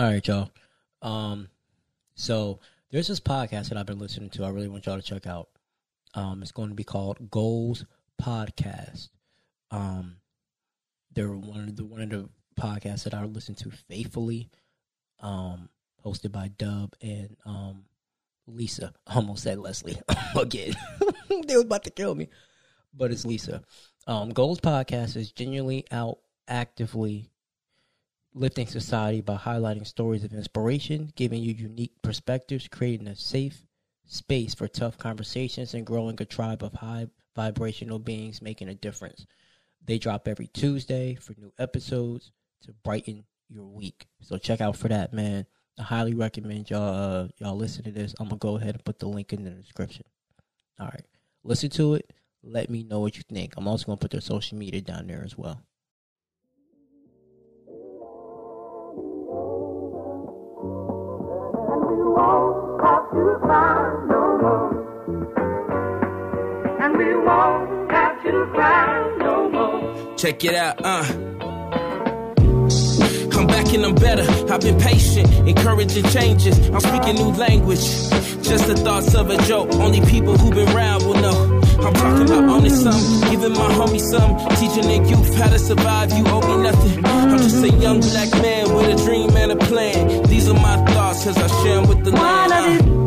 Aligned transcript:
All 0.00 0.06
right, 0.06 0.26
y'all. 0.26 0.50
Um, 1.02 1.48
so 2.14 2.60
there's 2.90 3.08
this 3.08 3.20
podcast 3.20 3.68
that 3.68 3.76
I've 3.76 3.84
been 3.84 3.98
listening 3.98 4.30
to. 4.30 4.44
I 4.44 4.48
really 4.48 4.66
want 4.66 4.86
y'all 4.86 4.96
to 4.96 5.02
check 5.02 5.26
out. 5.26 5.50
Um, 6.14 6.40
it's 6.40 6.52
going 6.52 6.70
to 6.70 6.74
be 6.74 6.84
called 6.84 7.30
Goals 7.30 7.84
Podcast. 8.18 9.10
Um, 9.70 10.16
they're 11.12 11.28
one 11.28 11.68
of 11.68 11.76
the 11.76 11.84
one 11.84 12.00
of 12.00 12.08
the 12.08 12.30
podcasts 12.58 13.04
that 13.04 13.12
I 13.12 13.24
listen 13.24 13.54
to 13.56 13.70
faithfully. 13.70 14.48
Um, 15.20 15.68
hosted 16.02 16.32
by 16.32 16.48
Dub 16.48 16.94
and 17.02 17.36
um 17.44 17.84
Lisa. 18.46 18.94
I 19.06 19.14
almost 19.16 19.42
said 19.42 19.58
Leslie 19.58 20.00
again. 20.34 20.72
they 21.28 21.56
was 21.56 21.64
about 21.64 21.84
to 21.84 21.90
kill 21.90 22.14
me, 22.14 22.28
but 22.94 23.12
it's 23.12 23.26
Lisa. 23.26 23.60
Um, 24.06 24.30
Goals 24.30 24.60
Podcast 24.60 25.16
is 25.16 25.30
genuinely 25.30 25.84
out 25.90 26.20
actively 26.48 27.29
lifting 28.34 28.66
society 28.66 29.20
by 29.20 29.36
highlighting 29.36 29.86
stories 29.86 30.24
of 30.24 30.32
inspiration, 30.32 31.12
giving 31.16 31.42
you 31.42 31.52
unique 31.52 31.92
perspectives, 32.02 32.68
creating 32.68 33.08
a 33.08 33.16
safe 33.16 33.66
space 34.06 34.54
for 34.54 34.68
tough 34.68 34.98
conversations, 34.98 35.74
and 35.74 35.86
growing 35.86 36.16
a 36.20 36.24
tribe 36.24 36.62
of 36.62 36.72
high 36.74 37.06
vibrational 37.36 37.98
beings 37.98 38.42
making 38.42 38.68
a 38.68 38.74
difference. 38.74 39.26
They 39.84 39.98
drop 39.98 40.28
every 40.28 40.48
Tuesday 40.48 41.14
for 41.14 41.34
new 41.38 41.52
episodes 41.58 42.32
to 42.62 42.72
brighten 42.84 43.24
your 43.48 43.66
week. 43.66 44.06
So 44.20 44.36
check 44.38 44.60
out 44.60 44.76
for 44.76 44.88
that, 44.88 45.12
man. 45.12 45.46
I 45.78 45.82
highly 45.82 46.14
recommend 46.14 46.70
y'all 46.70 47.22
uh, 47.22 47.28
y'all 47.38 47.56
listen 47.56 47.84
to 47.84 47.90
this. 47.90 48.14
I'm 48.20 48.28
gonna 48.28 48.38
go 48.38 48.56
ahead 48.56 48.74
and 48.74 48.84
put 48.84 48.98
the 48.98 49.08
link 49.08 49.32
in 49.32 49.44
the 49.44 49.50
description. 49.50 50.04
All 50.78 50.86
right, 50.86 51.06
listen 51.42 51.70
to 51.70 51.94
it. 51.94 52.12
Let 52.42 52.70
me 52.70 52.82
know 52.84 53.00
what 53.00 53.16
you 53.16 53.22
think. 53.22 53.54
I'm 53.56 53.66
also 53.66 53.86
gonna 53.86 53.96
put 53.96 54.10
their 54.10 54.20
social 54.20 54.58
media 54.58 54.80
down 54.80 55.06
there 55.06 55.22
as 55.24 55.38
well. 55.38 55.62
To 63.10 63.38
cry 63.40 64.06
no 64.08 64.38
more. 64.38 64.70
And 66.80 66.96
we 66.96 67.16
won't 67.16 67.90
have 67.90 68.22
to 68.22 68.46
cry 68.54 69.16
no 69.18 69.50
more. 69.50 70.16
Check 70.16 70.44
it 70.44 70.54
out, 70.54 70.76
uh. 70.84 71.04
I'm 73.36 73.46
back 73.46 73.72
and 73.72 73.84
I'm 73.84 73.94
better. 73.94 74.26
I've 74.52 74.60
been 74.60 74.78
patient, 74.78 75.28
encouraging 75.48 76.04
changes. 76.10 76.56
I'm 76.68 76.80
speaking 76.80 77.16
new 77.16 77.32
language. 77.32 77.80
Just 78.42 78.66
the 78.68 78.76
thoughts 78.76 79.14
of 79.14 79.30
a 79.30 79.36
joke. 79.42 79.72
Only 79.74 80.00
people 80.02 80.36
who've 80.36 80.54
been 80.54 80.68
around 80.68 81.04
will 81.04 81.14
know. 81.14 81.60
I'm 81.80 81.94
talking 81.94 82.26
about 82.26 82.44
owning 82.44 82.74
some, 82.74 83.00
giving 83.30 83.52
my 83.52 83.72
homie 83.72 84.00
some, 84.00 84.38
teaching 84.56 84.86
the 84.88 85.08
youth 85.08 85.34
how 85.34 85.48
to 85.48 85.58
survive. 85.58 86.12
You 86.12 86.24
owe 86.26 86.42
me 86.42 86.62
nothing. 86.62 87.04
I'm 87.04 87.38
just 87.38 87.64
a 87.64 87.70
young 87.70 88.00
black 88.00 88.30
man 88.42 88.74
with 88.74 89.00
a 89.00 89.04
dream 89.04 89.30
and 89.36 89.52
a 89.52 89.56
plan. 89.56 90.22
These 90.24 90.48
are 90.48 90.54
my 90.54 90.76
thoughts 90.92 91.26
as 91.26 91.38
I 91.38 91.46
share 91.62 91.78
'em 91.78 91.88
with 91.88 92.04
the 92.04 92.12
land. 92.12 92.99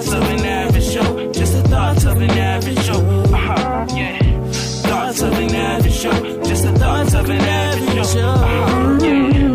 Thoughts 0.00 0.14
of 0.14 0.22
an 0.22 0.46
average 0.46 0.90
Joe, 0.92 1.30
just 1.30 1.52
the 1.52 1.68
thoughts 1.68 2.04
of 2.06 2.16
an 2.22 2.30
average 2.30 2.78
Joe. 2.86 3.22
Uh-huh, 3.34 3.86
yeah. 3.94 4.18
Thoughts 4.50 5.20
of 5.20 5.32
an 5.34 5.54
average 5.54 6.00
Joe, 6.00 6.42
just 6.42 6.64
the 6.64 6.72
thoughts 6.72 7.12
of 7.12 7.28
an 7.28 7.38
average 7.38 8.14
Joe. 8.14 8.20
Uh-huh, 8.20 8.98
yeah. 9.04 9.49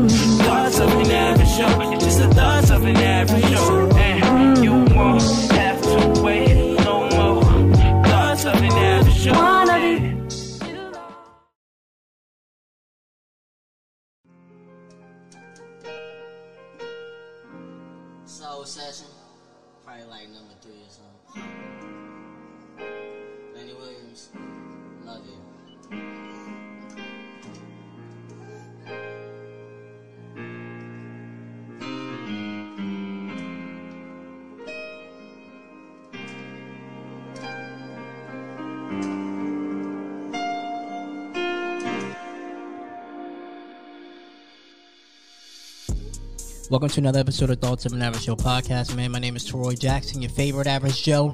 Welcome 46.76 46.90
to 46.90 47.00
another 47.00 47.22
episode 47.22 47.50
of 47.52 47.62
Thoughts 47.62 47.86
of 47.86 47.94
an 47.94 48.02
Average 48.02 48.26
Joe 48.26 48.36
podcast, 48.36 48.98
man. 48.98 49.10
My 49.10 49.20
name 49.20 49.38
is 49.38 49.46
Troy 49.46 49.76
Jackson, 49.76 50.22
your 50.22 50.30
favorite 50.30 50.68
average 50.68 51.04
Joe. 51.04 51.34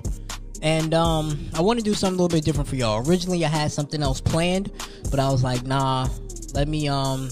And 0.62 0.94
um, 0.94 1.50
I 1.56 1.62
want 1.62 1.80
to 1.80 1.84
do 1.84 1.96
something 1.96 2.20
a 2.20 2.22
little 2.22 2.38
bit 2.38 2.46
different 2.46 2.70
for 2.70 2.76
y'all. 2.76 3.10
Originally, 3.10 3.44
I 3.44 3.48
had 3.48 3.72
something 3.72 4.04
else 4.04 4.22
planned, 4.22 4.72
but 5.10 5.20
I 5.20 5.32
was 5.32 5.44
like, 5.44 5.66
nah, 5.66 6.08
let 6.54 6.68
me 6.68 6.88
um, 6.88 7.32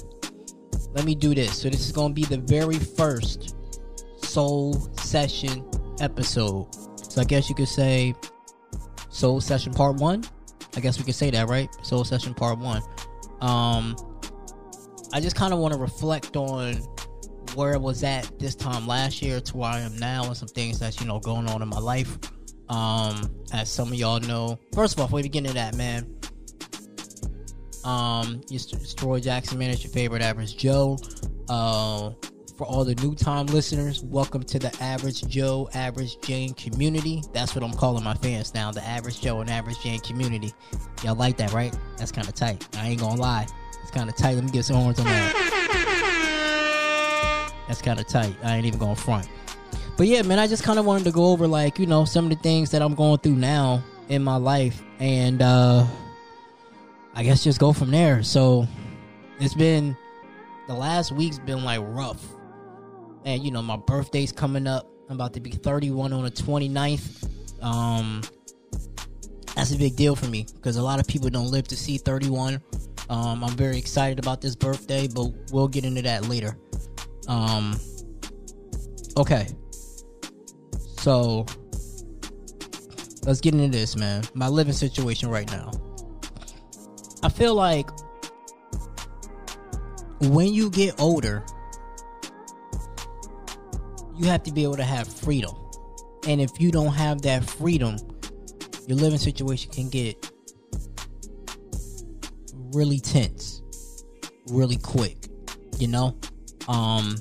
let 0.93 1.05
me 1.05 1.13
do 1.13 1.35
this. 1.35 1.61
So 1.61 1.69
this 1.69 1.81
is 1.81 1.91
gonna 1.91 2.15
be 2.15 2.25
the 2.25 2.39
very 2.39 2.79
first 2.79 3.55
Soul 4.23 4.73
Session 4.97 5.63
episode. 5.99 6.65
So 7.11 7.21
I 7.21 7.25
guess 7.25 7.47
you 7.47 7.53
could 7.53 7.67
say 7.67 8.15
Soul 9.09 9.39
Session 9.39 9.71
Part 9.71 9.97
One. 9.97 10.23
I 10.75 10.79
guess 10.79 10.97
we 10.97 11.05
could 11.05 11.13
say 11.13 11.29
that, 11.29 11.47
right? 11.47 11.69
Soul 11.85 12.03
Session 12.03 12.33
Part 12.33 12.57
One. 12.57 12.81
Um, 13.41 13.95
I 15.13 15.19
just 15.19 15.35
kind 15.35 15.53
of 15.53 15.59
want 15.59 15.75
to 15.75 15.79
reflect 15.79 16.35
on 16.35 16.81
where 17.55 17.73
I 17.73 17.77
was 17.77 18.03
at 18.03 18.39
this 18.39 18.55
time 18.55 18.87
last 18.87 19.21
year 19.21 19.39
to 19.39 19.57
where 19.57 19.71
I 19.71 19.79
am 19.79 19.97
now 19.97 20.25
and 20.25 20.37
some 20.37 20.47
things 20.47 20.79
that's, 20.79 20.99
you 20.99 21.07
know, 21.07 21.19
going 21.19 21.47
on 21.47 21.61
in 21.61 21.67
my 21.67 21.79
life. 21.79 22.17
Um, 22.69 23.29
as 23.51 23.69
some 23.69 23.89
of 23.89 23.95
y'all 23.95 24.19
know, 24.19 24.59
first 24.73 24.93
of 24.93 24.99
all, 24.99 25.07
before 25.07 25.17
we 25.17 25.23
begin 25.23 25.43
to 25.45 25.53
that, 25.53 25.75
man, 25.75 26.07
um, 27.83 28.41
it's 28.51 28.93
Troy 28.93 29.19
Jackson, 29.19 29.57
man, 29.57 29.69
it's 29.69 29.83
your 29.83 29.91
favorite 29.91 30.21
average 30.21 30.57
Joe. 30.57 30.97
Uh, 31.49 32.11
for 32.59 32.67
all 32.67 32.83
the 32.83 32.93
new 32.95 33.15
time 33.15 33.45
listeners, 33.45 34.03
welcome 34.03 34.43
to 34.43 34.59
the 34.59 34.75
Average 34.83 35.25
Joe, 35.29 35.69
Average 35.73 36.19
Jane 36.19 36.53
community. 36.55 37.23
That's 37.31 37.55
what 37.55 37.63
I'm 37.63 37.71
calling 37.71 38.03
my 38.03 38.15
fans 38.15 38.53
now, 38.53 38.69
the 38.69 38.85
Average 38.85 39.21
Joe 39.21 39.39
and 39.39 39.49
Average 39.49 39.79
Jane 39.81 40.01
community. 40.01 40.53
Y'all 41.01 41.15
like 41.15 41.37
that, 41.37 41.53
right? 41.53 41.73
That's 41.97 42.11
kind 42.11 42.27
of 42.27 42.35
tight. 42.35 42.67
I 42.75 42.89
ain't 42.89 42.99
gonna 42.99 43.19
lie. 43.19 43.47
It's 43.81 43.91
kind 43.91 44.09
of 44.09 44.17
tight. 44.17 44.35
Let 44.35 44.43
me 44.43 44.51
get 44.51 44.65
some 44.65 44.75
horns 44.75 44.99
on 44.99 45.05
that. 45.05 45.55
That's 47.69 47.83
kind 47.83 47.99
of 47.99 48.07
tight. 48.07 48.35
I 48.43 48.55
ain't 48.55 48.65
even 48.65 48.79
going 48.79 48.95
front. 48.95 49.29
But 49.95 50.07
yeah, 50.07 50.23
man, 50.23 50.39
I 50.39 50.47
just 50.47 50.63
kind 50.63 50.79
of 50.79 50.85
wanted 50.85 51.03
to 51.03 51.11
go 51.11 51.27
over 51.27 51.47
like, 51.47 51.77
you 51.77 51.85
know, 51.85 52.03
some 52.03 52.25
of 52.25 52.31
the 52.31 52.37
things 52.37 52.71
that 52.71 52.81
I'm 52.81 52.95
going 52.95 53.19
through 53.19 53.35
now 53.35 53.83
in 54.09 54.23
my 54.23 54.37
life 54.37 54.81
and 54.99 55.43
uh 55.43 55.85
I 57.13 57.23
guess 57.23 57.43
just 57.43 57.59
go 57.59 57.71
from 57.71 57.91
there. 57.91 58.23
So 58.23 58.67
it's 59.39 59.53
been 59.53 59.95
the 60.67 60.73
last 60.73 61.11
week's 61.11 61.37
been 61.37 61.63
like 61.63 61.81
rough. 61.83 62.25
And 63.23 63.43
you 63.43 63.51
know, 63.51 63.61
my 63.61 63.77
birthday's 63.77 64.31
coming 64.31 64.65
up. 64.65 64.89
I'm 65.07 65.15
about 65.15 65.33
to 65.35 65.39
be 65.39 65.51
31 65.51 66.11
on 66.11 66.23
the 66.23 66.31
29th. 66.31 67.29
Um 67.61 68.23
that's 69.55 69.71
a 69.73 69.77
big 69.77 69.95
deal 69.95 70.15
for 70.15 70.25
me 70.25 70.47
because 70.55 70.77
a 70.77 70.81
lot 70.81 70.99
of 70.99 71.05
people 71.05 71.29
don't 71.29 71.51
live 71.51 71.67
to 71.67 71.77
see 71.77 71.99
31. 71.99 72.63
Um, 73.11 73.43
I'm 73.43 73.55
very 73.55 73.77
excited 73.77 74.17
about 74.17 74.39
this 74.41 74.55
birthday, 74.55 75.07
but 75.07 75.31
we'll 75.51 75.67
get 75.67 75.83
into 75.83 76.01
that 76.03 76.29
later. 76.29 76.57
Um, 77.29 77.79
okay. 79.15 79.47
So, 80.97 81.45
let's 83.23 83.39
get 83.39 83.53
into 83.53 83.69
this, 83.69 83.95
man. 83.95 84.23
My 84.33 84.49
living 84.49 84.73
situation 84.73 85.29
right 85.29 85.49
now. 85.49 85.71
I 87.23 87.29
feel 87.29 87.55
like 87.55 87.89
when 90.21 90.53
you 90.53 90.69
get 90.69 90.99
older, 90.99 91.45
you 94.17 94.25
have 94.25 94.43
to 94.43 94.51
be 94.51 94.63
able 94.63 94.75
to 94.77 94.83
have 94.83 95.07
freedom. 95.07 95.55
And 96.27 96.41
if 96.41 96.59
you 96.59 96.71
don't 96.71 96.93
have 96.93 97.21
that 97.21 97.45
freedom, 97.45 97.97
your 98.87 98.97
living 98.97 99.19
situation 99.19 99.71
can 99.71 99.89
get 99.89 100.29
really 102.73 102.99
tense 102.99 103.61
really 104.49 104.77
quick, 104.77 105.27
you 105.77 105.87
know? 105.87 106.15
Um 106.69 107.17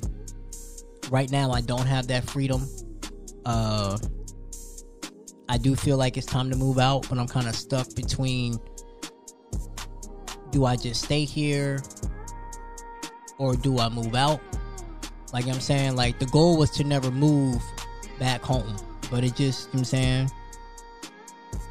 right 1.09 1.29
now 1.29 1.51
I 1.51 1.59
don't 1.59 1.87
have 1.87 2.07
that 2.07 2.23
freedom. 2.29 2.65
Uh 3.45 3.97
I 5.49 5.57
do 5.57 5.75
feel 5.75 5.97
like 5.97 6.15
it's 6.15 6.27
time 6.27 6.51
to 6.51 6.55
move 6.55 6.77
out, 6.77 7.09
but 7.09 7.17
I'm 7.17 7.27
kind 7.27 7.47
of 7.47 7.55
stuck 7.55 7.93
between 7.95 8.59
do 10.51 10.65
I 10.65 10.75
just 10.75 11.03
stay 11.03 11.25
here 11.25 11.79
or 13.39 13.55
do 13.55 13.79
I 13.79 13.89
move 13.89 14.15
out? 14.15 14.39
Like 15.33 15.47
I'm 15.47 15.59
saying, 15.59 15.95
like 15.95 16.19
the 16.19 16.25
goal 16.27 16.57
was 16.57 16.69
to 16.71 16.83
never 16.83 17.11
move 17.11 17.61
back 18.19 18.41
home, 18.41 18.75
but 19.09 19.23
it 19.23 19.35
just, 19.35 19.69
you 19.69 19.73
know 19.73 19.79
I'm 19.79 19.85
saying, 19.85 20.31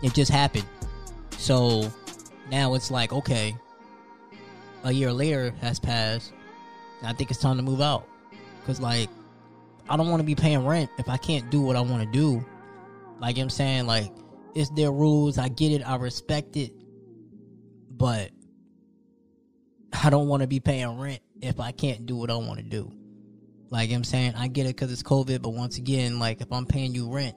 it 0.03 0.15
just 0.15 0.31
happened. 0.31 0.67
So 1.37 1.91
now 2.51 2.75
it's 2.75 2.91
like, 2.91 3.13
okay, 3.13 3.57
a 4.85 4.93
year 4.93 5.13
later 5.13 5.53
has 5.61 5.79
passed. 5.79 6.33
I 7.03 7.13
think 7.13 7.31
it's 7.31 7.41
time 7.41 7.57
to 7.57 7.63
move 7.63 7.81
out 7.81 8.09
Cause 8.69 8.81
like, 8.81 9.09
I 9.89 9.97
don't 9.97 10.11
want 10.11 10.21
to 10.21 10.27
be 10.27 10.35
paying 10.35 10.67
rent 10.67 10.91
if 10.99 11.09
I 11.09 11.17
can't 11.17 11.49
do 11.49 11.63
what 11.63 11.75
I 11.75 11.81
want 11.81 12.03
to 12.03 12.13
do. 12.13 12.45
Like 13.19 13.39
I'm 13.39 13.49
saying, 13.49 13.87
like 13.87 14.13
it's 14.55 14.69
their 14.69 14.93
rules. 14.93 15.39
I 15.39 15.49
get 15.49 15.73
it. 15.73 15.83
I 15.89 15.97
respect 15.97 16.59
it, 16.59 16.73
but 17.91 18.31
I 19.91 20.11
don't 20.11 20.29
want 20.29 20.43
to 20.43 20.47
be 20.47 20.61
paying 20.61 20.99
rent 20.99 21.21
if 21.41 21.61
I 21.61 21.73
can't 21.73 22.05
do 22.05 22.15
what 22.15 22.31
I 22.31 22.37
want 22.37 22.59
to 22.59 22.63
do. 22.63 22.93
Like 23.71 23.91
I'm 23.91 24.05
saying, 24.05 24.35
I 24.37 24.49
get 24.49 24.67
it 24.67 24.77
because 24.77 24.93
it's 24.93 25.03
COVID, 25.03 25.41
but 25.41 25.55
once 25.55 25.79
again, 25.79 26.19
like 26.19 26.43
if 26.43 26.53
I'm 26.53 26.67
paying 26.67 26.95
you 26.95 27.11
rent 27.11 27.37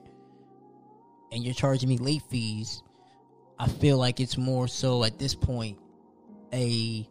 and 1.32 1.42
you're 1.42 1.54
charging 1.54 1.88
me 1.88 1.96
late 1.96 2.24
fees, 2.28 2.82
I 3.58 3.68
feel 3.68 3.96
like 3.96 4.20
it's 4.20 4.36
more 4.36 4.68
so 4.68 5.02
at 5.02 5.18
this 5.18 5.34
point 5.34 5.78
a 6.52 7.08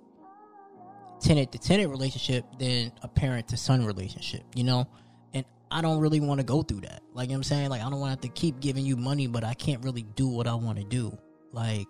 tenant 1.22 1.52
to 1.52 1.60
tenant 1.60 1.90
relationship 1.90 2.46
than 2.58 2.92
a 3.04 3.08
parent 3.08 3.48
to 3.50 3.58
son 3.58 3.86
relationship, 3.86 4.44
you 4.56 4.64
know? 4.64 4.88
And 5.34 5.46
I 5.70 5.82
don't 5.82 6.00
really 6.00 6.20
want 6.20 6.40
to 6.40 6.46
go 6.46 6.62
through 6.62 6.82
that. 6.82 7.02
Like 7.14 7.32
I'm 7.32 7.44
saying, 7.44 7.70
like 7.70 7.82
I 7.82 7.90
don't 7.90 8.00
want 8.00 8.22
to 8.22 8.28
have 8.28 8.34
to 8.34 8.40
keep 8.40 8.60
giving 8.60 8.86
you 8.86 8.98
money, 8.98 9.28
but 9.28 9.44
I 9.44 9.54
can't 9.54 9.84
really 9.84 10.04
do 10.04 10.28
what 10.28 10.48
I 10.48 10.56
want 10.56 10.80
to 10.80 10.84
do. 10.84 11.18
Like 11.52 11.88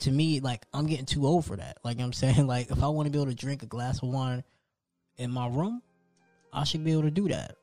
to 0.00 0.10
me, 0.10 0.40
like 0.40 0.64
I'm 0.72 0.86
getting 0.86 1.06
too 1.06 1.26
old 1.26 1.44
for 1.44 1.56
that. 1.56 1.78
Like 1.84 2.00
I'm 2.00 2.12
saying, 2.12 2.46
like 2.48 2.70
if 2.70 2.82
I 2.82 2.88
want 2.88 3.06
to 3.06 3.10
be 3.10 3.18
able 3.18 3.30
to 3.30 3.36
drink 3.36 3.62
a 3.62 3.66
glass 3.66 4.02
of 4.02 4.08
wine 4.08 4.44
in 5.16 5.30
my 5.30 5.48
room, 5.48 5.82
I 6.52 6.64
should 6.64 6.84
be 6.84 6.92
able 6.92 7.02
to 7.02 7.10
do 7.10 7.28
that. 7.28 7.56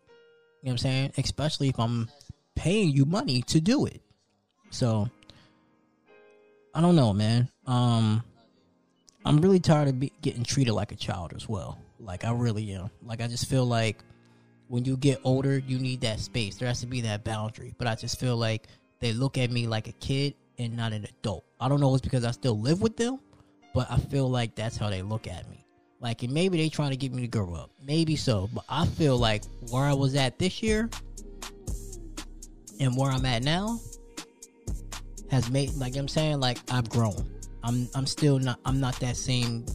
You 0.61 0.69
know 0.69 0.69
what 0.69 0.71
I'm 0.71 0.77
saying? 0.77 1.13
Especially 1.17 1.69
if 1.69 1.79
I'm 1.79 2.09
paying 2.55 2.89
you 2.89 3.05
money 3.05 3.41
to 3.43 3.59
do 3.59 3.85
it. 3.85 4.01
So 4.69 5.09
I 6.73 6.81
don't 6.81 6.95
know, 6.95 7.13
man. 7.13 7.49
Um 7.65 8.23
I'm 9.25 9.37
really 9.37 9.59
tired 9.59 9.87
of 9.87 9.99
be- 9.99 10.11
getting 10.21 10.43
treated 10.43 10.73
like 10.73 10.91
a 10.91 10.95
child 10.95 11.33
as 11.35 11.47
well. 11.47 11.77
Like 11.99 12.25
I 12.25 12.31
really 12.31 12.71
am. 12.73 12.89
Like 13.03 13.21
I 13.21 13.27
just 13.27 13.47
feel 13.47 13.65
like 13.65 14.03
when 14.67 14.83
you 14.85 14.97
get 14.97 15.21
older, 15.23 15.57
you 15.59 15.79
need 15.79 16.01
that 16.01 16.19
space. 16.19 16.57
There 16.57 16.67
has 16.67 16.81
to 16.81 16.87
be 16.87 17.01
that 17.01 17.23
boundary. 17.23 17.73
But 17.77 17.87
I 17.87 17.95
just 17.95 18.19
feel 18.19 18.35
like 18.35 18.67
they 18.99 19.13
look 19.13 19.37
at 19.37 19.51
me 19.51 19.67
like 19.67 19.87
a 19.87 19.93
kid 19.93 20.33
and 20.57 20.75
not 20.75 20.93
an 20.93 21.05
adult. 21.05 21.45
I 21.59 21.69
don't 21.69 21.79
know 21.79 21.93
if 21.93 21.99
it's 21.99 22.01
because 22.01 22.25
I 22.25 22.31
still 22.31 22.59
live 22.59 22.81
with 22.81 22.97
them, 22.97 23.19
but 23.73 23.89
I 23.89 23.97
feel 23.97 24.29
like 24.29 24.55
that's 24.55 24.77
how 24.77 24.89
they 24.89 25.01
look 25.01 25.27
at 25.27 25.49
me. 25.49 25.65
Like, 25.99 26.23
and 26.23 26.33
maybe 26.33 26.57
they 26.57 26.67
trying 26.67 26.91
to 26.91 26.97
get 26.97 27.13
me 27.13 27.21
to 27.21 27.27
grow 27.27 27.53
up. 27.53 27.71
Maybe 27.81 28.17
so. 28.17 28.49
But 28.53 28.65
I 28.67 28.85
feel 28.85 29.17
like 29.17 29.43
where 29.69 29.85
I 29.85 29.93
was 29.93 30.15
at 30.15 30.37
this 30.37 30.61
year 30.61 30.89
and 32.79 32.97
where 32.97 33.09
I'm 33.09 33.25
at 33.25 33.43
now 33.43 33.79
has 35.31 35.49
made 35.49 35.73
like 35.75 35.95
I'm 35.95 36.09
saying, 36.09 36.41
like 36.41 36.59
I've 36.69 36.89
grown. 36.89 37.32
I'm 37.63 37.89
I'm 37.95 38.05
still 38.05 38.39
not 38.39 38.59
I'm 38.65 38.79
not 38.79 38.99
that 38.99 39.15
same 39.15 39.65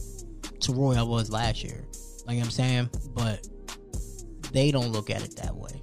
Troy 0.61 0.95
I 0.95 1.03
was 1.03 1.31
last 1.31 1.63
year. 1.63 1.85
Like 2.27 2.39
I'm 2.39 2.51
saying, 2.51 2.89
but 3.13 3.47
they 4.51 4.71
don't 4.71 4.91
look 4.91 5.09
at 5.09 5.23
it 5.23 5.35
that 5.37 5.55
way. 5.55 5.81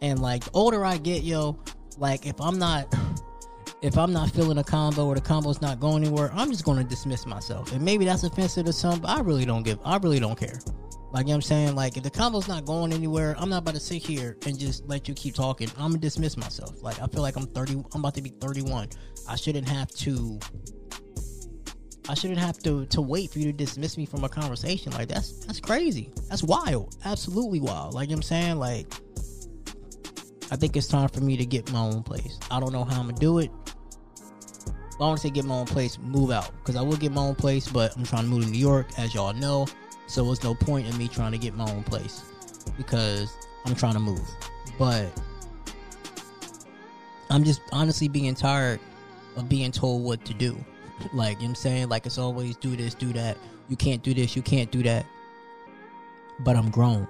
And 0.00 0.20
like 0.20 0.44
the 0.44 0.50
older 0.52 0.84
I 0.84 0.96
get, 0.96 1.22
yo, 1.22 1.62
like 1.98 2.26
if 2.26 2.40
I'm 2.40 2.58
not 2.58 2.92
if 3.82 3.98
I'm 3.98 4.12
not 4.12 4.30
feeling 4.30 4.58
a 4.58 4.64
combo 4.64 5.06
or 5.06 5.14
the 5.14 5.20
combo's 5.20 5.60
not 5.60 5.80
going 5.80 6.04
anywhere, 6.04 6.30
I'm 6.34 6.50
just 6.50 6.64
gonna 6.64 6.84
dismiss 6.84 7.26
myself. 7.26 7.72
And 7.72 7.82
maybe 7.82 8.04
that's 8.04 8.24
offensive 8.24 8.66
to 8.66 8.72
some, 8.72 9.00
but 9.00 9.10
I 9.10 9.20
really 9.20 9.44
don't 9.44 9.62
give 9.62 9.78
I 9.84 9.98
really 9.98 10.20
don't 10.20 10.38
care. 10.38 10.58
Like 11.12 11.26
you 11.26 11.28
know 11.28 11.32
what 11.32 11.34
I'm 11.34 11.42
saying, 11.42 11.74
like 11.74 11.98
if 11.98 12.02
the 12.02 12.10
combo's 12.10 12.48
not 12.48 12.64
going 12.64 12.90
anywhere, 12.90 13.36
I'm 13.38 13.50
not 13.50 13.58
about 13.58 13.74
to 13.74 13.80
sit 13.80 14.02
here 14.02 14.38
and 14.46 14.58
just 14.58 14.86
let 14.86 15.08
you 15.08 15.14
keep 15.14 15.34
talking. 15.34 15.68
I'm 15.76 15.90
gonna 15.90 15.98
dismiss 15.98 16.38
myself. 16.38 16.82
Like 16.82 17.02
I 17.02 17.06
feel 17.06 17.20
like 17.20 17.36
I'm 17.36 17.46
30 17.48 17.84
I'm 17.92 18.00
about 18.00 18.14
to 18.14 18.22
be 18.22 18.30
31. 18.30 18.88
I 19.28 19.36
shouldn't 19.36 19.68
have 19.68 19.90
to 19.96 20.38
I 22.08 22.14
shouldn't 22.14 22.40
have 22.40 22.58
to 22.60 22.86
to 22.86 23.00
wait 23.00 23.30
for 23.30 23.38
you 23.38 23.46
to 23.46 23.52
dismiss 23.52 23.96
me 23.96 24.06
from 24.06 24.24
a 24.24 24.28
conversation. 24.28 24.92
Like 24.92 25.08
that's 25.08 25.44
that's 25.46 25.60
crazy. 25.60 26.10
That's 26.28 26.42
wild. 26.42 26.96
Absolutely 27.04 27.60
wild. 27.60 27.94
Like 27.94 28.08
you 28.08 28.16
know 28.16 28.18
I'm 28.18 28.22
saying, 28.22 28.56
like 28.56 28.92
I 30.50 30.56
think 30.56 30.76
it's 30.76 30.88
time 30.88 31.08
for 31.08 31.20
me 31.20 31.36
to 31.36 31.46
get 31.46 31.72
my 31.72 31.80
own 31.80 32.02
place. 32.02 32.38
I 32.50 32.60
don't 32.60 32.72
know 32.72 32.84
how 32.84 33.00
I'm 33.00 33.08
gonna 33.08 33.18
do 33.18 33.38
it. 33.38 33.50
I 35.00 35.06
want 35.06 35.20
to 35.20 35.26
say 35.26 35.30
get 35.30 35.44
my 35.44 35.54
own 35.54 35.66
place, 35.66 35.98
move 35.98 36.30
out. 36.30 36.50
Because 36.58 36.76
I 36.76 36.82
will 36.82 36.96
get 36.96 37.10
my 37.10 37.22
own 37.22 37.34
place, 37.34 37.68
but 37.68 37.96
I'm 37.96 38.04
trying 38.04 38.24
to 38.24 38.28
move 38.28 38.44
to 38.44 38.50
New 38.50 38.58
York, 38.58 38.86
as 38.98 39.14
y'all 39.14 39.32
know. 39.32 39.66
So 40.06 40.30
it's 40.30 40.44
no 40.44 40.54
point 40.54 40.86
in 40.86 40.96
me 40.96 41.08
trying 41.08 41.32
to 41.32 41.38
get 41.38 41.54
my 41.54 41.68
own 41.70 41.82
place. 41.82 42.22
Because 42.76 43.34
I'm 43.66 43.74
trying 43.74 43.94
to 43.94 44.00
move. 44.00 44.20
But 44.78 45.08
I'm 47.30 47.42
just 47.42 47.62
honestly 47.72 48.08
being 48.08 48.34
tired 48.34 48.78
of 49.36 49.48
being 49.48 49.72
told 49.72 50.04
what 50.04 50.24
to 50.26 50.34
do. 50.34 50.62
Like, 51.12 51.36
you 51.36 51.42
know 51.42 51.42
what 51.42 51.48
I'm 51.48 51.54
saying? 51.54 51.88
Like, 51.88 52.06
it's 52.06 52.18
always 52.18 52.56
do 52.56 52.76
this, 52.76 52.94
do 52.94 53.12
that. 53.12 53.36
You 53.68 53.76
can't 53.76 54.02
do 54.02 54.14
this, 54.14 54.36
you 54.36 54.42
can't 54.42 54.70
do 54.70 54.82
that. 54.82 55.06
But 56.40 56.56
I'm 56.56 56.70
grown. 56.70 57.06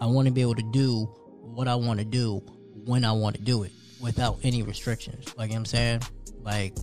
I 0.00 0.06
want 0.06 0.26
to 0.26 0.32
be 0.32 0.40
able 0.40 0.56
to 0.56 0.62
do 0.62 1.04
what 1.40 1.68
I 1.68 1.74
want 1.74 1.98
to 1.98 2.04
do 2.04 2.42
when 2.84 3.04
I 3.04 3.12
want 3.12 3.36
to 3.36 3.42
do 3.42 3.62
it 3.62 3.72
without 4.00 4.38
any 4.42 4.62
restrictions. 4.62 5.26
Like, 5.36 5.50
you 5.50 5.54
know 5.54 5.54
what 5.54 5.58
I'm 5.58 5.64
saying? 5.66 6.00
Like, 6.42 6.76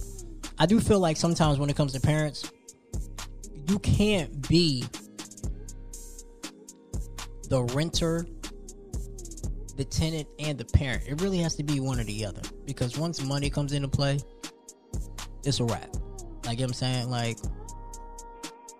I 0.58 0.66
do 0.66 0.80
feel 0.80 1.00
like 1.00 1.18
sometimes 1.18 1.60
when 1.60 1.70
it 1.70 1.76
comes 1.76 1.94
to 1.94 2.00
parents, 2.00 2.52
you 3.68 3.80
can't 3.80 4.48
be 4.48 4.86
the 7.50 7.64
renter, 7.74 8.26
the 9.76 9.86
tenant, 9.86 10.28
and 10.40 10.58
the 10.58 10.66
parent. 10.66 11.04
It 11.08 11.22
really 11.22 11.38
has 11.40 11.56
to 11.56 11.64
be 11.64 11.80
one 11.80 12.00
or 12.00 12.04
the 12.04 12.26
other. 12.26 12.42
Because 12.66 12.98
once 12.98 13.22
money 13.24 13.50
comes 13.50 13.74
into 13.74 13.88
play, 13.88 14.20
it's 15.44 15.60
a 15.60 15.66
wrap. 15.66 15.96
Like 16.46 16.60
you 16.60 16.66
know 16.66 16.70
I'm 16.70 16.74
saying? 16.74 17.10
Like 17.10 17.38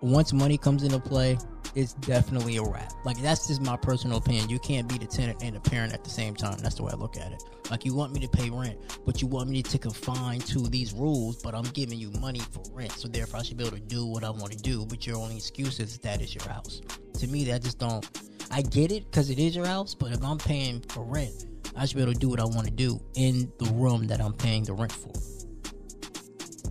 once 0.00 0.32
money 0.32 0.56
comes 0.58 0.82
into 0.82 0.98
play, 0.98 1.38
it's 1.74 1.94
definitely 1.94 2.56
a 2.56 2.62
wrap. 2.62 2.92
Like 3.04 3.20
that's 3.22 3.46
just 3.46 3.62
my 3.62 3.76
personal 3.76 4.18
opinion. 4.18 4.48
You 4.48 4.58
can't 4.58 4.88
be 4.88 4.98
the 4.98 5.06
tenant 5.06 5.42
and 5.42 5.54
the 5.54 5.60
parent 5.60 5.92
at 5.92 6.04
the 6.04 6.10
same 6.10 6.34
time. 6.34 6.58
That's 6.58 6.74
the 6.76 6.82
way 6.82 6.92
I 6.92 6.96
look 6.96 7.16
at 7.16 7.32
it. 7.32 7.42
Like 7.70 7.84
you 7.84 7.94
want 7.94 8.12
me 8.12 8.20
to 8.20 8.28
pay 8.28 8.50
rent, 8.50 8.78
but 9.04 9.22
you 9.22 9.28
want 9.28 9.48
me 9.48 9.62
to 9.62 9.78
confine 9.78 10.40
to 10.40 10.68
these 10.68 10.92
rules, 10.92 11.42
but 11.42 11.54
I'm 11.54 11.64
giving 11.64 11.98
you 11.98 12.10
money 12.20 12.40
for 12.40 12.62
rent. 12.72 12.92
So 12.92 13.08
therefore 13.08 13.40
I 13.40 13.42
should 13.42 13.56
be 13.56 13.64
able 13.64 13.76
to 13.76 13.82
do 13.82 14.06
what 14.06 14.24
I 14.24 14.30
want 14.30 14.52
to 14.52 14.58
do, 14.58 14.84
but 14.86 15.06
your 15.06 15.16
only 15.16 15.36
excuse 15.36 15.78
is 15.78 15.98
that 15.98 16.20
is 16.20 16.34
your 16.34 16.44
house. 16.48 16.80
To 17.18 17.26
me 17.28 17.44
that 17.44 17.62
just 17.62 17.78
don't 17.78 18.04
I 18.50 18.62
get 18.62 18.90
it 18.90 19.08
because 19.08 19.30
it 19.30 19.38
is 19.38 19.54
your 19.54 19.66
house, 19.66 19.94
but 19.94 20.10
if 20.12 20.24
I'm 20.24 20.38
paying 20.38 20.80
for 20.88 21.04
rent, 21.04 21.46
I 21.76 21.86
should 21.86 21.96
be 21.96 22.02
able 22.02 22.14
to 22.14 22.18
do 22.18 22.28
what 22.28 22.40
I 22.40 22.44
want 22.44 22.66
to 22.66 22.72
do 22.72 23.00
in 23.14 23.52
the 23.58 23.70
room 23.74 24.08
that 24.08 24.20
I'm 24.20 24.32
paying 24.32 24.64
the 24.64 24.72
rent 24.72 24.90
for. 24.90 25.12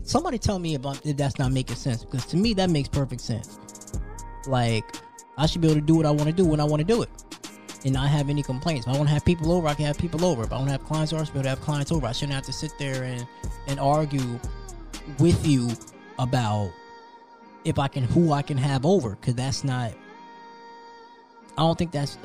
Somebody 0.09 0.39
tell 0.39 0.57
me 0.57 0.73
about 0.73 1.05
if 1.05 1.17
that's 1.17 1.37
not 1.37 1.51
making 1.51 1.75
sense 1.75 2.03
because 2.03 2.25
to 2.25 2.35
me 2.35 2.55
that 2.55 2.71
makes 2.71 2.89
perfect 2.89 3.21
sense. 3.21 3.59
Like 4.47 4.95
I 5.37 5.45
should 5.45 5.61
be 5.61 5.67
able 5.67 5.79
to 5.79 5.85
do 5.85 5.93
what 5.93 6.07
I 6.07 6.09
want 6.09 6.23
to 6.23 6.31
do 6.31 6.45
when 6.45 6.59
I 6.59 6.63
want 6.63 6.79
to 6.79 6.83
do 6.83 7.03
it, 7.03 7.09
and 7.85 7.93
not 7.93 8.09
have 8.09 8.27
any 8.27 8.41
complaints. 8.41 8.87
If 8.87 8.93
I 8.95 8.97
want 8.97 9.07
to 9.07 9.13
have 9.13 9.23
people 9.23 9.51
over, 9.51 9.67
I 9.67 9.75
can 9.75 9.85
have 9.85 9.99
people 9.99 10.25
over. 10.25 10.41
If 10.41 10.51
I 10.51 10.55
want 10.55 10.69
to 10.69 10.71
have 10.71 10.83
clients 10.83 11.13
over, 11.13 11.21
I 11.21 11.25
should 11.25 11.33
be 11.35 11.39
able 11.41 11.43
to 11.43 11.49
have 11.49 11.61
clients 11.61 11.91
over. 11.91 12.07
I 12.07 12.11
shouldn't 12.11 12.33
have 12.33 12.45
to 12.45 12.53
sit 12.53 12.73
there 12.79 13.03
and 13.03 13.27
and 13.67 13.79
argue 13.79 14.39
with 15.19 15.45
you 15.45 15.69
about 16.17 16.71
if 17.63 17.77
I 17.77 17.87
can 17.87 18.03
who 18.03 18.31
I 18.31 18.41
can 18.41 18.57
have 18.57 18.87
over 18.87 19.11
because 19.11 19.35
that's 19.35 19.63
not. 19.63 19.93
I 21.55 21.61
don't 21.61 21.77
think 21.77 21.91
that's. 21.91 22.17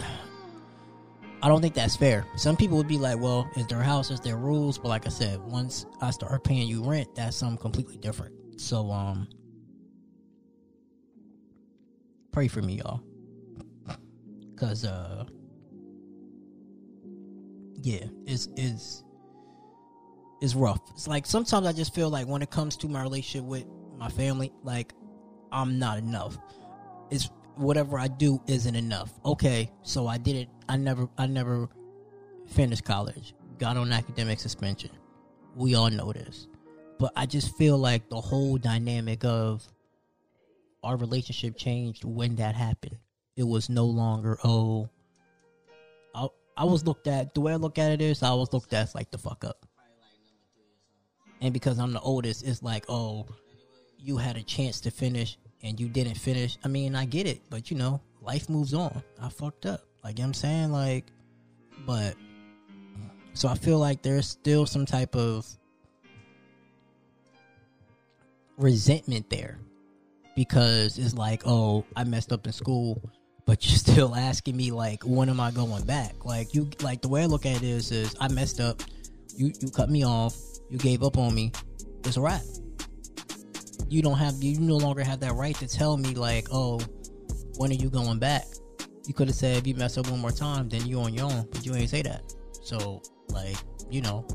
I 1.45 1.49
don't 1.49 1.61
think 1.61 1.75
that's 1.75 1.95
fair. 1.95 2.25
Some 2.37 2.57
people 2.57 2.79
would 2.79 2.89
be 2.89 2.97
like, 2.97 3.21
well, 3.21 3.51
it's 3.55 3.67
their 3.67 3.83
house, 3.83 4.11
it's 4.11 4.21
their 4.21 4.39
rules. 4.39 4.79
But 4.79 4.89
like 4.89 5.05
I 5.05 5.11
said, 5.11 5.39
once 5.41 5.85
I 6.01 6.11
start 6.11 6.43
paying 6.43 6.67
you 6.67 6.83
rent, 6.83 7.15
that's 7.15 7.37
something 7.37 7.59
completely 7.59 7.99
different. 7.99 8.33
So, 8.59 8.91
um, 8.91 9.29
pray 12.33 12.49
for 12.49 12.63
me, 12.63 12.79
y'all. 12.79 13.03
Cause, 14.57 14.87
uh, 14.87 15.27
yeah, 17.83 18.07
it's, 18.25 18.49
it's, 18.57 19.05
it's 20.41 20.55
rough. 20.55 20.81
It's 20.95 21.07
like 21.07 21.27
sometimes 21.27 21.67
I 21.67 21.73
just 21.73 21.95
feel 21.95 22.09
like 22.09 22.27
when 22.27 22.41
it 22.41 22.51
comes 22.51 22.75
to 22.79 22.89
my 22.89 23.03
relationship 23.03 23.47
with 23.47 23.67
my 23.99 24.09
family, 24.09 24.51
like 24.63 24.95
I'm 25.53 25.79
not 25.79 25.99
enough. 25.99 26.39
It's 27.11 27.29
whatever 27.57 27.99
I 27.99 28.09
do 28.09 28.41
isn't 28.47 28.75
enough. 28.75 29.13
Okay, 29.25 29.71
so 29.83 30.07
I 30.07 30.19
didn't. 30.19 30.49
I 30.69 30.77
never. 30.77 31.09
I 31.19 31.27
never 31.27 31.69
finished 32.47 32.85
college. 32.85 33.35
Got 33.59 33.77
on 33.77 33.93
academic 33.93 34.41
suspension. 34.41 34.91
We 35.55 35.75
all 35.75 35.91
know 35.91 36.13
this, 36.13 36.49
but 36.99 37.13
I 37.17 37.27
just 37.27 37.57
feel 37.57 37.79
like 37.79 38.09
the 38.09 38.21
whole 38.21 38.59
dynamic 38.59 39.25
of 39.25 39.67
our 40.83 40.97
relationship 40.97 41.57
changed 41.57 42.05
when 42.05 42.37
that 42.37 42.55
happened. 42.55 42.99
It 43.37 43.45
was 43.45 43.69
no 43.69 43.87
longer 43.87 44.39
oh. 44.45 44.89
I, 46.15 46.29
I 46.57 46.65
was 46.65 46.85
looked 46.87 47.07
at 47.07 47.35
the 47.35 47.41
way 47.41 47.53
I 47.53 47.57
look 47.57 47.79
at 47.79 47.91
it 47.93 48.01
is 48.01 48.23
I 48.23 48.35
was 48.35 48.53
looked 48.53 48.73
at 48.73 48.83
as 48.83 48.95
like 48.95 49.11
the 49.11 49.19
fuck 49.19 49.45
up. 49.45 49.67
And 51.41 51.53
because 51.53 51.79
I'm 51.79 51.93
the 51.93 52.01
oldest, 52.01 52.47
it's 52.47 52.63
like, 52.63 52.87
oh, 52.89 53.27
you 53.99 54.17
had 54.17 54.37
a 54.37 54.43
chance 54.43 54.81
to 54.83 54.91
finish 54.91 55.37
and 55.65 55.81
you 55.81 55.89
didn't 55.89 56.15
finish. 56.17 56.59
I 56.63 56.69
mean, 56.69 56.95
I 56.95 57.07
get 57.07 57.27
it, 57.27 57.41
but 57.51 57.71
you 57.71 57.77
know, 57.77 58.01
life 58.21 58.49
moves 58.49 58.75
on. 58.75 59.03
I 59.21 59.31
fucked 59.31 59.67
up. 59.67 59.81
Like 60.05 60.19
you 60.19 60.23
know 60.23 60.29
I'm 60.29 60.35
saying, 60.35 60.71
like, 60.71 61.07
but 61.87 62.15
so 63.33 63.49
I 63.49 63.55
feel 63.55 63.79
like 63.79 64.03
there's 64.03 64.29
still 64.29 64.67
some 64.67 64.85
type 64.85 65.17
of 65.17 65.47
resentment 68.59 69.31
there 69.31 69.59
because 70.37 70.99
it's 70.99 71.15
like, 71.15 71.43
oh, 71.47 71.85
I 71.97 72.05
messed 72.05 72.33
up 72.33 72.47
in 72.47 72.53
school, 72.53 73.03
but 73.47 73.67
you're 73.67 73.77
still 73.79 74.15
asking 74.15 74.57
me 74.57 74.71
like 74.71 75.03
when 75.05 75.31
am 75.31 75.41
I 75.41 75.51
going 75.51 75.85
back? 75.85 76.25
Like 76.25 76.55
you 76.55 76.69
like 76.83 77.01
the 77.01 77.09
way 77.09 77.23
I 77.23 77.27
look 77.27 77.47
at 77.47 77.57
it 77.57 77.65
is 77.65 77.91
is 77.91 78.15
I 78.21 78.29
messed 78.29 78.61
up. 78.61 78.83
You 79.35 79.53
you 79.61 79.71
cut 79.71 79.91
me 79.91 80.05
off. 80.05 80.37
You 80.69 80.79
gave 80.79 81.03
up 81.03 81.17
on 81.17 81.35
me. 81.35 81.53
It's 82.05 82.19
a 82.19 82.21
wrap. 82.21 82.43
You 83.89 84.03
don't 84.03 84.19
have 84.19 84.43
you 84.43 84.61
no 84.61 84.77
longer 84.77 85.03
have 85.03 85.21
that 85.21 85.35
right 85.35 85.55
to 85.57 85.69
tell 85.69 85.97
me 85.97 86.15
like, 86.15 86.49
oh, 86.51 86.81
when 87.57 87.71
are 87.71 87.75
you 87.75 87.91
going 87.91 88.19
back? 88.19 88.45
You 89.07 89.15
could 89.15 89.29
have 89.29 89.37
said 89.37 89.59
if 89.59 89.67
you 89.67 89.75
mess 89.75 89.99
up 89.99 90.09
one 90.09 90.21
more 90.21 90.31
time, 90.31 90.69
then 90.69 90.87
you 90.87 91.01
on 91.01 91.13
your 91.13 91.27
own, 91.27 91.47
but 91.51 91.65
you 91.65 91.75
ain't 91.75 91.91
say 91.91 92.03
that. 92.03 92.23
So 92.63 93.03
like, 93.31 93.57
you 93.91 94.01
know, 94.01 94.27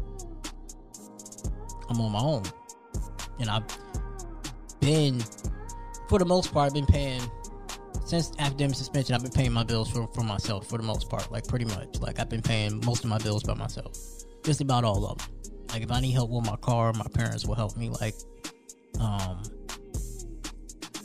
I'm 1.90 2.00
on 2.00 2.12
my 2.12 2.20
own. 2.20 2.44
And 3.40 3.50
I've 3.50 3.64
been 4.80 5.22
for 6.08 6.20
the 6.20 6.26
most 6.26 6.54
part 6.54 6.68
I've 6.68 6.74
been 6.74 6.86
paying 6.86 7.22
since 8.10 8.32
academic 8.40 8.76
suspension, 8.76 9.14
I've 9.14 9.22
been 9.22 9.32
paying 9.32 9.54
my 9.54 9.64
bills 9.64 9.92
for, 9.92 10.08
for 10.08 10.24
myself 10.24 10.68
for 10.68 10.78
the 10.78 10.84
most 10.84 11.10
part. 11.10 11.32
Like 11.32 11.48
pretty 11.48 11.66
much. 11.66 12.00
Like 12.00 12.20
I've 12.20 12.30
been 12.30 12.42
paying 12.42 12.84
most 12.84 13.04
of 13.04 13.10
my 13.10 13.20
bills 13.20 13.44
by 13.44 13.54
myself. 13.54 13.96
Just 14.44 14.62
about 14.62 14.84
all 14.84 15.06
of 15.06 15.18
them. 15.20 15.28
Like 15.70 15.84
if 15.84 15.92
I 15.92 16.00
need 16.00 16.12
help 16.12 16.32
with 16.32 16.46
my 16.46 16.56
car, 16.58 16.92
my 16.94 17.06
parents 17.14 17.46
will 17.46 17.56
help 17.56 17.78
me 17.78 17.90
like 17.90 18.16
um 19.00 19.42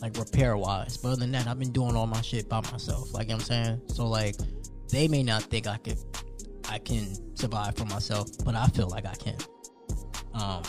like 0.00 0.16
repair 0.18 0.56
wise. 0.56 0.96
But 0.96 1.08
other 1.08 1.20
than 1.20 1.32
that, 1.32 1.46
I've 1.46 1.58
been 1.58 1.72
doing 1.72 1.96
all 1.96 2.06
my 2.06 2.20
shit 2.20 2.48
by 2.48 2.60
myself. 2.72 3.12
Like 3.14 3.28
you 3.28 3.30
know 3.30 3.36
I'm 3.36 3.40
saying? 3.40 3.80
So 3.88 4.06
like 4.06 4.36
they 4.90 5.08
may 5.08 5.22
not 5.22 5.42
think 5.44 5.66
I 5.66 5.78
could 5.78 5.98
I 6.68 6.78
can 6.78 7.14
survive 7.36 7.76
for 7.76 7.84
myself, 7.86 8.28
but 8.44 8.54
I 8.54 8.66
feel 8.68 8.88
like 8.88 9.06
I 9.06 9.14
can. 9.14 9.36
Um 10.34 10.62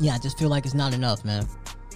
Yeah, 0.00 0.14
I 0.14 0.18
just 0.18 0.38
feel 0.38 0.48
like 0.48 0.64
it's 0.64 0.74
not 0.74 0.92
enough, 0.92 1.24
man. 1.24 1.46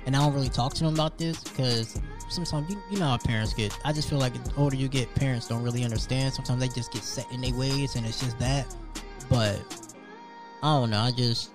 And 0.07 0.17
I 0.17 0.21
don't 0.21 0.33
really 0.33 0.49
talk 0.49 0.73
to 0.75 0.85
them 0.85 0.95
about 0.95 1.19
this 1.19 1.43
because 1.45 2.01
sometimes 2.31 2.71
you, 2.71 2.81
you 2.91 2.99
know 2.99 3.07
how 3.07 3.19
parents 3.19 3.53
get. 3.53 3.77
I 3.85 3.93
just 3.93 4.09
feel 4.09 4.19
like 4.19 4.33
the 4.33 4.55
older 4.57 4.77
you 4.77 4.89
get, 4.89 5.15
parents 5.15 5.49
don't 5.49 5.63
really 5.63 5.85
understand. 5.85 6.33
Sometimes 6.33 6.61
they 6.61 6.69
just 6.69 6.93
get 6.93 7.03
set 7.03 7.31
in 7.33 7.43
their 7.43 7.55
ways, 7.55 7.97
and 7.97 8.07
it's 8.07 8.21
just 8.21 8.39
that. 8.39 8.75
But 9.29 9.61
I 10.63 10.79
don't 10.79 10.91
know. 10.91 11.01
I 11.01 11.11
just 11.11 11.51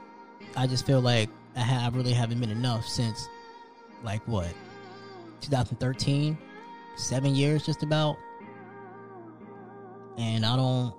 I 0.55 0.67
just 0.67 0.85
feel 0.85 1.01
like 1.01 1.29
I, 1.55 1.61
ha- 1.61 1.85
I 1.85 1.95
really 1.95 2.13
haven't 2.13 2.39
been 2.39 2.51
enough 2.51 2.85
since 2.87 3.27
like 4.03 4.25
what 4.27 4.53
2013, 5.41 6.37
seven 6.97 7.35
years 7.35 7.65
just 7.65 7.83
about. 7.83 8.17
And 10.17 10.45
I 10.45 10.55
don't 10.55 10.93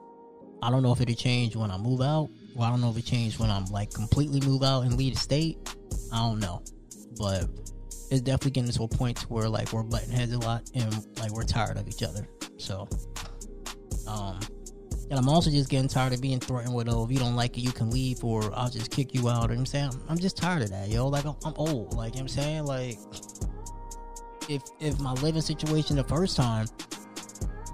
I 0.63 0.71
don't 0.71 0.83
know 0.83 0.93
if 0.93 1.01
it'll 1.01 1.15
change 1.15 1.57
when 1.57 1.71
I 1.71 1.79
move 1.79 2.01
out. 2.01 2.29
Or 2.57 2.65
I 2.65 2.71
don't 2.71 2.81
know 2.81 2.91
if 2.91 2.97
it 2.97 3.05
changed 3.05 3.39
when 3.39 3.51
I'm 3.51 3.67
like 3.67 3.93
completely 3.93 4.41
move 4.41 4.63
out 4.63 4.83
and 4.83 4.97
leave 4.97 5.15
the 5.15 5.21
state. 5.21 5.59
I 6.13 6.19
don't 6.19 6.41
know, 6.41 6.63
but 7.19 7.45
it's 8.11 8.21
definitely 8.21 8.53
getting 8.53 8.73
to 8.73 8.83
a 8.85 8.89
point 8.89 9.21
where 9.29 9.49
like 9.49 9.73
we're 9.73 9.83
butting 9.83 10.11
heads 10.11 10.33
a 10.33 10.39
lot 10.39 10.63
and 10.75 10.93
like 11.19 11.33
we're 11.33 11.43
tired 11.43 11.77
of 11.77 11.87
each 11.89 12.03
other. 12.03 12.27
So, 12.57 12.89
um, 14.07 14.41
and 15.09 15.19
I'm 15.19 15.29
also 15.29 15.51
just 15.51 15.71
getting 15.71 15.89
tired 15.89 16.13
of 16.13 16.21
being 16.21 16.41
threatened 16.41 16.75
with, 16.75 16.89
oh, 16.89 17.05
if 17.05 17.13
you 17.13 17.19
don't 17.19 17.37
like 17.37 17.57
it, 17.57 17.61
you 17.61 17.73
can 17.73 17.91
leave, 17.91 18.25
or 18.25 18.53
I'll 18.55 18.71
just 18.71 18.91
kick 18.91 19.15
you 19.15 19.29
out. 19.29 19.51
And 19.51 19.61
I'm 19.61 19.67
saying, 19.67 19.93
I'm 20.09 20.19
just 20.19 20.37
tired 20.37 20.63
of 20.63 20.71
that, 20.71 20.89
yo. 20.89 21.07
Like, 21.07 21.25
I'm, 21.25 21.37
I'm 21.45 21.55
old. 21.57 21.95
Like, 21.95 22.15
you 22.15 22.21
know 22.21 22.25
what 22.25 22.37
I'm 22.37 22.43
saying, 22.43 22.65
like, 22.65 22.99
if 24.49 24.63
if 24.81 24.99
my 25.01 25.13
living 25.15 25.43
situation 25.43 25.97
the 25.97 26.05
first 26.05 26.37
time 26.37 26.67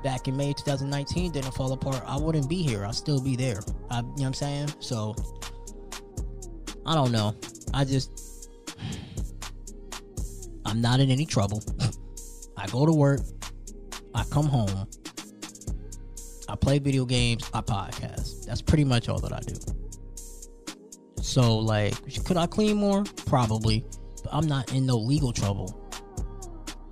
back 0.02 0.26
in 0.26 0.36
May 0.36 0.52
2019 0.52 1.32
didn't 1.32 1.52
fall 1.52 1.72
apart, 1.72 2.02
I 2.06 2.18
wouldn't 2.18 2.48
be 2.48 2.62
here. 2.62 2.84
I'd 2.84 2.94
still 2.94 3.22
be 3.22 3.36
there. 3.36 3.60
I, 3.90 3.98
you 3.98 4.02
know 4.02 4.12
what 4.12 4.26
I'm 4.26 4.34
saying? 4.34 4.72
So, 4.80 5.14
I 6.84 6.94
don't 6.94 7.12
know. 7.12 7.34
I 7.72 7.84
just, 7.84 8.50
I'm 10.66 10.80
not 10.80 11.00
in 11.00 11.10
any 11.10 11.24
trouble. 11.24 11.62
I 12.56 12.66
go 12.66 12.84
to 12.84 12.92
work. 12.92 13.20
I 14.14 14.24
come 14.24 14.46
home. 14.46 14.86
I 16.52 16.54
play 16.56 16.78
video 16.78 17.06
games. 17.06 17.50
I 17.54 17.62
podcast. 17.62 18.44
That's 18.44 18.60
pretty 18.60 18.84
much 18.84 19.08
all 19.08 19.18
that 19.20 19.32
I 19.32 19.40
do. 19.40 19.54
So, 21.22 21.58
like, 21.58 21.94
could 22.26 22.36
I 22.36 22.46
clean 22.46 22.76
more? 22.76 23.04
Probably. 23.24 23.86
But 24.22 24.34
I'm 24.34 24.46
not 24.46 24.72
in 24.74 24.84
no 24.84 24.98
legal 24.98 25.32
trouble. 25.32 25.90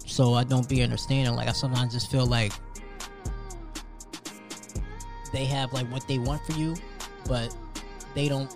So 0.07 0.33
I 0.33 0.45
don't 0.45 0.67
be 0.67 0.83
understanding. 0.83 1.35
Like, 1.37 1.49
I 1.49 1.53
sometimes 1.53 1.93
just 1.93 2.11
feel 2.11 2.25
like 2.25 2.53
they 5.33 5.45
have 5.45 5.73
like 5.73 5.87
what 5.89 6.09
they 6.09 6.19
want 6.19 6.45
for 6.47 6.53
you, 6.53 6.75
but 7.29 7.55
they 8.15 8.29
don't. 8.29 8.51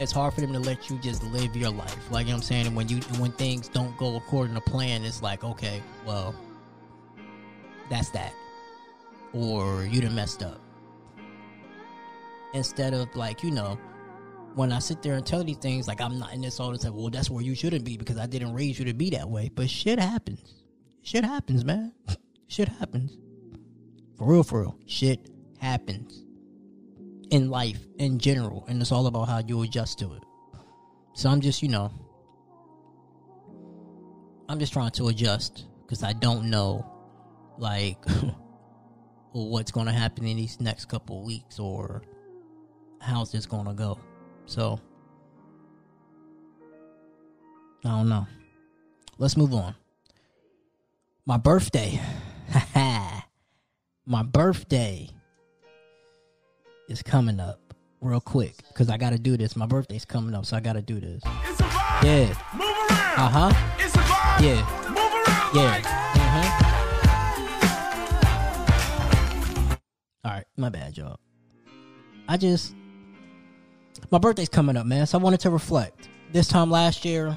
It's 0.00 0.12
hard 0.12 0.32
for 0.32 0.40
them 0.40 0.52
to 0.52 0.60
let 0.60 0.88
you 0.88 0.98
just 0.98 1.22
live 1.24 1.56
your 1.56 1.70
life. 1.70 2.10
Like 2.10 2.26
you 2.26 2.32
know 2.32 2.36
what 2.36 2.42
I'm 2.42 2.42
saying. 2.42 2.66
And 2.68 2.76
when 2.76 2.88
you 2.88 2.98
when 3.18 3.32
things 3.32 3.68
don't 3.68 3.96
go 3.98 4.16
according 4.16 4.54
to 4.54 4.60
plan, 4.60 5.04
it's 5.04 5.22
like 5.22 5.44
okay, 5.44 5.82
well, 6.06 6.34
that's 7.90 8.10
that, 8.10 8.32
or 9.32 9.84
you 9.84 10.00
done 10.00 10.14
messed 10.14 10.42
up. 10.42 10.60
Instead 12.54 12.94
of 12.94 13.14
like 13.14 13.42
you 13.42 13.50
know, 13.50 13.78
when 14.54 14.72
I 14.72 14.78
sit 14.78 15.02
there 15.02 15.14
and 15.14 15.24
tell 15.24 15.44
these 15.44 15.58
things, 15.58 15.86
like 15.86 16.00
I'm 16.00 16.18
not 16.18 16.32
in 16.34 16.40
this 16.40 16.60
all 16.60 16.70
the 16.72 16.78
time. 16.78 16.94
Well, 16.94 17.10
that's 17.10 17.30
where 17.30 17.42
you 17.42 17.54
shouldn't 17.54 17.84
be 17.84 17.96
because 17.96 18.18
I 18.18 18.26
didn't 18.26 18.54
raise 18.54 18.78
you 18.78 18.84
to 18.86 18.94
be 18.94 19.10
that 19.10 19.28
way. 19.28 19.50
But 19.54 19.70
shit 19.70 19.98
happens. 19.98 20.64
Shit 21.02 21.24
happens, 21.24 21.64
man. 21.64 21.92
shit 22.48 22.68
happens. 22.68 23.16
For 24.16 24.26
real, 24.26 24.42
for 24.42 24.60
real. 24.62 24.78
Shit 24.86 25.30
happens 25.60 26.24
in 27.30 27.50
life 27.50 27.78
in 27.98 28.18
general, 28.18 28.64
and 28.68 28.80
it's 28.80 28.92
all 28.92 29.06
about 29.06 29.28
how 29.28 29.38
you 29.38 29.62
adjust 29.62 29.98
to 30.00 30.14
it. 30.14 30.22
So 31.14 31.28
I'm 31.28 31.40
just, 31.40 31.62
you 31.62 31.68
know, 31.68 31.92
I'm 34.48 34.58
just 34.58 34.72
trying 34.72 34.90
to 34.92 35.08
adjust 35.08 35.66
because 35.82 36.02
I 36.02 36.12
don't 36.12 36.50
know, 36.50 36.86
like, 37.58 37.98
what's 39.32 39.70
going 39.70 39.86
to 39.86 39.92
happen 39.92 40.26
in 40.26 40.36
these 40.36 40.60
next 40.60 40.86
couple 40.86 41.22
weeks 41.24 41.58
or 41.58 42.02
how's 43.00 43.30
this 43.32 43.46
going 43.46 43.66
to 43.66 43.72
go. 43.74 43.98
So, 44.46 44.80
I 47.84 47.88
don't 47.90 48.08
know. 48.08 48.26
Let's 49.18 49.36
move 49.36 49.52
on. 49.54 49.74
My 51.26 51.36
birthday. 51.36 52.00
My 54.06 54.22
birthday 54.22 55.10
is 56.88 57.02
coming 57.02 57.40
up 57.40 57.74
real 58.00 58.20
quick 58.22 58.54
because 58.68 58.88
I 58.88 58.96
got 58.96 59.10
to 59.10 59.18
do 59.18 59.36
this. 59.36 59.54
My 59.54 59.66
birthday's 59.66 60.06
coming 60.06 60.34
up, 60.34 60.46
so 60.46 60.56
I 60.56 60.60
got 60.60 60.72
to 60.74 60.82
do 60.82 60.98
this. 60.98 61.22
It's 61.44 61.60
a 61.60 61.64
vibe. 61.64 62.04
Yeah. 62.04 62.34
Move 62.54 62.68
around. 62.90 63.18
Uh 63.18 63.50
huh. 63.50 63.74
It's 63.78 63.94
a 63.94 63.98
vibe. 63.98 64.40
Yeah. 64.40 64.88
Move 64.88 64.96
around. 64.98 65.54
Yeah. 65.54 65.70
like- 65.84 65.97
All 70.28 70.34
right, 70.34 70.44
my 70.58 70.68
bad, 70.68 70.98
y'all. 70.98 71.18
I 72.28 72.36
just 72.36 72.74
my 74.10 74.18
birthday's 74.18 74.50
coming 74.50 74.76
up, 74.76 74.84
man, 74.84 75.06
so 75.06 75.18
I 75.18 75.22
wanted 75.22 75.40
to 75.40 75.50
reflect. 75.50 76.10
This 76.32 76.46
time 76.46 76.70
last 76.70 77.02
year, 77.06 77.34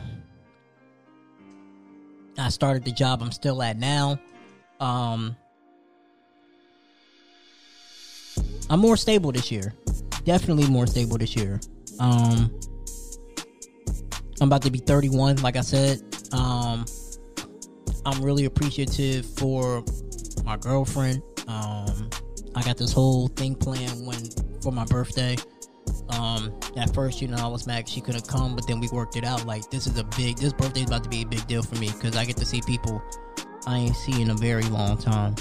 I 2.38 2.50
started 2.50 2.84
the 2.84 2.92
job 2.92 3.22
I'm 3.22 3.32
still 3.32 3.64
at 3.64 3.78
now. 3.78 4.20
Um 4.82 5.38
I'm 8.70 8.82
more 8.82 8.98
stable 8.98 9.32
this 9.32 9.50
year. 9.54 9.74
Definitely 10.26 10.68
more 10.68 10.86
stable 10.86 11.18
this 11.18 11.34
year. 11.34 11.62
Um 11.98 12.54
I'm 14.42 14.50
about 14.50 14.64
to 14.64 14.70
be 14.70 14.80
31, 14.80 15.38
like 15.38 15.56
I 15.56 15.62
said. 15.62 16.02
Um 16.34 16.84
I'm 18.06 18.22
really 18.22 18.44
appreciative 18.44 19.26
for 19.38 19.82
my 20.44 20.58
girlfriend. 20.58 21.22
Um, 21.48 22.10
I 22.56 22.64
got 22.64 22.78
this 22.78 22.92
whole 22.92 23.28
thing 23.30 23.56
planned 23.56 24.06
when 24.06 24.20
for 24.62 24.72
my 24.72 24.86
birthday. 24.86 25.38
Um, 26.10 26.54
at 26.78 26.94
first, 26.94 27.22
you 27.22 27.28
know, 27.28 27.38
I 27.38 27.48
was 27.48 27.66
mad 27.66 27.88
she 27.88 28.02
couldn't 28.02 28.28
come, 28.28 28.56
but 28.56 28.68
then 28.68 28.80
we 28.80 28.88
worked 28.90 29.16
it 29.16 29.24
out. 29.24 29.46
Like 29.46 29.70
this 29.70 29.88
is 29.88 29.98
a 29.98 30.04
big, 30.04 30.38
this 30.38 30.54
birthday's 30.54 30.88
about 30.88 31.04
to 31.04 31.10
be 31.10 31.22
a 31.22 31.26
big 31.26 31.46
deal 31.48 31.64
for 31.64 31.76
me 31.76 31.90
because 31.92 32.16
I 32.16 32.26
get 32.26 32.38
to 32.38 32.46
see 32.46 32.62
people 32.62 33.02
I 33.68 33.78
ain't 33.78 33.96
seen 33.96 34.22
in 34.22 34.30
a 34.32 34.36
very 34.36 34.64
long 34.64 34.98
time, 34.98 35.36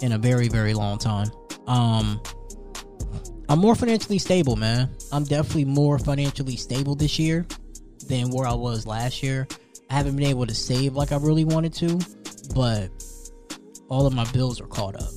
in 0.00 0.12
a 0.12 0.18
very 0.18 0.48
very 0.48 0.74
long 0.74 0.98
time. 0.98 1.30
Um, 1.66 2.20
I'm 3.48 3.58
more 3.58 3.74
financially 3.74 4.18
stable, 4.18 4.56
man. 4.56 4.90
I'm 5.12 5.24
definitely 5.24 5.66
more 5.66 5.98
financially 5.98 6.56
stable 6.56 6.94
this 6.94 7.18
year 7.18 7.46
than 8.08 8.30
where 8.30 8.46
I 8.46 8.54
was 8.54 8.86
last 8.86 9.22
year. 9.22 9.46
I 9.90 9.94
haven't 9.94 10.16
been 10.16 10.26
able 10.26 10.46
to 10.46 10.54
save 10.54 10.94
like 10.94 11.12
I 11.12 11.16
really 11.16 11.44
wanted 11.44 11.74
to, 11.74 12.00
but 12.54 12.90
all 13.88 14.06
of 14.06 14.14
my 14.14 14.24
bills 14.32 14.60
are 14.60 14.66
caught 14.66 14.96
up. 14.96 15.10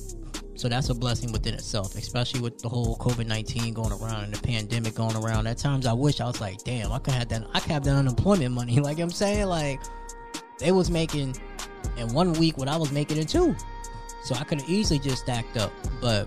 So 0.58 0.68
that's 0.68 0.88
a 0.88 0.94
blessing 0.94 1.30
within 1.30 1.54
itself, 1.54 1.94
especially 1.94 2.40
with 2.40 2.58
the 2.58 2.68
whole 2.68 2.96
COVID 2.96 3.28
nineteen 3.28 3.72
going 3.72 3.92
around 3.92 4.24
and 4.24 4.34
the 4.34 4.42
pandemic 4.42 4.96
going 4.96 5.14
around. 5.14 5.46
At 5.46 5.56
times 5.56 5.86
I 5.86 5.92
wish 5.92 6.20
I 6.20 6.26
was 6.26 6.40
like, 6.40 6.64
damn, 6.64 6.90
I 6.90 6.98
could 6.98 7.14
have 7.14 7.28
that 7.28 7.44
I 7.54 7.60
could 7.60 7.70
have 7.70 7.84
that 7.84 7.94
unemployment 7.94 8.52
money. 8.52 8.80
Like 8.88 8.98
I'm 8.98 9.10
saying, 9.10 9.46
like 9.46 9.80
they 10.58 10.72
was 10.72 10.90
making 10.90 11.36
in 11.96 12.12
one 12.12 12.32
week 12.32 12.58
what 12.58 12.66
I 12.66 12.76
was 12.76 12.90
making 12.90 13.18
in 13.18 13.26
two. 13.26 13.54
So 14.24 14.34
I 14.34 14.42
could 14.42 14.60
have 14.60 14.68
easily 14.68 14.98
just 14.98 15.22
stacked 15.22 15.56
up. 15.56 15.72
But 16.00 16.26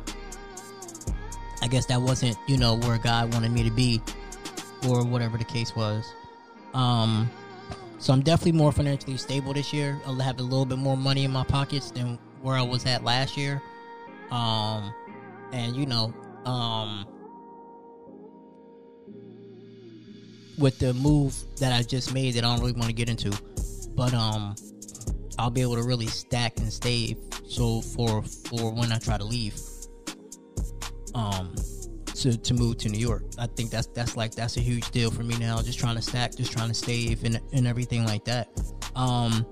I 1.62 1.68
guess 1.68 1.86
that 1.88 2.02
wasn't, 2.02 2.38
you 2.48 2.56
know, 2.56 2.76
where 2.76 3.00
God 3.00 3.34
wanted 3.34 3.52
me 3.52 3.64
to 3.64 3.72
be 3.72 4.02
or 4.88 5.04
whatever 5.04 5.38
the 5.38 5.44
case 5.44 5.76
was. 5.76 6.06
Um 6.74 7.30
so 7.98 8.14
I'm 8.14 8.22
definitely 8.22 8.54
more 8.54 8.72
financially 8.72 9.18
stable 9.18 9.54
this 9.54 9.74
year. 9.74 10.00
I'll 10.06 10.16
have 10.16 10.40
a 10.40 10.44
little 10.44 10.66
bit 10.66 10.78
more 10.78 10.96
money 10.96 11.26
in 11.26 11.32
my 11.32 11.44
pockets 11.44 11.92
than 11.92 12.18
where 12.42 12.56
I 12.56 12.62
was 12.62 12.86
at 12.86 13.04
last 13.04 13.36
year. 13.36 13.62
Um, 14.32 14.94
and 15.52 15.76
you 15.76 15.86
know, 15.86 16.14
um, 16.46 17.06
with 20.58 20.80
the 20.80 20.94
move 20.94 21.36
that 21.58 21.74
I 21.74 21.84
just 21.84 22.14
made 22.14 22.36
that 22.36 22.46
I 22.46 22.48
don't 22.48 22.60
really 22.60 22.74
want 22.74 22.86
to 22.86 22.94
get 22.94 23.10
into, 23.10 23.32
but 23.96 24.14
um, 24.14 24.56
I'll 25.38 25.50
be 25.50 25.62
able 25.62 25.76
to 25.76 25.84
really 25.84 26.08
stack 26.08 26.60
and 26.60 26.72
save. 26.72 27.18
So 27.48 27.82
for 27.82 28.22
for 28.24 28.74
when 28.74 28.92
I 28.92 28.98
try 29.00 29.18
to 29.18 29.24
leave, 29.26 29.60
um, 31.14 31.54
to 32.16 32.38
to 32.38 32.54
move 32.54 32.78
to 32.78 32.90
New 32.90 33.00
York, 33.00 33.24
I 33.38 33.48
think 33.48 33.72
that's 33.72 33.88
that's 33.88 34.16
like 34.16 34.34
that's 34.34 34.58
a 34.58 34.62
huge 34.62 34.90
deal 34.92 35.12
for 35.12 35.24
me 35.24 35.38
now. 35.38 35.62
Just 35.62 35.80
trying 35.80 35.96
to 35.96 36.02
stack, 36.02 36.36
just 36.36 36.52
trying 36.52 36.70
to 36.70 36.76
save 36.76 37.24
and 37.26 37.42
and 37.52 37.68
everything 37.68 38.06
like 38.06 38.24
that. 38.26 38.48
Um, 38.96 39.46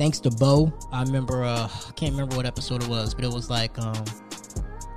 thanks 0.00 0.18
to 0.18 0.30
Bo, 0.30 0.72
I 0.90 1.02
remember 1.02 1.44
uh, 1.44 1.68
I 1.68 1.92
can't 1.92 2.12
remember 2.12 2.34
what 2.34 2.46
episode 2.46 2.82
it 2.82 2.88
was, 2.88 3.14
but 3.14 3.22
it 3.22 3.30
was 3.30 3.50
like 3.50 3.78
um, 3.78 4.02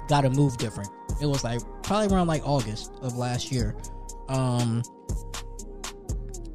gotta 0.07 0.29
move 0.29 0.55
different. 0.55 0.89
It 1.21 1.25
was 1.25 1.43
like 1.43 1.59
probably 1.83 2.07
around 2.07 2.27
like 2.27 2.41
August 2.47 2.93
of 3.01 3.17
last 3.17 3.51
year. 3.51 3.75
Um, 4.29 4.81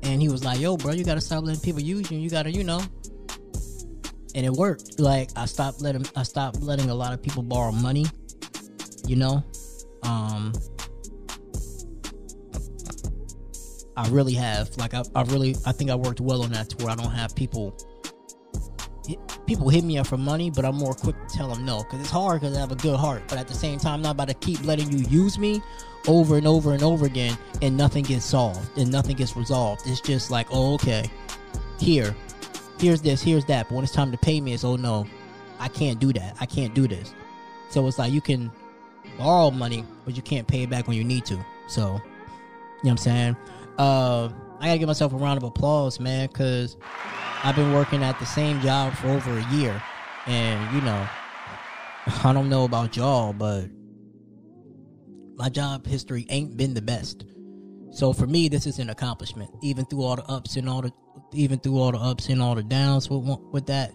and 0.03 0.23
he 0.23 0.31
was 0.31 0.47
like, 0.47 0.61
"Yo, 0.61 0.79
bro, 0.79 0.93
you 0.93 1.05
gotta 1.05 1.21
stop 1.21 1.45
letting 1.45 1.61
people 1.61 1.83
use 1.83 2.11
you. 2.11 2.19
You 2.19 2.31
gotta, 2.31 2.51
you 2.51 2.65
know." 2.65 2.81
And 4.35 4.47
it 4.47 4.53
worked. 4.53 4.99
Like 4.99 5.29
I 5.37 5.45
stopped 5.45 5.83
letting 5.83 6.07
I 6.17 6.23
stopped 6.23 6.63
letting 6.63 6.89
a 6.89 6.95
lot 6.95 7.13
of 7.13 7.23
people 7.23 7.43
borrow 7.43 7.71
money. 7.71 8.07
You 9.07 9.17
know, 9.17 9.45
um, 10.05 10.55
I 13.95 14.09
really 14.09 14.35
have. 14.35 14.75
Like 14.79 14.95
I, 14.95 15.03
I 15.15 15.23
really 15.25 15.55
I 15.67 15.73
think 15.73 15.91
I 15.91 15.95
worked 15.97 16.23
well 16.23 16.45
on 16.45 16.53
that 16.53 16.71
to 16.71 16.77
where 16.83 16.93
I 16.93 16.97
don't 16.97 17.13
have 17.13 17.37
people. 17.37 17.77
People 19.47 19.69
hit 19.69 19.85
me 19.85 19.99
up 19.99 20.07
for 20.07 20.17
money, 20.17 20.51
but 20.51 20.65
I'm 20.65 20.77
more 20.77 20.95
quick 20.95 21.17
to 21.27 21.35
tell 21.35 21.49
them 21.49 21.65
no 21.65 21.83
because 21.83 22.01
it's 22.01 22.11
hard 22.11 22.41
because 22.41 22.57
I 22.57 22.61
have 22.61 22.73
a 22.73 22.77
good 22.77 22.97
heart. 22.99 23.23
But 23.29 23.39
at 23.39 23.49
the 23.49 23.55
same 23.55 23.79
time, 23.79 23.95
I'm 23.95 24.03
not 24.03 24.13
about 24.13 24.29
to 24.29 24.35
keep 24.35 24.65
letting 24.65 24.93
you 24.93 25.05
use 25.09 25.39
me 25.39 25.63
over 26.07 26.37
and 26.37 26.47
over 26.47 26.73
and 26.73 26.83
over 26.83 27.07
again, 27.07 27.37
and 27.63 27.77
nothing 27.77 28.05
gets 28.05 28.25
solved 28.25 28.77
and 28.79 28.91
nothing 28.91 29.17
gets 29.17 29.37
resolved. 29.37 29.83
It's 29.87 30.01
just 30.01 30.31
like, 30.31 30.47
oh, 30.51 30.75
okay, 30.75 31.11
here, 31.79 32.15
here's 32.79 33.01
this, 33.01 33.23
here's 33.23 33.45
that. 33.47 33.69
But 33.69 33.75
when 33.77 33.85
it's 33.85 33.93
time 33.93 34.11
to 34.13 34.19
pay 34.19 34.41
me, 34.41 34.53
it's 34.53 34.65
oh 34.65 34.77
no, 34.77 35.07
I 35.59 35.69
can't 35.69 35.99
do 35.99 36.13
that. 36.13 36.37
I 36.41 36.47
can't 36.47 36.75
do 36.75 36.87
this. 36.87 37.15
So 37.71 37.87
it's 37.87 37.99
like 37.99 38.13
you 38.13 38.21
can 38.21 38.51
borrow 39.19 39.51
money, 39.51 39.85
but 40.05 40.17
you 40.17 40.23
can't 40.23 40.47
pay 40.47 40.63
it 40.63 40.71
back 40.71 40.87
when 40.87 40.97
you 40.97 41.05
need 41.05 41.25
to. 41.27 41.45
So, 41.67 41.81
you 41.83 41.89
know 41.89 42.01
what 42.81 42.91
I'm 42.91 42.97
saying? 42.99 43.37
Uh, 43.79 44.29
I 44.61 44.67
gotta 44.67 44.79
give 44.79 44.89
myself 44.89 45.13
a 45.13 45.17
round 45.17 45.37
of 45.37 45.45
applause, 45.45 46.01
man, 46.01 46.29
because 46.29 46.77
I've 47.45 47.55
been 47.55 47.73
working 47.73 48.03
at 48.03 48.19
the 48.19 48.27
same 48.27 48.61
job 48.61 48.95
for 48.95 49.09
over 49.09 49.39
a 49.39 49.51
year, 49.51 49.81
and 50.27 50.75
you 50.75 50.81
know, 50.81 51.09
I 52.25 52.33
don't 52.33 52.49
know 52.49 52.65
about 52.65 52.97
y'all, 52.97 53.33
but 53.33 53.69
my 55.37 55.49
job 55.49 55.87
history 55.87 56.27
ain't 56.31 56.57
been 56.57 56.75
the 56.75 56.83
best. 56.83 57.25
So 57.91 58.13
for 58.13 58.27
me, 58.27 58.49
this 58.49 58.67
is 58.67 58.81
an 58.81 58.91
accomplishment, 58.91 59.51
even 59.63 59.85
through 59.85 60.03
all 60.03 60.17
the 60.17 60.25
ups 60.25 60.57
and 60.57 60.69
all 60.69 60.83
the, 60.83 60.93
even 61.33 61.61
through 61.61 61.79
all 61.79 61.93
the 61.93 61.99
ups 61.99 62.29
and 62.29 62.43
all 62.43 62.57
the 62.57 62.63
downs 62.63 63.09
with 63.09 63.25
with 63.53 63.67
that. 63.67 63.93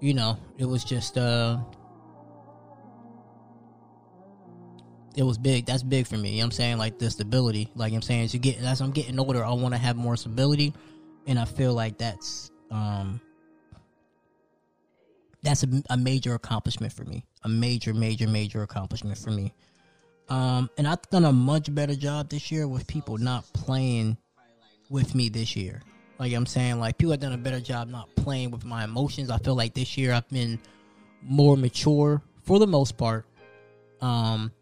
You 0.00 0.14
know, 0.14 0.38
it 0.56 0.64
was 0.64 0.84
just 0.84 1.18
uh 1.18 1.58
it 5.16 5.24
was 5.24 5.36
big. 5.36 5.66
That's 5.66 5.82
big 5.82 6.06
for 6.06 6.16
me. 6.16 6.30
You 6.30 6.36
know 6.36 6.42
what 6.42 6.44
I'm 6.46 6.50
saying? 6.52 6.78
Like 6.78 7.00
the 7.00 7.10
stability. 7.10 7.70
Like 7.74 7.92
I'm 7.92 8.02
saying, 8.02 8.22
as 8.22 8.34
you 8.34 8.40
get 8.40 8.58
as 8.58 8.80
I'm 8.80 8.92
getting 8.92 9.18
older, 9.18 9.44
I 9.44 9.52
want 9.52 9.74
to 9.74 9.78
have 9.78 9.96
more 9.96 10.16
stability. 10.16 10.72
And 11.26 11.38
I 11.38 11.44
feel 11.44 11.74
like 11.74 11.98
that's 11.98 12.51
um 12.72 13.20
that's 15.42 15.64
a, 15.64 15.82
a 15.90 15.96
major 15.96 16.34
accomplishment 16.34 16.92
for 16.92 17.04
me. 17.04 17.24
A 17.42 17.48
major, 17.48 17.92
major, 17.92 18.28
major 18.28 18.62
accomplishment 18.62 19.18
for 19.18 19.30
me. 19.30 19.52
Um, 20.28 20.70
and 20.78 20.86
I've 20.86 21.02
done 21.10 21.24
a 21.24 21.32
much 21.32 21.74
better 21.74 21.94
job 21.96 22.30
this 22.30 22.50
year 22.50 22.68
with 22.68 22.86
people 22.86 23.18
not 23.18 23.44
playing 23.52 24.16
with 24.88 25.14
me 25.14 25.28
this 25.28 25.56
year. 25.56 25.82
Like 26.18 26.32
I'm 26.32 26.46
saying, 26.46 26.78
like 26.78 26.96
people 26.96 27.10
have 27.10 27.20
done 27.20 27.32
a 27.32 27.38
better 27.38 27.60
job 27.60 27.88
not 27.88 28.14
playing 28.14 28.52
with 28.52 28.64
my 28.64 28.84
emotions. 28.84 29.30
I 29.30 29.38
feel 29.38 29.56
like 29.56 29.74
this 29.74 29.98
year 29.98 30.12
I've 30.12 30.28
been 30.28 30.60
more 31.22 31.56
mature 31.56 32.22
for 32.42 32.58
the 32.60 32.66
most 32.66 32.96
part. 32.96 33.26
Um, 34.00 34.52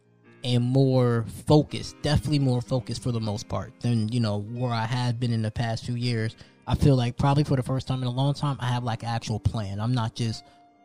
and 0.43 0.65
more 0.65 1.27
focused, 1.47 2.01
definitely 2.01 2.39
more 2.39 2.63
focused 2.63 3.03
for 3.03 3.13
the 3.13 3.21
most 3.21 3.47
part 3.47 3.79
than 3.81 4.09
you 4.09 4.21
know 4.21 4.39
where 4.39 4.73
I 4.73 4.87
have 4.87 5.21
been 5.21 5.33
in 5.33 5.43
the 5.43 5.51
past 5.51 5.85
few 5.85 5.97
years. 5.97 6.35
I 6.71 6.77
feel 6.77 6.95
like 6.95 7.17
probably 7.17 7.43
for 7.43 7.57
the 7.57 7.65
first 7.65 7.89
time 7.89 8.01
in 8.01 8.07
a 8.07 8.13
long 8.13 8.33
time, 8.33 8.57
I 8.61 8.67
have 8.69 8.85
like 8.85 9.03
actual 9.03 9.41
plan. 9.41 9.81
I'm 9.81 9.93
not 9.93 10.15
just 10.15 10.45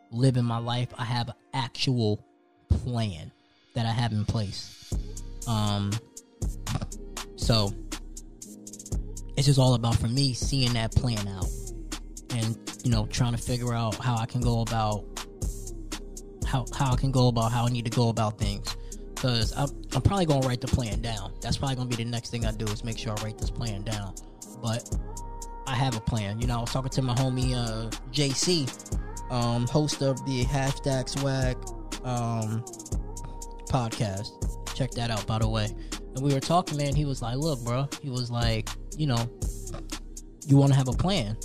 living 0.10 0.44
my 0.44 0.58
life. 0.58 0.90
I 0.98 1.06
have 1.06 1.30
actual 1.54 2.26
plan 2.70 3.32
that 3.76 3.86
I 3.86 3.92
have 3.92 4.12
in 4.12 4.26
place. 4.26 4.92
Um, 5.48 5.92
so 7.36 7.72
it's 9.38 9.46
just 9.46 9.60
all 9.60 9.76
about 9.76 9.96
for 9.98 10.08
me 10.08 10.34
seeing 10.34 10.74
that 10.74 10.92
plan 10.92 11.28
out 11.28 11.46
and 12.32 12.58
you 12.84 12.90
know 12.90 13.06
trying 13.12 13.34
to 13.34 13.42
figure 13.42 13.72
out 13.72 13.94
how 13.94 14.18
I 14.18 14.26
can 14.26 14.42
go 14.42 14.62
about 14.62 15.06
how 16.48 16.66
how 16.76 16.94
I 16.94 16.96
can 16.96 17.12
go 17.12 17.28
about 17.28 17.52
how 17.52 17.68
I 17.68 17.70
need 17.70 17.86
to 17.86 17.92
go 17.92 18.10
about 18.10 18.40
things 18.40 18.76
because 19.14 19.56
I'm, 19.56 19.70
I'm 19.94 20.02
probably 20.02 20.26
gonna 20.26 20.48
write 20.48 20.62
the 20.62 20.68
plan 20.68 21.02
down. 21.04 21.32
That's 21.42 21.58
probably 21.58 21.76
gonna 21.76 21.90
be 21.90 21.98
the 21.98 22.06
next 22.06 22.32
thing 22.32 22.44
I 22.44 22.52
do 22.54 22.66
is 22.66 22.84
make 22.84 22.98
sure 22.98 23.16
I 23.16 23.22
write 23.24 23.38
this 23.38 23.52
plan 23.52 23.84
down. 23.84 24.16
But 24.64 24.90
I 25.68 25.76
have 25.76 25.96
a 25.96 26.02
plan. 26.02 26.40
You 26.40 26.48
know, 26.48 26.58
I 26.58 26.62
was 26.62 26.72
talking 26.72 26.92
to 26.92 27.02
my 27.02 27.16
homie 27.16 27.54
uh, 27.54 27.90
JC, 28.12 28.70
um, 29.32 29.68
host 29.68 30.02
of 30.02 30.24
the 30.26 30.44
hashtag 30.46 31.10
swag 31.10 31.58
um, 32.04 32.64
podcast. 33.70 34.32
Check 34.76 34.92
that 34.92 35.10
out, 35.10 35.26
by 35.26 35.40
the 35.40 35.48
way. 35.48 35.68
And 36.16 36.24
we 36.24 36.34
were 36.34 36.40
talking, 36.40 36.78
man. 36.78 36.96
He 36.96 37.06
was 37.06 37.22
like, 37.22 37.38
"Look, 37.38 37.64
bro," 37.64 37.88
he 38.02 38.10
was 38.10 38.30
like, 38.30 38.70
"You 38.98 39.08
know, 39.08 39.30
you 40.48 40.58
want 40.58 40.72
to 40.72 40.78
have 40.78 40.88
a 40.88 40.94
plan." 40.94 41.36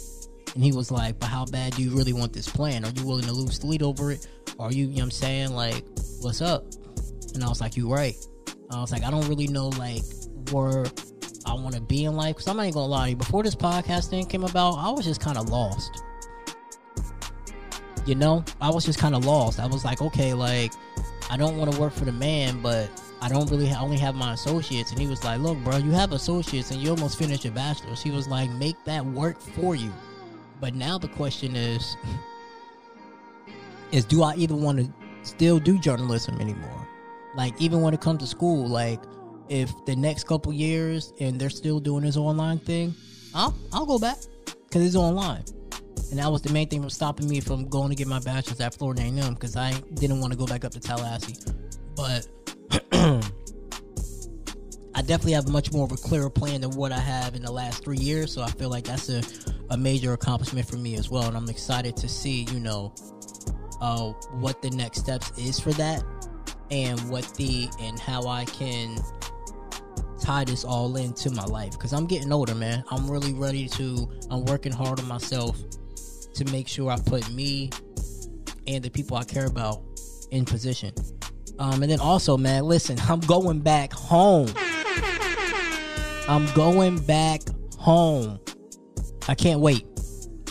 And 0.54 0.64
he 0.64 0.72
was 0.72 0.90
like, 0.90 1.18
but 1.20 1.28
how 1.28 1.44
bad 1.44 1.76
do 1.76 1.82
you 1.82 1.90
really 1.96 2.12
want 2.12 2.32
this 2.32 2.48
plan? 2.48 2.84
Are 2.84 2.90
you 2.90 3.06
willing 3.06 3.24
to 3.24 3.32
lose 3.32 3.56
sleep 3.56 3.82
over 3.82 4.10
it? 4.10 4.26
Are 4.58 4.72
you, 4.72 4.86
you 4.86 4.88
know 4.88 4.94
what 4.94 5.02
I'm 5.04 5.10
saying? 5.12 5.54
Like, 5.54 5.84
what's 6.20 6.42
up? 6.42 6.64
And 7.34 7.44
I 7.44 7.48
was 7.48 7.60
like, 7.60 7.76
you 7.76 7.88
right. 7.88 8.16
I 8.70 8.80
was 8.80 8.92
like, 8.92 9.04
I 9.04 9.10
don't 9.10 9.26
really 9.28 9.46
know 9.46 9.68
like 9.68 10.02
where 10.50 10.84
I 11.50 11.54
want 11.54 11.74
to 11.74 11.80
be 11.80 12.04
in 12.04 12.14
life. 12.14 12.36
Cause 12.36 12.46
I'm 12.46 12.56
not 12.56 12.62
even 12.62 12.74
gonna 12.74 12.86
lie 12.86 13.04
to 13.06 13.10
you. 13.10 13.16
Before 13.16 13.42
this 13.42 13.56
podcast 13.56 14.08
thing 14.08 14.24
came 14.26 14.44
about, 14.44 14.74
I 14.74 14.90
was 14.90 15.04
just 15.04 15.20
kind 15.20 15.36
of 15.36 15.48
lost. 15.48 16.04
You 18.06 18.14
know, 18.14 18.44
I 18.60 18.70
was 18.70 18.84
just 18.84 19.00
kind 19.00 19.16
of 19.16 19.24
lost. 19.24 19.58
I 19.58 19.66
was 19.66 19.84
like, 19.84 20.00
okay, 20.00 20.32
like 20.32 20.72
I 21.28 21.36
don't 21.36 21.58
want 21.58 21.72
to 21.72 21.80
work 21.80 21.92
for 21.92 22.04
the 22.04 22.12
man, 22.12 22.62
but 22.62 22.88
I 23.20 23.28
don't 23.28 23.50
really 23.50 23.68
I 23.68 23.80
only 23.80 23.98
have 23.98 24.14
my 24.14 24.32
associates. 24.32 24.92
And 24.92 25.00
he 25.00 25.08
was 25.08 25.24
like, 25.24 25.40
look, 25.40 25.58
bro, 25.58 25.78
you 25.78 25.90
have 25.90 26.12
associates 26.12 26.70
and 26.70 26.80
you 26.80 26.90
almost 26.90 27.18
finished 27.18 27.44
your 27.44 27.52
bachelor's. 27.52 28.00
He 28.00 28.12
was 28.12 28.28
like, 28.28 28.48
make 28.50 28.76
that 28.84 29.04
work 29.04 29.40
for 29.40 29.74
you. 29.74 29.92
But 30.60 30.76
now 30.76 30.98
the 30.98 31.08
question 31.08 31.56
is, 31.56 31.96
is 33.90 34.04
do 34.04 34.22
I 34.22 34.36
even 34.36 34.62
want 34.62 34.78
to 34.78 34.92
still 35.22 35.58
do 35.58 35.80
journalism 35.80 36.40
anymore? 36.40 36.86
Like 37.34 37.60
even 37.60 37.80
when 37.82 37.92
it 37.92 38.00
comes 38.00 38.20
to 38.20 38.26
school, 38.28 38.68
like 38.68 39.00
if 39.50 39.70
the 39.84 39.96
next 39.96 40.24
couple 40.24 40.52
years 40.52 41.12
and 41.20 41.38
they're 41.38 41.50
still 41.50 41.80
doing 41.80 42.04
this 42.04 42.16
online 42.16 42.58
thing, 42.60 42.94
I'll 43.34 43.54
I'll 43.72 43.84
go 43.84 43.98
back 43.98 44.16
because 44.64 44.86
it's 44.86 44.96
online. 44.96 45.44
And 46.10 46.18
that 46.18 46.30
was 46.32 46.40
the 46.42 46.52
main 46.52 46.68
thing 46.68 46.80
from 46.80 46.90
stopping 46.90 47.28
me 47.28 47.40
from 47.40 47.68
going 47.68 47.90
to 47.90 47.94
get 47.94 48.08
my 48.08 48.20
bachelor's 48.20 48.60
at 48.60 48.74
Florida 48.74 49.02
A&M 49.02 49.34
because 49.34 49.56
I 49.56 49.72
didn't 49.94 50.20
want 50.20 50.32
to 50.32 50.38
go 50.38 50.46
back 50.46 50.64
up 50.64 50.72
to 50.72 50.80
Tallahassee. 50.80 51.36
But 51.94 52.26
I 54.92 55.02
definitely 55.02 55.32
have 55.32 55.48
much 55.48 55.72
more 55.72 55.84
of 55.84 55.92
a 55.92 55.96
clearer 55.96 56.30
plan 56.30 56.62
than 56.62 56.70
what 56.72 56.90
I 56.90 56.98
have 56.98 57.36
in 57.36 57.42
the 57.42 57.52
last 57.52 57.84
three 57.84 57.98
years. 57.98 58.32
So 58.32 58.42
I 58.42 58.50
feel 58.50 58.70
like 58.70 58.84
that's 58.84 59.08
a, 59.08 59.22
a 59.70 59.76
major 59.76 60.12
accomplishment 60.14 60.68
for 60.68 60.76
me 60.76 60.96
as 60.96 61.10
well. 61.10 61.24
And 61.24 61.36
I'm 61.36 61.48
excited 61.48 61.96
to 61.98 62.08
see, 62.08 62.46
you 62.52 62.58
know, 62.58 62.92
uh, 63.80 64.10
what 64.40 64.62
the 64.62 64.70
next 64.70 64.98
steps 64.98 65.30
is 65.38 65.60
for 65.60 65.72
that 65.74 66.02
and 66.70 66.98
what 67.08 67.24
the 67.34 67.68
and 67.80 67.98
how 67.98 68.26
I 68.26 68.44
can 68.44 68.98
tie 70.20 70.44
this 70.44 70.64
all 70.64 70.96
into 70.96 71.30
my 71.30 71.44
life 71.44 71.72
because 71.72 71.92
I'm 71.92 72.06
getting 72.06 72.32
older, 72.32 72.54
man. 72.54 72.84
I'm 72.90 73.10
really 73.10 73.32
ready 73.32 73.68
to. 73.68 74.08
I'm 74.30 74.44
working 74.44 74.72
hard 74.72 75.00
on 75.00 75.08
myself 75.08 75.58
to 76.34 76.44
make 76.52 76.68
sure 76.68 76.90
I 76.90 76.98
put 76.98 77.30
me 77.32 77.70
and 78.66 78.82
the 78.82 78.90
people 78.90 79.16
I 79.16 79.24
care 79.24 79.46
about 79.46 79.82
in 80.30 80.44
position. 80.44 80.92
Um, 81.58 81.82
and 81.82 81.90
then 81.90 82.00
also, 82.00 82.36
man, 82.36 82.64
listen, 82.64 82.98
I'm 83.08 83.20
going 83.20 83.60
back 83.60 83.92
home. 83.92 84.48
I'm 86.28 86.46
going 86.54 86.98
back 86.98 87.42
home. 87.76 88.38
I 89.28 89.34
can't 89.34 89.60
wait. 89.60 89.86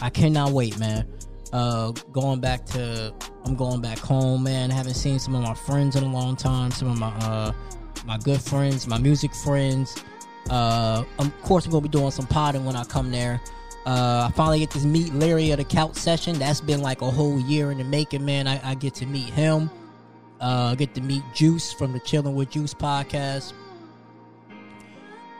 I 0.01 0.09
cannot 0.09 0.51
wait, 0.51 0.77
man. 0.77 1.07
Uh, 1.51 1.91
going 2.11 2.39
back 2.39 2.65
to, 2.67 3.13
I'm 3.45 3.55
going 3.55 3.81
back 3.81 3.97
home, 3.97 4.43
man. 4.43 4.71
I 4.71 4.75
haven't 4.75 4.93
seen 4.93 5.19
some 5.19 5.35
of 5.35 5.41
my 5.41 5.53
friends 5.53 5.95
in 5.95 6.03
a 6.03 6.11
long 6.11 6.35
time. 6.35 6.71
Some 6.71 6.91
of 6.91 6.99
my, 6.99 7.09
uh, 7.19 7.51
my 8.09 8.17
good 8.17 8.41
friends, 8.41 8.87
my 8.87 8.97
music 8.97 9.31
friends. 9.35 10.03
Uh, 10.49 11.03
of 11.19 11.41
course, 11.43 11.67
I'm 11.67 11.71
gonna 11.71 11.83
be 11.83 11.89
doing 11.89 12.09
some 12.09 12.25
potting 12.25 12.65
when 12.65 12.75
I 12.75 12.83
come 12.83 13.11
there. 13.11 13.39
Uh, 13.85 14.27
I 14.27 14.33
finally 14.35 14.57
get 14.59 14.71
to 14.71 14.79
meet 14.79 15.13
Larry 15.13 15.51
at 15.51 15.59
a 15.59 15.63
couch 15.63 15.93
session. 15.95 16.39
That's 16.39 16.59
been 16.59 16.81
like 16.81 17.03
a 17.03 17.11
whole 17.11 17.39
year 17.39 17.69
in 17.69 17.77
the 17.77 17.83
making, 17.83 18.25
man. 18.25 18.47
I, 18.47 18.71
I 18.71 18.73
get 18.73 18.95
to 18.95 19.05
meet 19.05 19.29
him. 19.29 19.69
Uh, 20.41 20.73
get 20.73 20.95
to 20.95 21.01
meet 21.01 21.21
Juice 21.35 21.71
from 21.71 21.93
the 21.93 21.99
Chilling 21.99 22.33
with 22.33 22.49
Juice 22.49 22.73
podcast. 22.73 23.53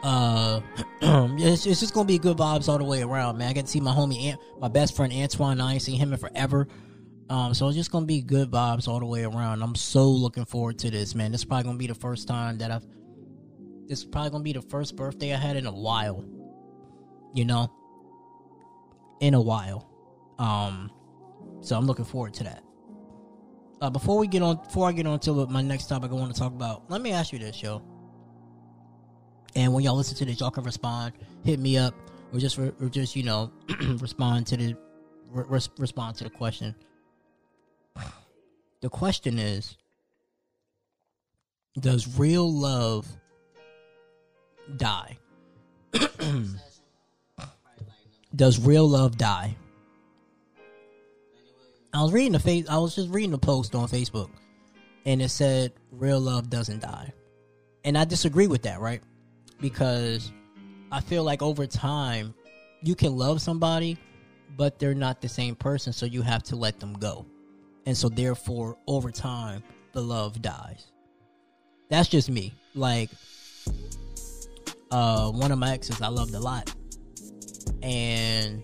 Uh, 0.04 0.62
it's, 1.02 1.66
it's 1.66 1.80
just 1.80 1.96
gonna 1.96 2.06
be 2.06 2.20
good 2.20 2.38
vibes 2.38 2.70
all 2.70 2.78
the 2.78 2.84
way 2.84 3.02
around, 3.02 3.40
man. 3.40 3.50
I 3.50 3.54
get 3.54 3.66
to 3.66 3.72
see 3.72 3.82
my 3.82 3.94
homie, 3.94 4.26
Ant, 4.26 4.40
my 4.60 4.68
best 4.68 4.96
friend 4.96 5.12
Antoine. 5.12 5.60
I 5.60 5.74
ain't 5.74 5.82
seen 5.82 5.98
him 5.98 6.14
in 6.14 6.20
forever. 6.20 6.68
Um, 7.30 7.54
so 7.54 7.68
it's 7.68 7.78
just 7.78 7.92
gonna 7.92 8.08
be 8.08 8.22
good 8.22 8.50
vibes 8.50 8.88
all 8.88 9.00
the 9.00 9.06
way 9.06 9.24
around. 9.24 9.62
I'm 9.62 9.76
so 9.76 10.10
looking 10.10 10.46
forward 10.46 10.80
to 10.80 10.90
this, 10.90 11.14
man. 11.14 11.32
This 11.32 11.42
is 11.42 11.46
probably 11.46 11.66
gonna 11.66 11.78
be 11.78 11.88
the 11.88 11.96
first 11.96 12.28
time 12.28 12.58
that 12.58 12.72
I've. 12.72 12.86
This 13.88 14.00
is 14.00 14.06
probably 14.06 14.32
gonna 14.32 14.44
be 14.44 14.54
the 14.54 14.62
first 14.64 14.96
birthday 14.96 15.34
I 15.34 15.38
had 15.38 15.56
in 15.56 15.68
a 15.68 15.72
while. 15.72 16.26
You 17.36 17.46
know, 17.46 17.72
in 19.20 19.36
a 19.36 19.42
while. 19.42 19.88
Um, 20.40 20.92
so 21.62 21.78
I'm 21.78 21.86
looking 21.86 22.06
forward 22.06 22.34
to 22.36 22.46
that. 22.46 22.64
Uh, 23.82 23.90
before 23.90 24.18
we 24.18 24.28
get 24.28 24.42
on, 24.42 24.58
before 24.58 24.90
I 24.90 24.92
get 24.92 25.06
on 25.06 25.20
to 25.22 25.46
my 25.48 25.62
next 25.62 25.88
topic, 25.88 26.12
I 26.12 26.16
want 26.16 26.34
to 26.34 26.40
talk 26.40 26.52
about. 26.52 26.90
Let 26.90 27.02
me 27.02 27.12
ask 27.12 27.32
you 27.32 27.40
this, 27.40 27.62
yo. 27.62 27.82
And 29.56 29.74
when 29.74 29.84
y'all 29.84 29.96
listen 29.96 30.18
to 30.18 30.26
this, 30.26 30.40
y'all 30.40 30.52
can 30.52 30.64
respond, 30.64 31.14
hit 31.44 31.60
me 31.60 31.78
up, 31.78 31.94
or 32.34 32.40
just 32.40 32.58
or 32.58 32.72
just 32.90 33.16
you 33.16 33.24
know 33.24 33.52
respond 34.00 34.48
to 34.48 34.58
the 34.58 34.76
re- 35.32 35.60
respond 35.78 36.18
to 36.18 36.24
the 36.24 36.30
question. 36.30 36.76
The 38.82 38.90
question 38.90 39.40
is: 39.40 39.78
Does 41.80 42.20
real 42.20 42.52
love 42.52 43.08
die? 44.78 45.18
Does 48.36 48.60
real 48.60 48.88
love 48.88 49.18
die? 49.18 49.56
I 51.94 52.04
was 52.04 52.14
reading 52.14 52.34
the 52.34 52.40
face. 52.40 52.68
I 52.70 52.78
was 52.78 52.96
just 52.96 53.10
reading 53.10 53.32
the 53.32 53.40
post 53.40 53.74
on 53.76 53.88
Facebook, 53.88 54.30
and 55.06 55.22
it 55.22 55.30
said 55.30 55.74
real 55.92 56.20
love 56.20 56.50
doesn't 56.50 56.82
die, 56.82 57.14
and 57.84 57.98
I 57.98 58.06
disagree 58.06 58.48
with 58.48 58.62
that. 58.64 58.80
Right? 58.80 59.02
because 59.60 60.32
I 60.92 61.02
feel 61.02 61.24
like 61.24 61.42
over 61.42 61.68
time 61.68 62.34
you 62.82 62.96
can 62.96 63.16
love 63.16 63.42
somebody, 63.42 63.98
but 64.56 64.80
they're 64.80 64.96
not 64.96 65.22
the 65.22 65.30
same 65.30 65.56
person, 65.56 65.94
so 65.94 66.06
you 66.06 66.22
have 66.22 66.44
to 66.44 66.56
let 66.56 66.80
them 66.80 66.94
go. 66.94 67.26
And 67.86 67.98
so 67.98 68.10
therefore 68.10 68.78
over 68.88 69.12
time 69.12 69.64
the 69.94 70.02
love 70.02 70.42
dies. 70.42 70.92
That's 71.90 72.10
just 72.10 72.30
me. 72.30 72.54
Like 72.76 73.10
uh 74.92 75.32
one 75.32 75.52
of 75.52 75.60
my 75.60 75.72
exes 75.72 76.02
I 76.02 76.08
loved 76.08 76.34
a 76.34 76.40
lot. 76.40 76.74
And 77.82 78.64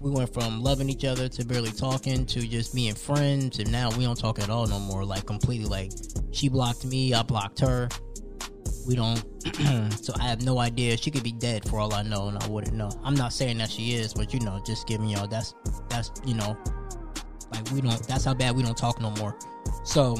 we 0.00 0.10
went 0.10 0.32
from 0.32 0.62
loving 0.62 0.88
each 0.88 1.04
other 1.04 1.28
to 1.28 1.44
barely 1.44 1.72
talking 1.72 2.24
to 2.26 2.46
just 2.46 2.74
being 2.74 2.94
friends 2.94 3.58
and 3.58 3.70
now 3.70 3.90
we 3.96 4.04
don't 4.04 4.18
talk 4.18 4.38
at 4.38 4.48
all 4.48 4.66
no 4.66 4.78
more 4.78 5.04
like 5.04 5.26
completely 5.26 5.66
like 5.66 5.92
she 6.30 6.48
blocked 6.48 6.84
me 6.84 7.12
i 7.14 7.22
blocked 7.22 7.58
her 7.58 7.88
we 8.86 8.94
don't 8.94 9.24
so 10.02 10.12
i 10.20 10.24
have 10.24 10.42
no 10.42 10.58
idea 10.58 10.96
she 10.96 11.10
could 11.10 11.22
be 11.22 11.32
dead 11.32 11.68
for 11.68 11.80
all 11.80 11.92
i 11.94 12.02
know 12.02 12.28
and 12.28 12.38
i 12.42 12.46
wouldn't 12.46 12.76
know 12.76 12.90
i'm 13.02 13.14
not 13.14 13.32
saying 13.32 13.58
that 13.58 13.70
she 13.70 13.94
is 13.94 14.14
but 14.14 14.32
you 14.32 14.40
know 14.40 14.60
just 14.64 14.86
giving 14.86 15.08
y'all 15.08 15.26
that's 15.26 15.54
that's 15.88 16.10
you 16.24 16.34
know 16.34 16.56
like 17.52 17.70
we 17.70 17.80
don't 17.80 18.06
that's 18.06 18.24
how 18.24 18.34
bad 18.34 18.56
we 18.56 18.62
don't 18.62 18.76
talk 18.76 19.00
no 19.00 19.10
more 19.12 19.36
so 19.84 20.16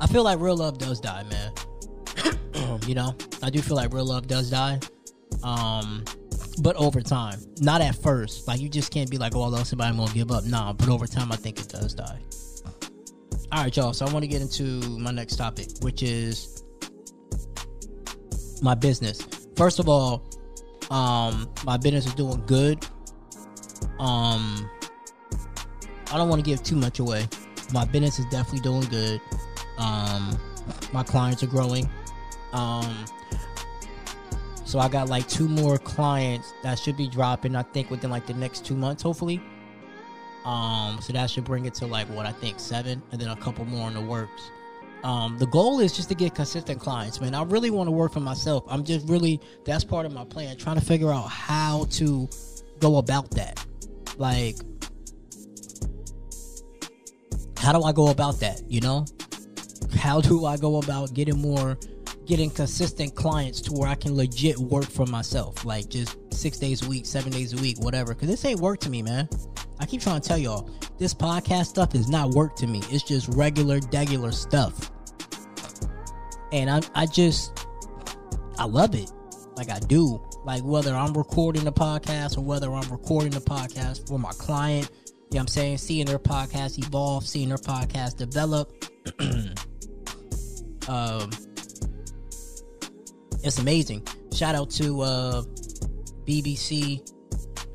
i 0.00 0.06
feel 0.06 0.24
like 0.24 0.38
real 0.40 0.56
love 0.56 0.78
does 0.78 1.00
die 1.00 1.24
man 1.24 2.80
you 2.86 2.94
know 2.94 3.14
i 3.42 3.50
do 3.50 3.60
feel 3.60 3.76
like 3.76 3.92
real 3.92 4.06
love 4.06 4.26
does 4.26 4.50
die 4.50 4.78
um 5.42 6.04
but 6.60 6.76
over 6.76 7.00
time 7.00 7.38
not 7.60 7.80
at 7.80 7.94
first 7.96 8.46
like 8.46 8.60
you 8.60 8.68
just 8.68 8.92
can't 8.92 9.10
be 9.10 9.18
like 9.18 9.34
oh 9.34 9.42
i 9.42 9.48
love 9.48 9.66
somebody 9.66 9.90
i'm 9.90 9.96
gonna 9.96 10.12
give 10.12 10.30
up 10.30 10.44
nah 10.44 10.72
but 10.72 10.88
over 10.88 11.06
time 11.06 11.32
i 11.32 11.36
think 11.36 11.58
it 11.58 11.68
does 11.68 11.94
die 11.94 12.18
all 13.54 13.62
right, 13.62 13.76
y'all. 13.76 13.92
So 13.92 14.04
I 14.04 14.12
want 14.12 14.24
to 14.24 14.26
get 14.26 14.42
into 14.42 14.80
my 14.98 15.12
next 15.12 15.36
topic, 15.36 15.68
which 15.80 16.02
is 16.02 16.64
my 18.62 18.74
business. 18.74 19.24
First 19.56 19.78
of 19.78 19.88
all, 19.88 20.24
um, 20.90 21.48
my 21.64 21.76
business 21.76 22.04
is 22.04 22.14
doing 22.14 22.42
good. 22.46 22.84
Um, 24.00 24.68
I 26.14 26.16
don't 26.16 26.28
want 26.28 26.44
to 26.44 26.48
give 26.48 26.62
too 26.62 26.76
much 26.76 27.00
away. 27.00 27.26
My 27.72 27.84
business 27.84 28.20
is 28.20 28.26
definitely 28.26 28.60
doing 28.60 28.88
good. 28.88 29.20
Um, 29.78 30.38
my 30.92 31.02
clients 31.02 31.42
are 31.42 31.48
growing. 31.48 31.90
Um, 32.52 33.04
so 34.64 34.78
I 34.78 34.88
got 34.88 35.08
like 35.08 35.26
two 35.26 35.48
more 35.48 35.76
clients 35.76 36.54
that 36.62 36.78
should 36.78 36.96
be 36.96 37.08
dropping. 37.08 37.56
I 37.56 37.62
think 37.62 37.90
within 37.90 38.10
like 38.10 38.26
the 38.26 38.34
next 38.34 38.64
two 38.64 38.76
months, 38.76 39.02
hopefully. 39.02 39.42
Um, 40.44 41.00
so 41.02 41.12
that 41.12 41.30
should 41.30 41.42
bring 41.42 41.64
it 41.64 41.74
to 41.74 41.86
like 41.86 42.06
what 42.10 42.26
I 42.26 42.32
think 42.32 42.60
seven, 42.60 43.02
and 43.10 43.20
then 43.20 43.30
a 43.30 43.36
couple 43.36 43.64
more 43.64 43.88
in 43.88 43.94
the 43.94 44.00
works. 44.00 44.52
Um, 45.02 45.36
the 45.38 45.46
goal 45.48 45.80
is 45.80 45.96
just 45.96 46.10
to 46.10 46.14
get 46.14 46.36
consistent 46.36 46.78
clients, 46.78 47.20
man. 47.20 47.34
I 47.34 47.42
really 47.42 47.70
want 47.70 47.88
to 47.88 47.92
work 47.92 48.12
for 48.12 48.20
myself. 48.20 48.62
I'm 48.68 48.84
just 48.84 49.08
really 49.08 49.40
that's 49.64 49.82
part 49.82 50.06
of 50.06 50.12
my 50.12 50.24
plan, 50.24 50.56
trying 50.58 50.78
to 50.78 50.84
figure 50.84 51.12
out 51.12 51.28
how 51.28 51.86
to 51.90 52.28
go 52.78 52.98
about 52.98 53.32
that. 53.32 53.66
Like, 54.16 54.56
how 57.64 57.72
do 57.72 57.82
I 57.82 57.92
go 57.92 58.08
about 58.08 58.40
that? 58.40 58.60
You 58.68 58.80
know, 58.80 59.06
how 59.96 60.20
do 60.20 60.44
I 60.44 60.56
go 60.56 60.76
about 60.76 61.14
getting 61.14 61.40
more, 61.40 61.78
getting 62.26 62.50
consistent 62.50 63.14
clients 63.14 63.60
to 63.62 63.72
where 63.72 63.88
I 63.88 63.94
can 63.94 64.14
legit 64.14 64.58
work 64.58 64.84
for 64.84 65.06
myself, 65.06 65.64
like 65.64 65.88
just 65.88 66.16
six 66.32 66.58
days 66.58 66.84
a 66.84 66.88
week, 66.88 67.06
seven 67.06 67.32
days 67.32 67.54
a 67.54 67.56
week, 67.56 67.78
whatever. 67.80 68.14
Because 68.14 68.28
this 68.28 68.44
ain't 68.44 68.60
work 68.60 68.80
to 68.80 68.90
me, 68.90 69.02
man. 69.02 69.28
I 69.80 69.86
keep 69.86 70.02
trying 70.02 70.20
to 70.20 70.28
tell 70.28 70.38
y'all, 70.38 70.70
this 70.98 71.14
podcast 71.14 71.66
stuff 71.66 71.94
is 71.94 72.08
not 72.08 72.30
work 72.30 72.54
to 72.56 72.66
me. 72.66 72.82
It's 72.90 73.02
just 73.02 73.28
regular, 73.28 73.80
regular 73.92 74.30
stuff. 74.30 74.90
And 76.52 76.70
I, 76.70 76.82
I 76.94 77.06
just, 77.06 77.66
I 78.58 78.64
love 78.66 78.94
it. 78.94 79.10
Like 79.56 79.70
I 79.70 79.78
do. 79.78 80.22
Like 80.44 80.62
whether 80.62 80.94
I'm 80.94 81.14
recording 81.14 81.64
the 81.64 81.72
podcast 81.72 82.36
or 82.36 82.42
whether 82.42 82.72
I'm 82.72 82.88
recording 82.90 83.30
the 83.30 83.40
podcast 83.40 84.06
for 84.06 84.18
my 84.18 84.32
client, 84.32 84.90
you 85.30 85.36
know 85.36 85.40
what 85.40 85.40
I'm 85.40 85.48
saying? 85.48 85.78
Seeing 85.78 86.06
their 86.06 86.18
podcast 86.18 86.78
evolve, 86.78 87.26
seeing 87.26 87.48
their 87.48 87.58
podcast 87.58 88.16
develop. 88.16 88.72
um, 90.88 91.30
it's 93.42 93.58
amazing. 93.58 94.06
Shout 94.32 94.54
out 94.54 94.70
to 94.70 95.00
uh, 95.02 95.42
BBC 96.24 97.02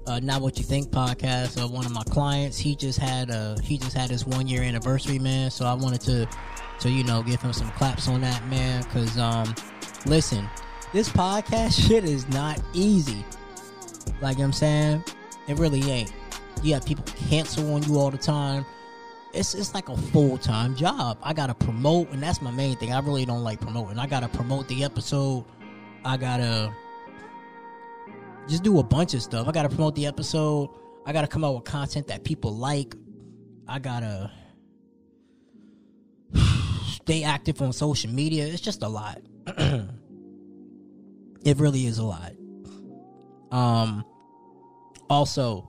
uh, 0.09 0.19
not 0.21 0.41
what 0.41 0.57
you 0.57 0.63
think 0.63 0.89
podcast. 0.89 1.61
Uh, 1.61 1.67
one 1.67 1.85
of 1.85 1.91
my 1.91 2.03
clients, 2.05 2.57
he 2.57 2.75
just 2.75 2.97
had 2.97 3.29
uh 3.29 3.55
he 3.59 3.77
just 3.77 3.95
had 3.95 4.09
his 4.09 4.25
one 4.25 4.47
year 4.47 4.63
anniversary, 4.63 5.19
man. 5.19 5.51
So 5.51 5.65
I 5.65 5.73
wanted 5.73 6.01
to 6.01 6.27
to 6.79 6.89
you 6.89 7.03
know 7.03 7.21
give 7.21 7.41
him 7.41 7.53
some 7.53 7.69
claps 7.71 8.07
on 8.07 8.21
that, 8.21 8.45
man. 8.47 8.83
Cause 8.85 9.17
um, 9.17 9.53
listen, 10.07 10.49
this 10.93 11.09
podcast 11.09 11.79
shit 11.87 12.03
is 12.03 12.27
not 12.29 12.59
easy. 12.73 13.23
Like 14.19 14.39
I'm 14.39 14.51
saying, 14.53 15.03
it 15.47 15.59
really 15.59 15.83
ain't. 15.91 16.11
You 16.63 16.73
have 16.73 16.85
people 16.85 17.03
cancel 17.29 17.73
on 17.73 17.83
you 17.83 17.97
all 17.97 18.11
the 18.11 18.17
time. 18.17 18.65
It's 19.33 19.53
it's 19.53 19.73
like 19.73 19.89
a 19.89 19.97
full 19.97 20.37
time 20.37 20.75
job. 20.75 21.19
I 21.21 21.33
gotta 21.33 21.53
promote, 21.53 22.09
and 22.11 22.21
that's 22.21 22.41
my 22.41 22.51
main 22.51 22.75
thing. 22.77 22.91
I 22.91 22.99
really 22.99 23.25
don't 23.25 23.43
like 23.43 23.61
promoting. 23.61 23.99
I 23.99 24.07
gotta 24.07 24.27
promote 24.27 24.67
the 24.67 24.83
episode. 24.83 25.45
I 26.03 26.17
gotta 26.17 26.73
just 28.47 28.63
do 28.63 28.79
a 28.79 28.83
bunch 28.83 29.13
of 29.13 29.21
stuff. 29.21 29.47
I 29.47 29.51
gotta 29.51 29.69
promote 29.69 29.95
the 29.95 30.07
episode. 30.07 30.69
I 31.05 31.13
gotta 31.13 31.27
come 31.27 31.43
out 31.43 31.55
with 31.55 31.63
content 31.65 32.07
that 32.07 32.23
people 32.23 32.55
like. 32.55 32.95
I 33.67 33.77
gotta 33.77 34.31
stay 36.87 37.23
active 37.23 37.61
on 37.61 37.71
social 37.71 38.09
media. 38.09 38.47
It's 38.47 38.61
just 38.61 38.81
a 38.81 38.87
lot. 38.87 39.21
it 39.47 39.87
really 41.57 41.85
is 41.85 41.99
a 41.99 42.03
lot. 42.03 42.31
Um 43.51 44.03
also 45.09 45.68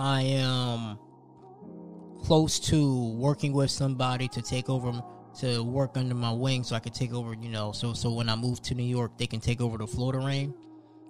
I 0.00 0.22
am 0.22 0.98
close 2.22 2.58
to 2.70 3.10
working 3.16 3.52
with 3.52 3.70
somebody 3.70 4.28
to 4.28 4.40
take 4.40 4.70
over 4.70 5.02
to 5.40 5.62
work 5.62 5.98
under 5.98 6.14
my 6.14 6.32
wing 6.32 6.64
so 6.64 6.74
I 6.74 6.78
could 6.78 6.94
take 6.94 7.12
over, 7.12 7.34
you 7.34 7.50
know, 7.50 7.72
so 7.72 7.92
so 7.92 8.10
when 8.10 8.30
I 8.30 8.34
move 8.34 8.62
to 8.62 8.74
New 8.74 8.82
York 8.82 9.18
they 9.18 9.26
can 9.26 9.40
take 9.40 9.60
over 9.60 9.76
the 9.76 9.86
Florida 9.86 10.24
Reign. 10.24 10.54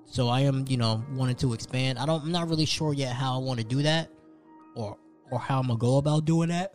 So 0.07 0.27
I 0.27 0.41
am, 0.41 0.65
you 0.67 0.77
know, 0.77 1.05
wanting 1.13 1.37
to 1.37 1.53
expand. 1.53 2.01
I 2.01 2.07
don't 2.07 2.25
I'm 2.25 2.33
not 2.33 2.49
really 2.49 2.65
sure 2.65 2.93
yet 2.93 3.15
how 3.15 3.37
I 3.37 3.39
want 3.39 3.61
to 3.61 3.65
do 3.65 3.81
that 3.83 4.11
or 4.75 4.99
or 5.31 5.39
how 5.39 5.61
I'm 5.61 5.69
gonna 5.69 5.79
go 5.79 5.99
about 5.99 6.25
doing 6.25 6.49
that. 6.49 6.75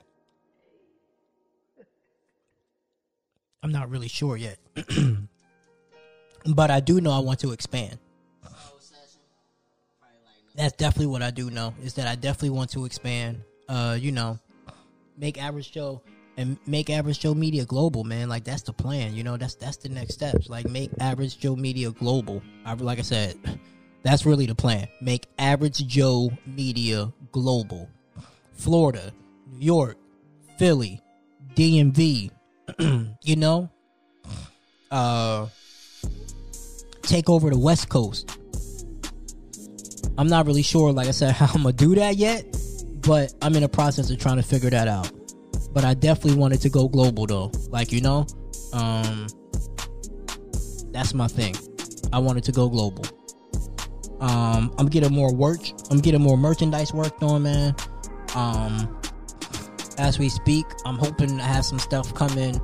I'm 3.62 3.73
not 3.73 3.89
really 3.89 4.08
sure 4.08 4.38
yet. 4.38 4.58
but 6.45 6.71
I 6.71 6.80
do 6.80 7.01
know 7.01 7.12
I 7.12 7.19
want 7.19 7.39
to 7.41 7.51
expand. 7.51 7.99
That's 10.55 10.73
definitely 10.73 11.07
what 11.07 11.21
I 11.21 11.31
do 11.31 11.49
know 11.49 11.73
is 11.83 11.95
that 11.95 12.07
I 12.07 12.15
definitely 12.15 12.51
want 12.51 12.71
to 12.71 12.85
expand. 12.85 13.41
Uh, 13.67 13.97
you 13.99 14.11
know, 14.11 14.39
make 15.17 15.41
average 15.41 15.71
Joe 15.71 16.01
and 16.37 16.57
make 16.65 16.89
average 16.89 17.19
Joe 17.19 17.33
Media 17.33 17.65
global, 17.65 18.03
man. 18.03 18.29
Like 18.29 18.43
that's 18.43 18.61
the 18.61 18.73
plan. 18.73 19.15
You 19.15 19.23
know, 19.23 19.37
that's 19.37 19.55
that's 19.55 19.77
the 19.77 19.89
next 19.89 20.13
steps. 20.13 20.49
Like 20.49 20.69
make 20.69 20.91
average 20.99 21.39
Joe 21.39 21.55
Media 21.55 21.91
global. 21.91 22.41
I 22.65 22.73
like 22.73 22.99
I 22.99 23.03
said, 23.03 23.37
That's 24.05 24.23
really 24.23 24.45
the 24.45 24.53
plan. 24.53 24.87
Make 25.01 25.25
Average 25.39 25.87
Joe 25.87 26.29
Media 26.45 27.11
global. 27.31 27.89
Florida, 28.53 29.11
New 29.51 29.65
York, 29.65 29.97
Philly, 30.59 31.01
DMV, 31.55 32.29
you 33.23 33.35
know? 33.35 33.67
Uh 34.91 35.47
take 37.01 37.31
over 37.31 37.49
the 37.49 37.57
West 37.57 37.89
Coast. 37.89 38.37
I'm 40.17 40.27
not 40.27 40.45
really 40.45 40.61
sure, 40.61 40.91
like 40.91 41.07
I 41.07 41.11
said, 41.11 41.31
how 41.35 41.47
I'm 41.53 41.63
gonna 41.63 41.73
do 41.73 41.95
that 41.95 42.15
yet, 42.17 42.45
but 43.01 43.33
I'm 43.41 43.55
in 43.55 43.61
the 43.61 43.69
process 43.69 44.09
of 44.09 44.17
trying 44.19 44.37
to 44.37 44.43
figure 44.43 44.69
that 44.69 44.87
out. 44.87 45.11
But 45.73 45.83
I 45.83 45.93
definitely 45.93 46.39
wanted 46.39 46.61
to 46.61 46.69
go 46.69 46.87
global 46.87 47.25
though. 47.25 47.51
Like, 47.69 47.91
you 47.91 48.01
know, 48.01 48.25
um 48.73 49.27
that's 50.91 51.13
my 51.13 51.27
thing. 51.27 51.55
I 52.13 52.19
wanted 52.19 52.43
to 52.45 52.51
go 52.51 52.69
global. 52.69 53.05
Um 54.21 54.73
I'm 54.77 54.87
getting 54.87 55.13
more 55.13 55.33
work. 55.33 55.61
I'm 55.91 55.99
getting 55.99 56.21
more 56.21 56.37
merchandise 56.37 56.93
worked 56.93 57.21
on, 57.23 57.43
man. 57.43 57.75
Um 58.35 58.99
as 59.97 60.19
we 60.19 60.29
speak, 60.29 60.65
I'm 60.85 60.97
hoping 60.97 61.37
to 61.37 61.43
have 61.43 61.65
some 61.65 61.79
stuff 61.79 62.13
coming 62.13 62.59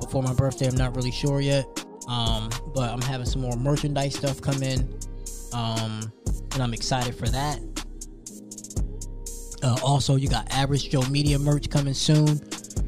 before 0.00 0.22
my 0.22 0.32
birthday. 0.32 0.66
I'm 0.66 0.76
not 0.76 0.96
really 0.96 1.10
sure 1.10 1.40
yet. 1.40 1.66
Um, 2.08 2.48
but 2.74 2.90
I'm 2.90 3.02
having 3.02 3.26
some 3.26 3.42
more 3.42 3.56
merchandise 3.56 4.16
stuff 4.16 4.40
come 4.40 4.62
in. 4.62 4.88
Um, 5.52 6.12
and 6.54 6.62
I'm 6.62 6.74
excited 6.74 7.14
for 7.14 7.28
that. 7.28 7.60
Uh, 9.62 9.76
also, 9.82 10.16
you 10.16 10.28
got 10.28 10.50
Average 10.52 10.90
Joe 10.90 11.02
Media 11.10 11.38
merch 11.38 11.68
coming 11.68 11.94
soon, 11.94 12.40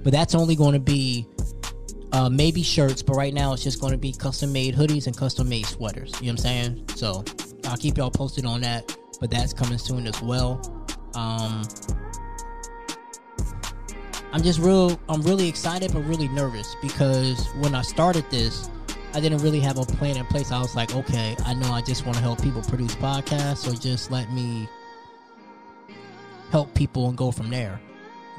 but 0.02 0.12
that's 0.12 0.34
only 0.34 0.54
going 0.54 0.74
to 0.74 0.80
be 0.80 1.26
uh, 2.12 2.28
maybe 2.28 2.62
shirts. 2.62 3.02
But 3.02 3.16
right 3.16 3.34
now, 3.34 3.52
it's 3.52 3.62
just 3.62 3.80
going 3.80 3.92
to 3.92 3.98
be 3.98 4.12
custom 4.12 4.52
made 4.52 4.74
hoodies 4.74 5.06
and 5.06 5.16
custom 5.16 5.48
made 5.48 5.66
sweaters. 5.66 6.12
You 6.20 6.26
know 6.26 6.32
what 6.32 6.32
I'm 6.32 6.36
saying? 6.38 6.88
So 6.94 7.24
I'll 7.66 7.76
keep 7.76 7.96
y'all 7.96 8.10
posted 8.10 8.46
on 8.46 8.60
that. 8.62 8.96
But 9.20 9.30
that's 9.30 9.52
coming 9.52 9.78
soon 9.78 10.06
as 10.06 10.20
well. 10.22 10.60
Um, 11.14 11.62
I'm 14.32 14.42
just 14.42 14.60
real. 14.60 14.98
I'm 15.08 15.22
really 15.22 15.48
excited, 15.48 15.92
but 15.92 16.00
really 16.00 16.28
nervous 16.28 16.76
because 16.80 17.46
when 17.56 17.74
I 17.74 17.82
started 17.82 18.24
this, 18.30 18.70
I 19.12 19.20
didn't 19.20 19.38
really 19.38 19.60
have 19.60 19.78
a 19.78 19.84
plan 19.84 20.16
in 20.16 20.24
place. 20.26 20.52
I 20.52 20.60
was 20.60 20.76
like, 20.76 20.94
okay, 20.94 21.36
I 21.44 21.54
know 21.54 21.72
I 21.72 21.80
just 21.80 22.06
want 22.06 22.16
to 22.16 22.22
help 22.22 22.40
people 22.42 22.62
produce 22.62 22.94
podcasts, 22.94 23.58
so 23.58 23.72
just 23.72 24.10
let 24.10 24.32
me 24.32 24.68
help 26.50 26.72
people 26.74 27.08
and 27.08 27.18
go 27.18 27.32
from 27.32 27.50
there. 27.50 27.80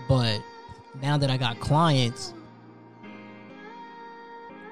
But 0.08 0.42
now 1.02 1.18
that 1.18 1.30
I 1.30 1.38
got 1.38 1.60
clients, 1.60 2.34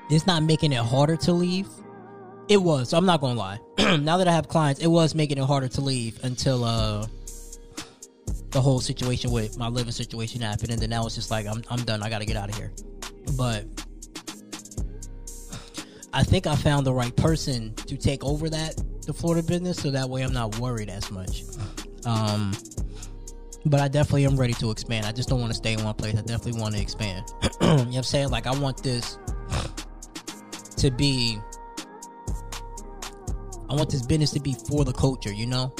it's 0.09 0.25
not 0.25 0.43
making 0.43 0.71
it 0.71 0.79
harder 0.79 1.17
to 1.17 1.33
leave. 1.33 1.67
It 2.47 2.57
was. 2.57 2.93
I'm 2.93 3.05
not 3.05 3.21
gonna 3.21 3.38
lie. 3.38 3.59
now 3.97 4.17
that 4.17 4.27
I 4.27 4.31
have 4.31 4.47
clients, 4.47 4.81
it 4.81 4.88
was 4.88 5.13
making 5.13 5.38
it 5.38 5.43
harder 5.43 5.67
to 5.67 5.81
leave 5.81 6.23
until 6.23 6.63
uh 6.63 7.05
the 8.51 8.59
whole 8.59 8.79
situation 8.79 9.31
with 9.31 9.57
my 9.57 9.67
living 9.67 9.91
situation 9.91 10.41
happened, 10.41 10.71
and 10.71 10.81
then 10.81 10.89
now 10.89 11.05
it's 11.05 11.15
just 11.15 11.29
like 11.29 11.45
I'm 11.45 11.62
I'm 11.69 11.83
done. 11.83 12.01
I 12.01 12.09
got 12.09 12.19
to 12.19 12.25
get 12.25 12.38
out 12.38 12.49
of 12.49 12.55
here. 12.55 12.71
But 13.38 13.65
I 16.13 16.24
think 16.24 16.48
I 16.48 16.56
found 16.56 16.86
the 16.86 16.93
right 16.93 17.15
person 17.15 17.74
to 17.76 17.95
take 17.95 18.24
over 18.24 18.50
that 18.50 18.82
the 19.06 19.13
Florida 19.13 19.45
business, 19.45 19.78
so 19.78 19.91
that 19.91 20.10
way 20.10 20.22
I'm 20.22 20.34
not 20.34 20.60
worried 20.60 20.89
as 20.89 21.10
much. 21.12 21.43
Um, 22.06 22.52
but 23.65 23.80
I 23.80 23.88
definitely 23.88 24.26
am 24.26 24.38
ready 24.38 24.54
to 24.54 24.72
expand. 24.72 25.06
I 25.06 25.12
just 25.12 25.30
don't 25.30 25.39
want 25.39 25.52
to 25.52 25.58
stay 25.58 25.74
in 25.74 25.84
one 25.84 25.93
place. 25.95 26.13
I 26.13 26.22
definitely 26.22 26.62
want 26.62 26.76
to 26.76 26.82
expand. 26.82 27.26
you 27.62 27.67
know 27.67 27.76
what 27.76 27.95
I'm 27.95 28.04
saying? 28.04 28.30
Like 28.30 28.48
I 28.48 28.58
want 28.60 28.84
this 28.84 29.17
to 30.78 30.91
be. 30.91 31.39
I 33.69 33.76
want 33.76 33.91
this 33.91 34.04
business 34.04 34.32
to 34.32 34.39
be 34.39 34.56
for 34.67 34.84
the 34.84 34.93
culture, 34.93 35.32
you 35.32 35.45
know, 35.45 35.74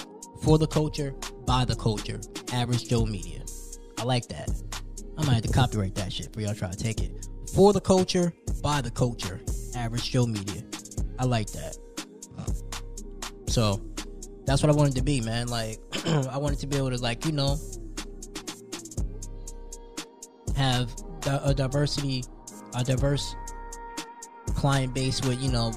for 0.44 0.60
the 0.60 0.68
culture, 0.68 1.16
by 1.46 1.66
the 1.66 1.76
culture. 1.76 2.20
Average 2.54 2.88
Joe 2.90 3.06
Media. 3.06 3.42
I 3.98 4.04
like 4.04 4.28
that. 4.28 4.50
I 5.18 5.26
might 5.26 5.34
have 5.34 5.44
to 5.44 5.52
copyright 5.52 5.96
that 5.96 6.14
shit 6.14 6.32
for 6.34 6.42
y'all 6.42 6.54
try 6.54 6.70
to 6.70 6.78
take 6.78 7.02
it. 7.02 7.28
For 7.54 7.74
the 7.74 7.82
culture, 7.82 8.32
by 8.62 8.82
the 8.82 8.92
culture. 8.92 9.42
Average 9.76 10.12
Joe 10.12 10.26
Media. 10.26 10.64
I 11.18 11.26
like 11.26 11.50
that. 11.52 11.78
So 13.48 13.82
that's 14.46 14.64
what 14.64 14.70
I 14.70 14.76
wanted 14.76 14.96
to 14.96 15.04
be, 15.04 15.22
man. 15.22 15.48
Like 15.48 15.80
I 16.06 16.38
wanted 16.38 16.60
to 16.60 16.68
be 16.68 16.78
able 16.78 16.92
to 16.92 16.98
like, 16.98 17.26
you 17.26 17.32
know, 17.32 17.58
have 20.56 20.94
a 21.28 21.54
diversity, 21.54 22.24
a 22.76 22.84
diverse 22.84 23.36
client 24.56 24.94
base 24.94 25.22
with, 25.22 25.42
you 25.42 25.52
know, 25.52 25.74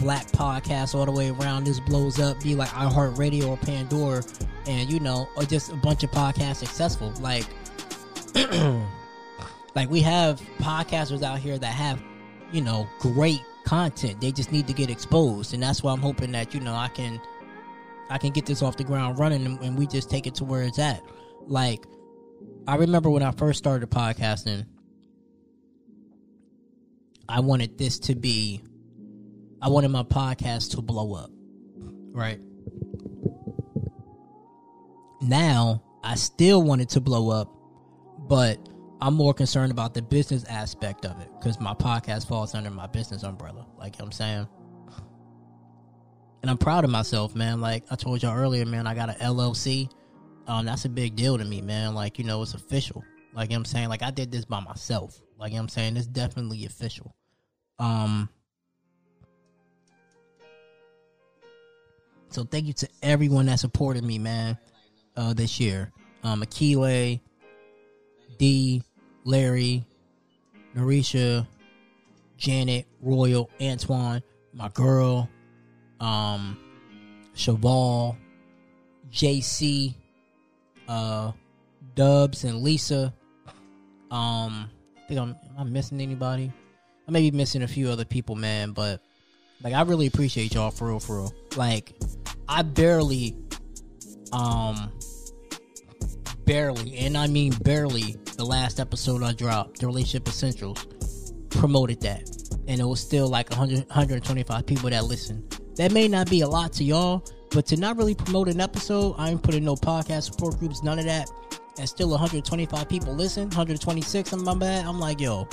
black 0.00 0.26
podcasts 0.28 0.94
all 0.94 1.06
the 1.06 1.12
way 1.12 1.30
around. 1.30 1.64
This 1.64 1.80
blows 1.80 2.18
up, 2.18 2.40
be 2.42 2.54
like 2.54 2.68
iHeartRadio 2.70 3.48
or 3.48 3.56
Pandora, 3.56 4.22
and 4.66 4.90
you 4.90 5.00
know, 5.00 5.28
or 5.36 5.44
just 5.44 5.72
a 5.72 5.76
bunch 5.76 6.02
of 6.04 6.10
podcasts 6.10 6.56
successful. 6.56 7.12
Like, 7.20 7.46
like 9.74 9.88
we 9.90 10.00
have 10.00 10.40
podcasters 10.58 11.22
out 11.22 11.38
here 11.38 11.58
that 11.58 11.72
have, 11.72 12.02
you 12.52 12.60
know, 12.60 12.88
great 12.98 13.42
content. 13.64 14.20
They 14.20 14.32
just 14.32 14.52
need 14.52 14.66
to 14.66 14.72
get 14.72 14.90
exposed, 14.90 15.54
and 15.54 15.62
that's 15.62 15.82
why 15.82 15.92
I'm 15.92 16.00
hoping 16.00 16.32
that 16.32 16.54
you 16.54 16.60
know 16.60 16.74
I 16.74 16.88
can, 16.88 17.20
I 18.10 18.18
can 18.18 18.30
get 18.30 18.46
this 18.46 18.62
off 18.62 18.76
the 18.76 18.84
ground 18.84 19.18
running, 19.18 19.44
and, 19.46 19.60
and 19.60 19.78
we 19.78 19.86
just 19.86 20.10
take 20.10 20.26
it 20.26 20.34
to 20.36 20.44
where 20.44 20.62
it's 20.62 20.78
at. 20.78 21.02
Like, 21.46 21.84
I 22.66 22.76
remember 22.76 23.10
when 23.10 23.22
I 23.22 23.32
first 23.32 23.58
started 23.58 23.90
podcasting. 23.90 24.66
I 27.28 27.40
wanted 27.40 27.78
this 27.78 27.98
to 28.00 28.14
be 28.14 28.62
I 29.62 29.68
wanted 29.68 29.90
my 29.90 30.02
podcast 30.02 30.72
to 30.72 30.82
blow 30.82 31.14
up. 31.14 31.30
Right. 32.10 32.40
Now, 35.20 35.84
I 36.02 36.16
still 36.16 36.60
want 36.64 36.80
it 36.80 36.88
to 36.90 37.00
blow 37.00 37.30
up, 37.30 37.48
but 38.18 38.58
I'm 39.02 39.14
more 39.14 39.34
concerned 39.34 39.72
about 39.72 39.94
the 39.94 40.00
business 40.00 40.44
aspect 40.44 41.04
of 41.04 41.20
it 41.20 41.28
because 41.36 41.58
my 41.58 41.74
podcast 41.74 42.28
falls 42.28 42.54
under 42.54 42.70
my 42.70 42.86
business 42.86 43.24
umbrella. 43.24 43.66
Like 43.76 43.98
I'm 43.98 44.12
saying. 44.12 44.46
And 46.42 46.48
I'm 46.48 46.56
proud 46.56 46.84
of 46.84 46.90
myself, 46.90 47.34
man. 47.34 47.60
Like 47.60 47.82
I 47.90 47.96
told 47.96 48.22
y'all 48.22 48.36
earlier, 48.36 48.64
man, 48.64 48.86
I 48.86 48.94
got 48.94 49.08
an 49.08 49.16
LLC. 49.16 49.90
Um, 50.46 50.66
that's 50.66 50.84
a 50.84 50.88
big 50.88 51.16
deal 51.16 51.36
to 51.36 51.44
me, 51.44 51.60
man. 51.60 51.96
Like, 51.96 52.16
you 52.16 52.24
know, 52.24 52.42
it's 52.42 52.54
official. 52.54 53.02
Like 53.34 53.50
you 53.50 53.56
know 53.56 53.62
I'm 53.62 53.64
saying? 53.64 53.88
Like 53.88 54.04
I 54.04 54.12
did 54.12 54.30
this 54.30 54.44
by 54.44 54.60
myself. 54.60 55.20
Like 55.36 55.50
you 55.50 55.56
know 55.56 55.62
I'm 55.62 55.68
saying? 55.68 55.96
It's 55.96 56.06
definitely 56.06 56.64
official. 56.64 57.12
Um 57.80 58.28
So 62.28 62.44
thank 62.44 62.66
you 62.66 62.72
to 62.74 62.88
everyone 63.02 63.46
that 63.46 63.58
supported 63.58 64.04
me, 64.04 64.20
man, 64.20 64.56
uh, 65.16 65.34
this 65.34 65.58
year. 65.58 65.90
Um, 66.22 66.40
Akile, 66.42 67.20
D, 68.38 68.82
Larry, 69.24 69.84
Narisha, 70.76 71.46
Janet, 72.36 72.86
Royal, 73.00 73.50
Antoine, 73.60 74.22
my 74.52 74.68
girl, 74.70 75.28
um, 76.00 76.58
Cheval, 77.34 78.16
JC, 79.10 79.94
uh, 80.88 81.32
Dubs, 81.94 82.44
and 82.44 82.62
Lisa. 82.62 83.12
Um, 84.10 84.70
I 84.96 85.08
think 85.08 85.20
I'm, 85.20 85.30
am 85.30 85.58
I 85.58 85.64
missing 85.64 86.00
anybody? 86.00 86.52
I 87.06 87.10
may 87.10 87.30
be 87.30 87.36
missing 87.36 87.62
a 87.62 87.68
few 87.68 87.88
other 87.88 88.04
people, 88.04 88.34
man, 88.34 88.72
but 88.72 89.00
like 89.62 89.74
I 89.74 89.82
really 89.82 90.06
appreciate 90.06 90.54
y'all 90.54 90.70
for 90.70 90.88
real, 90.88 91.00
for 91.00 91.18
real. 91.18 91.34
Like 91.56 91.92
I 92.48 92.62
barely, 92.62 93.36
um, 94.32 94.92
barely, 96.44 96.96
and 96.98 97.16
I 97.16 97.26
mean 97.26 97.52
barely, 97.62 98.16
the 98.36 98.44
last 98.44 98.80
episode 98.80 99.22
I 99.22 99.32
dropped, 99.32 99.80
the 99.80 99.86
Relationship 99.86 100.28
Essentials, 100.28 101.32
promoted 101.50 102.00
that. 102.02 102.22
And 102.68 102.80
it 102.80 102.84
was 102.84 103.00
still 103.00 103.28
like 103.28 103.50
100, 103.50 103.88
125 103.88 104.66
people 104.66 104.90
that 104.90 105.04
listened. 105.04 105.58
That 105.76 105.92
may 105.92 106.08
not 106.08 106.28
be 106.28 106.42
a 106.42 106.48
lot 106.48 106.72
to 106.74 106.84
y'all, 106.84 107.24
but 107.50 107.66
to 107.66 107.76
not 107.76 107.96
really 107.96 108.14
promote 108.14 108.48
an 108.48 108.60
episode, 108.60 109.14
I 109.18 109.30
ain't 109.30 109.42
putting 109.42 109.64
no 109.64 109.74
podcast 109.74 110.24
support 110.24 110.58
groups, 110.58 110.82
none 110.82 110.98
of 110.98 111.04
that. 111.06 111.30
And 111.78 111.88
still 111.88 112.10
125 112.10 112.88
people 112.88 113.14
listen, 113.14 113.44
126 113.44 114.32
on 114.32 114.44
my 114.44 114.54
bad. 114.54 114.84
I'm 114.84 115.00
like, 115.00 115.20
yo, 115.20 115.48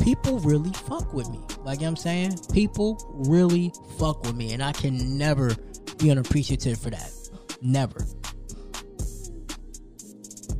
people 0.00 0.38
really 0.40 0.72
fuck 0.72 1.12
with 1.12 1.30
me. 1.30 1.40
Like 1.62 1.78
you 1.78 1.84
know 1.84 1.90
I'm 1.90 1.96
saying? 1.96 2.38
People 2.52 2.98
really 3.14 3.72
fuck 3.98 4.22
with 4.24 4.34
me. 4.34 4.52
And 4.52 4.62
I 4.62 4.72
can 4.72 5.16
never 5.16 5.54
be 5.98 6.10
unappreciative 6.10 6.78
for 6.78 6.90
that. 6.90 7.12
Never. 7.62 8.04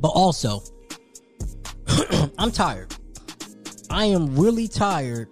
But 0.01 0.09
also, 0.09 0.63
I'm 2.37 2.51
tired. 2.51 2.93
I 3.89 4.05
am 4.05 4.35
really 4.35 4.67
tired 4.67 5.29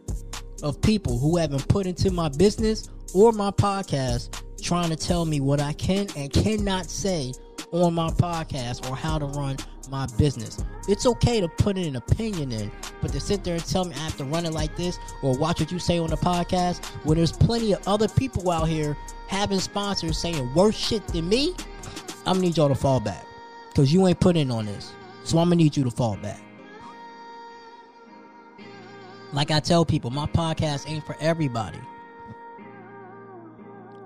of 0.62 0.82
people 0.82 1.17
who 1.17 1.38
haven't 1.38 1.67
put 1.67 1.88
into 1.88 2.12
my 2.12 2.29
business 2.29 2.89
or 3.13 3.32
my 3.32 3.51
podcast 3.51 4.43
trying 4.62 4.89
to 4.89 4.95
tell 4.95 5.25
me 5.25 5.39
what 5.39 5.60
I 5.60 5.73
can 5.73 6.08
and 6.15 6.32
cannot 6.32 6.89
say 6.89 7.34
on 7.71 7.93
my 7.93 8.10
podcast 8.10 8.89
or 8.89 8.95
how 8.95 9.17
to 9.17 9.25
run 9.25 9.58
my 9.89 10.05
business. 10.17 10.63
It's 10.88 11.05
okay 11.05 11.41
to 11.41 11.47
put 11.47 11.77
an 11.77 11.95
opinion 11.95 12.51
in, 12.51 12.71
but 13.01 13.12
to 13.13 13.19
sit 13.19 13.43
there 13.43 13.55
and 13.55 13.65
tell 13.65 13.86
me 13.86 13.95
I 13.95 13.99
have 13.99 14.17
to 14.17 14.25
run 14.25 14.45
it 14.45 14.53
like 14.53 14.75
this 14.75 14.99
or 15.23 15.38
watch 15.38 15.60
what 15.60 15.71
you 15.71 15.79
say 15.79 15.97
on 15.97 16.10
the 16.10 16.17
podcast 16.17 16.86
when 17.05 17.17
there's 17.17 17.32
plenty 17.32 17.73
of 17.73 17.88
other 17.88 18.08
people 18.08 18.51
out 18.51 18.67
here 18.67 18.95
having 19.27 19.60
sponsors 19.60 20.17
saying 20.17 20.53
worse 20.53 20.77
shit 20.77 21.08
than 21.08 21.29
me, 21.29 21.55
I'm 22.25 22.36
gonna 22.36 22.41
need 22.41 22.58
y'all 22.58 22.67
to 22.67 22.75
fall 22.75 22.99
back. 22.99 23.25
Cause 23.75 23.93
you 23.93 24.08
ain't 24.08 24.19
put 24.19 24.36
in 24.36 24.51
on 24.51 24.65
this. 24.65 24.93
So 25.23 25.38
I'm 25.38 25.45
gonna 25.45 25.58
need 25.58 25.77
you 25.77 25.84
to 25.84 25.91
fall 25.91 26.17
back. 26.17 26.41
Like 29.32 29.51
I 29.51 29.60
tell 29.60 29.86
people, 29.86 30.10
my 30.10 30.25
podcast 30.25 30.89
ain't 30.89 31.05
for 31.05 31.15
everybody. 31.19 31.79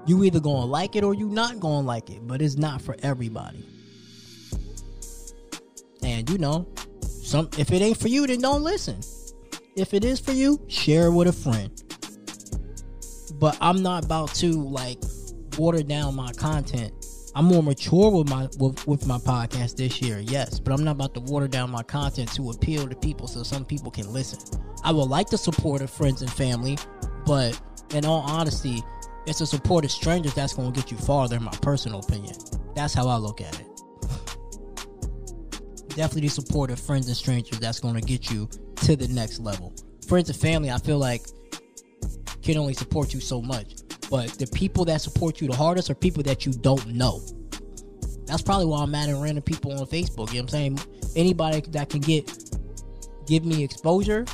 You 0.05 0.23
either 0.25 0.41
gonna 0.41 0.65
like 0.65 0.95
it 0.95 1.03
or 1.03 1.13
you 1.13 1.29
not 1.29 1.59
gonna 1.59 1.87
like 1.87 2.09
it, 2.09 2.27
but 2.27 2.41
it's 2.41 2.57
not 2.57 2.81
for 2.81 2.95
everybody. 3.01 3.65
And 6.03 6.29
you 6.29 6.37
know, 6.37 6.67
some 7.01 7.49
if 7.57 7.71
it 7.71 7.81
ain't 7.81 7.97
for 7.97 8.09
you, 8.09 8.27
then 8.27 8.41
don't 8.41 8.63
listen. 8.63 8.99
If 9.75 9.93
it 9.93 10.03
is 10.03 10.19
for 10.19 10.33
you, 10.33 10.59
share 10.67 11.07
it 11.07 11.11
with 11.11 11.27
a 11.27 11.33
friend. 11.33 11.71
But 13.39 13.57
I'm 13.61 13.81
not 13.81 14.05
about 14.05 14.33
to 14.35 14.51
like 14.51 15.01
water 15.57 15.83
down 15.83 16.15
my 16.15 16.33
content. 16.33 16.93
I'm 17.35 17.45
more 17.45 17.63
mature 17.63 18.11
with 18.11 18.29
my 18.29 18.47
with, 18.59 18.85
with 18.85 19.07
my 19.07 19.17
podcast 19.17 19.75
this 19.75 20.01
year, 20.01 20.19
yes, 20.19 20.59
but 20.59 20.71
I'm 20.71 20.83
not 20.83 20.91
about 20.91 21.15
to 21.15 21.19
water 21.19 21.47
down 21.47 21.71
my 21.71 21.81
content 21.81 22.31
to 22.35 22.51
appeal 22.51 22.87
to 22.87 22.95
people 22.95 23.27
so 23.27 23.41
some 23.41 23.65
people 23.65 23.89
can 23.89 24.11
listen. 24.11 24.39
I 24.83 24.91
would 24.91 25.09
like 25.09 25.29
to 25.29 25.37
support 25.37 25.81
of 25.81 25.89
friends 25.89 26.21
and 26.21 26.31
family, 26.31 26.77
but 27.25 27.59
in 27.93 28.05
all 28.05 28.21
honesty, 28.21 28.83
it's 29.25 29.41
a 29.41 29.47
support 29.47 29.83
of 29.83 29.91
strangers 29.91 30.35
that's 30.35 30.53
going 30.53 30.73
to 30.73 30.79
get 30.79 30.91
you 30.91 30.97
farther, 30.97 31.37
in 31.37 31.43
my 31.43 31.55
personal 31.61 32.01
opinion. 32.01 32.35
That's 32.75 32.93
how 32.93 33.07
I 33.07 33.17
look 33.17 33.41
at 33.41 33.59
it. 33.59 33.67
Definitely 35.89 36.21
the 36.21 36.29
support 36.29 36.69
of 36.69 36.79
friends 36.79 37.07
and 37.07 37.17
strangers 37.17 37.59
that's 37.59 37.79
going 37.79 37.95
to 37.95 38.01
get 38.01 38.29
you 38.29 38.47
to 38.77 38.95
the 38.95 39.07
next 39.07 39.39
level. 39.39 39.73
Friends 40.07 40.29
and 40.29 40.37
family, 40.37 40.69
I 40.69 40.77
feel 40.77 40.99
like 40.99 41.21
can 42.43 42.57
only 42.57 42.73
support 42.73 43.13
you 43.13 43.21
so 43.21 43.41
much. 43.41 43.75
But 44.09 44.29
the 44.37 44.47
people 44.47 44.85
that 44.85 45.01
support 45.01 45.41
you 45.41 45.47
the 45.47 45.55
hardest 45.55 45.89
are 45.89 45.95
people 45.95 46.23
that 46.23 46.45
you 46.45 46.53
don't 46.53 46.85
know. 46.87 47.21
That's 48.25 48.41
probably 48.41 48.65
why 48.65 48.83
I'm 48.83 48.91
mad 48.91 49.09
at 49.09 49.15
random 49.15 49.43
people 49.43 49.71
on 49.71 49.85
Facebook. 49.87 50.29
You 50.29 50.39
know 50.39 50.43
what 50.45 50.53
I'm 50.53 50.77
saying? 50.77 50.79
Anybody 51.15 51.61
that 51.71 51.89
can 51.89 51.99
get 51.99 52.31
give 53.25 53.45
me 53.45 53.63
exposure 53.63 54.25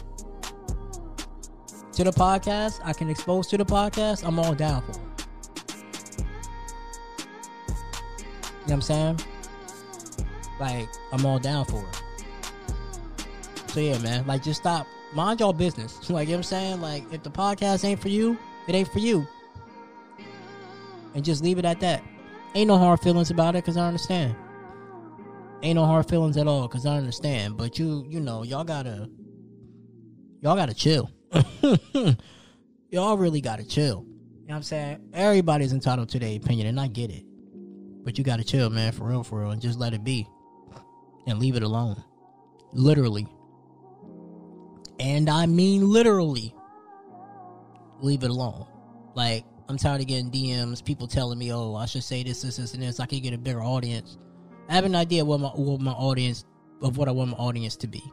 to 1.93 2.03
the 2.03 2.11
podcast, 2.11 2.79
I 2.83 2.93
can 2.93 3.09
expose 3.09 3.47
to 3.47 3.57
the 3.57 3.65
podcast, 3.65 4.25
I'm 4.25 4.39
all 4.39 4.55
down 4.55 4.81
for 4.83 4.91
it. 4.91 4.99
You 8.69 8.75
know 8.75 8.75
what 8.75 8.75
I'm 8.75 8.81
saying? 8.81 9.19
Like, 10.59 10.87
I'm 11.11 11.25
all 11.25 11.39
down 11.39 11.65
for 11.65 11.79
it. 11.79 12.01
So 13.71 13.79
yeah, 13.79 13.97
man, 13.99 14.25
like 14.25 14.43
just 14.43 14.61
stop. 14.61 14.87
Mind 15.13 15.39
y'all 15.39 15.53
business. 15.53 15.97
Like, 16.09 16.27
you 16.27 16.33
know 16.33 16.37
what 16.37 16.39
I'm 16.39 16.43
saying? 16.43 16.81
Like, 16.81 17.03
if 17.13 17.23
the 17.23 17.29
podcast 17.29 17.83
ain't 17.85 17.99
for 17.99 18.09
you, 18.09 18.37
it 18.67 18.75
ain't 18.75 18.87
for 18.87 18.99
you. 18.99 19.27
And 21.13 21.23
just 21.23 21.43
leave 21.43 21.57
it 21.57 21.65
at 21.65 21.79
that. 21.79 22.03
Ain't 22.55 22.67
no 22.67 22.77
hard 22.77 22.99
feelings 22.99 23.31
about 23.31 23.55
it, 23.55 23.63
cause 23.63 23.77
I 23.77 23.85
understand. 23.85 24.35
Ain't 25.61 25.75
no 25.75 25.85
hard 25.85 26.07
feelings 26.07 26.37
at 26.37 26.47
all, 26.47 26.67
cause 26.67 26.85
I 26.85 26.95
understand. 26.95 27.57
But 27.57 27.77
you, 27.77 28.05
you 28.07 28.19
know, 28.19 28.43
y'all 28.43 28.63
gotta, 28.63 29.09
y'all 30.41 30.55
gotta 30.55 30.73
chill. 30.73 31.11
y'all 32.89 33.17
really 33.17 33.41
gotta 33.41 33.63
chill. 33.63 34.05
You 34.05 34.47
know 34.47 34.53
what 34.53 34.55
I'm 34.55 34.63
saying? 34.63 35.09
Everybody's 35.13 35.73
entitled 35.73 36.09
to 36.09 36.19
their 36.19 36.35
opinion, 36.35 36.67
and 36.67 36.79
I 36.79 36.87
get 36.87 37.11
it. 37.11 37.23
But 38.03 38.17
you 38.17 38.23
gotta 38.23 38.43
chill, 38.43 38.69
man, 38.69 38.91
for 38.91 39.03
real, 39.03 39.23
for 39.23 39.41
real, 39.41 39.51
and 39.51 39.61
just 39.61 39.77
let 39.77 39.93
it 39.93 40.03
be. 40.03 40.27
And 41.27 41.37
leave 41.39 41.55
it 41.55 41.63
alone. 41.63 42.03
Literally. 42.73 43.27
And 44.99 45.29
I 45.29 45.45
mean 45.45 45.87
literally. 45.89 46.55
Leave 48.01 48.23
it 48.23 48.29
alone. 48.29 48.65
Like, 49.13 49.45
I'm 49.69 49.77
tired 49.77 50.01
of 50.01 50.07
getting 50.07 50.31
DMs, 50.31 50.83
people 50.83 51.07
telling 51.07 51.37
me, 51.37 51.53
oh, 51.53 51.75
I 51.75 51.85
should 51.85 52.03
say 52.03 52.23
this, 52.23 52.41
this, 52.41 52.57
this, 52.57 52.73
and 52.73 52.81
this. 52.81 52.99
I 52.99 53.05
can 53.05 53.19
get 53.19 53.35
a 53.35 53.37
bigger 53.37 53.61
audience. 53.61 54.17
I 54.67 54.73
have 54.73 54.83
an 54.83 54.95
idea 54.95 55.23
what 55.23 55.39
my 55.39 55.49
what 55.49 55.79
my 55.79 55.91
audience 55.91 56.43
of 56.81 56.97
what 56.97 57.07
I 57.07 57.11
want 57.11 57.31
my 57.31 57.37
audience 57.37 57.75
to 57.77 57.87
be. 57.87 58.03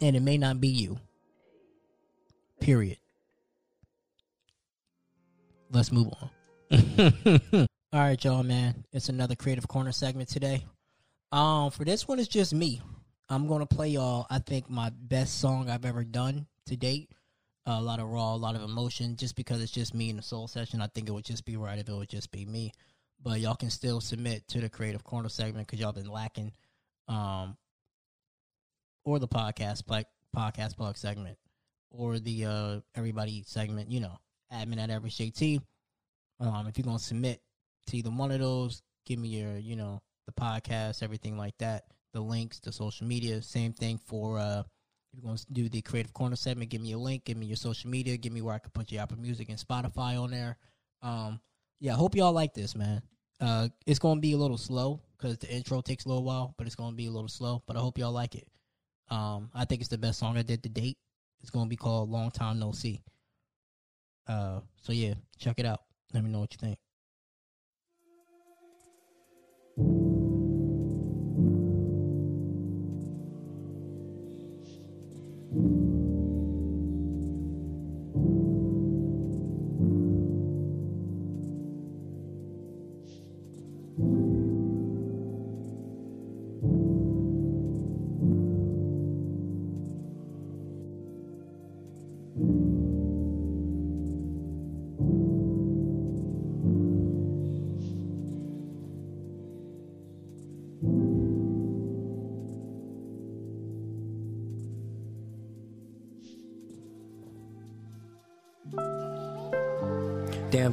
And 0.00 0.16
it 0.16 0.20
may 0.20 0.38
not 0.38 0.62
be 0.62 0.68
you. 0.68 0.98
Period. 2.58 2.96
Let's 5.70 5.92
move 5.92 6.08
on. 6.22 6.30
All 7.92 8.00
right, 8.00 8.24
y'all, 8.24 8.42
man. 8.42 8.86
It's 8.92 9.10
another 9.10 9.34
creative 9.34 9.68
corner 9.68 9.92
segment 9.92 10.30
today. 10.30 10.64
Um, 11.32 11.70
for 11.70 11.84
this 11.84 12.08
one, 12.08 12.18
it's 12.18 12.28
just 12.28 12.54
me. 12.54 12.80
I'm 13.28 13.46
gonna 13.46 13.66
play 13.66 13.88
y'all. 13.88 14.26
I 14.30 14.38
think 14.38 14.70
my 14.70 14.90
best 14.90 15.38
song 15.38 15.68
I've 15.68 15.84
ever 15.84 16.02
done 16.02 16.46
to 16.66 16.76
date. 16.76 17.10
A 17.66 17.80
lot 17.80 17.98
of 17.98 18.08
raw, 18.08 18.34
a 18.34 18.36
lot 18.36 18.56
of 18.56 18.62
emotion. 18.62 19.16
Just 19.16 19.36
because 19.36 19.62
it's 19.62 19.72
just 19.72 19.94
me 19.94 20.10
in 20.10 20.16
the 20.16 20.22
soul 20.22 20.48
session, 20.48 20.82
I 20.82 20.86
think 20.88 21.08
it 21.08 21.12
would 21.12 21.24
just 21.24 21.44
be 21.44 21.56
right 21.56 21.78
if 21.78 21.88
it 21.88 21.94
would 21.94 22.08
just 22.08 22.30
be 22.30 22.44
me. 22.44 22.72
But 23.22 23.40
y'all 23.40 23.54
can 23.54 23.70
still 23.70 24.00
submit 24.00 24.46
to 24.48 24.60
the 24.60 24.68
creative 24.68 25.02
corner 25.02 25.30
segment 25.30 25.66
because 25.66 25.80
y'all 25.80 25.92
been 25.92 26.10
lacking, 26.10 26.52
um, 27.08 27.56
or 29.04 29.18
the 29.18 29.28
podcast 29.28 29.88
like 29.88 30.06
podcast 30.36 30.76
plug 30.76 30.98
segment, 30.98 31.38
or 31.90 32.18
the 32.18 32.44
uh 32.44 32.80
everybody 32.94 33.44
segment. 33.46 33.90
You 33.90 34.00
know, 34.00 34.18
admin 34.52 34.78
at 34.78 34.90
averagejt. 34.90 35.62
Um, 36.40 36.66
if 36.66 36.76
you're 36.76 36.84
gonna 36.84 36.98
submit 36.98 37.40
to 37.86 37.96
either 37.96 38.10
one 38.10 38.30
of 38.30 38.40
those, 38.40 38.82
give 39.06 39.18
me 39.18 39.28
your, 39.28 39.56
you 39.56 39.76
know, 39.76 40.02
the 40.26 40.32
podcast, 40.32 41.02
everything 41.02 41.36
like 41.36 41.56
that, 41.58 41.84
the 42.12 42.20
links, 42.20 42.58
the 42.60 42.72
social 42.72 43.06
media. 43.06 43.42
Same 43.42 43.72
thing 43.72 43.98
for 43.98 44.38
uh, 44.38 44.62
you're 45.14 45.22
going 45.22 45.36
to 45.36 45.46
do 45.52 45.68
the 45.68 45.82
Creative 45.82 46.12
Corner 46.12 46.36
segment, 46.36 46.70
give 46.70 46.80
me 46.80 46.92
a 46.92 46.98
link, 46.98 47.24
give 47.24 47.36
me 47.36 47.46
your 47.46 47.56
social 47.56 47.90
media, 47.90 48.16
give 48.16 48.32
me 48.32 48.42
where 48.42 48.54
I 48.54 48.58
can 48.58 48.70
put 48.70 48.90
your 48.90 49.02
Apple 49.02 49.18
Music 49.18 49.48
and 49.48 49.58
Spotify 49.58 50.20
on 50.20 50.30
there. 50.30 50.56
Um, 51.02 51.40
yeah, 51.80 51.92
I 51.92 51.96
hope 51.96 52.14
y'all 52.14 52.32
like 52.32 52.54
this, 52.54 52.74
man. 52.74 53.02
Uh, 53.40 53.68
it's 53.86 53.98
going 53.98 54.16
to 54.16 54.20
be 54.20 54.32
a 54.32 54.36
little 54.36 54.58
slow 54.58 55.00
because 55.16 55.38
the 55.38 55.50
intro 55.50 55.80
takes 55.80 56.04
a 56.04 56.08
little 56.08 56.24
while, 56.24 56.54
but 56.56 56.66
it's 56.66 56.76
going 56.76 56.90
to 56.90 56.96
be 56.96 57.06
a 57.06 57.10
little 57.10 57.28
slow. 57.28 57.62
But 57.66 57.76
I 57.76 57.80
hope 57.80 57.98
y'all 57.98 58.12
like 58.12 58.34
it. 58.34 58.48
Um, 59.10 59.50
I 59.54 59.64
think 59.64 59.80
it's 59.80 59.90
the 59.90 59.98
best 59.98 60.18
song 60.18 60.36
I 60.36 60.42
did 60.42 60.62
to 60.62 60.68
date. 60.68 60.98
It's 61.40 61.50
going 61.50 61.66
to 61.66 61.70
be 61.70 61.76
called 61.76 62.10
Long 62.10 62.30
Time 62.30 62.58
No 62.58 62.72
See. 62.72 63.02
Uh, 64.26 64.60
so 64.80 64.92
yeah, 64.92 65.14
check 65.38 65.58
it 65.58 65.66
out. 65.66 65.80
Let 66.12 66.24
me 66.24 66.30
know 66.30 66.40
what 66.40 66.52
you 66.52 66.58
think. 66.58 66.78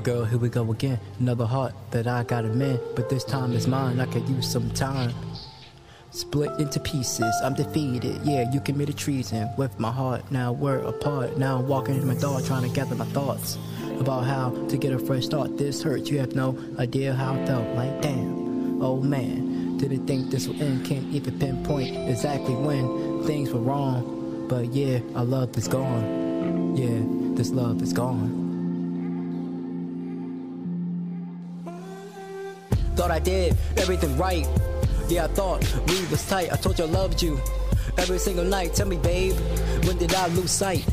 Girl, 0.02 0.26
here 0.26 0.40
we 0.40 0.50
go 0.50 0.70
again. 0.72 1.00
Another 1.20 1.46
heart 1.46 1.74
that 1.92 2.08
I 2.08 2.24
gotta 2.24 2.48
mend, 2.50 2.80
but 2.96 3.10
this 3.10 3.24
time 3.24 3.54
it's 3.54 3.68
mine. 3.68 4.00
I 4.00 4.06
could 4.06 4.28
use 4.28 4.50
some 4.50 4.70
time. 4.72 5.14
Split 6.10 6.60
into 6.60 6.80
pieces, 6.80 7.34
I'm 7.44 7.54
defeated. 7.54 8.20
Yeah, 8.24 8.52
you 8.52 8.60
committed 8.60 8.98
treason 8.98 9.50
with 9.58 9.80
my 9.80 9.92
heart. 9.92 10.30
Now 10.32 10.52
we're 10.52 10.80
apart. 10.80 11.38
Now 11.38 11.58
I'm 11.60 11.68
walking 11.68 11.96
in 11.96 12.08
my 12.08 12.16
door 12.16 12.42
trying 12.42 12.68
to 12.68 12.76
gather 12.76 12.96
my 12.96 13.06
thoughts 13.06 13.58
about 14.00 14.26
how 14.26 14.50
to 14.68 14.78
get 14.78 14.92
a 14.92 15.00
fresh 15.00 15.26
start. 15.26 15.58
This 15.58 15.84
hurts, 15.84 16.10
you 16.10 16.20
have 16.20 16.36
no 16.36 16.58
idea 16.80 17.14
how 17.14 17.34
I 17.34 17.46
felt. 17.46 17.68
Like, 17.76 18.02
damn, 18.02 18.82
oh 18.82 19.00
man, 19.00 19.78
didn't 19.78 20.08
think 20.08 20.32
this 20.32 20.48
would 20.48 20.60
end. 20.60 20.86
Can't 20.86 21.14
even 21.14 21.40
pinpoint 21.40 21.96
exactly 22.10 22.56
when 22.56 23.24
things 23.26 23.52
were 23.52 23.62
wrong. 23.62 24.48
But 24.50 24.74
yeah, 24.74 25.00
our 25.16 25.24
love 25.24 25.56
is 25.58 25.68
gone. 25.68 26.76
Yeah, 26.76 27.36
this 27.36 27.52
love 27.52 27.82
is 27.82 27.94
gone. 27.94 28.41
Thought 33.02 33.10
I 33.10 33.18
did 33.18 33.58
everything 33.78 34.16
right. 34.16 34.48
Yeah, 35.10 35.26
I 35.26 35.28
thought 35.30 35.64
we 35.88 36.06
was 36.12 36.24
tight. 36.30 36.54
I 36.54 36.56
told 36.56 36.78
you 36.78 36.86
I 36.86 36.88
loved 36.88 37.20
you 37.20 37.42
every 37.98 38.20
single 38.20 38.46
night. 38.46 38.76
Tell 38.76 38.88
me, 38.88 38.98
babe, 38.98 39.34
when 39.86 39.98
did 39.98 40.14
I 40.14 40.28
lose 40.28 40.52
sight? 40.52 40.86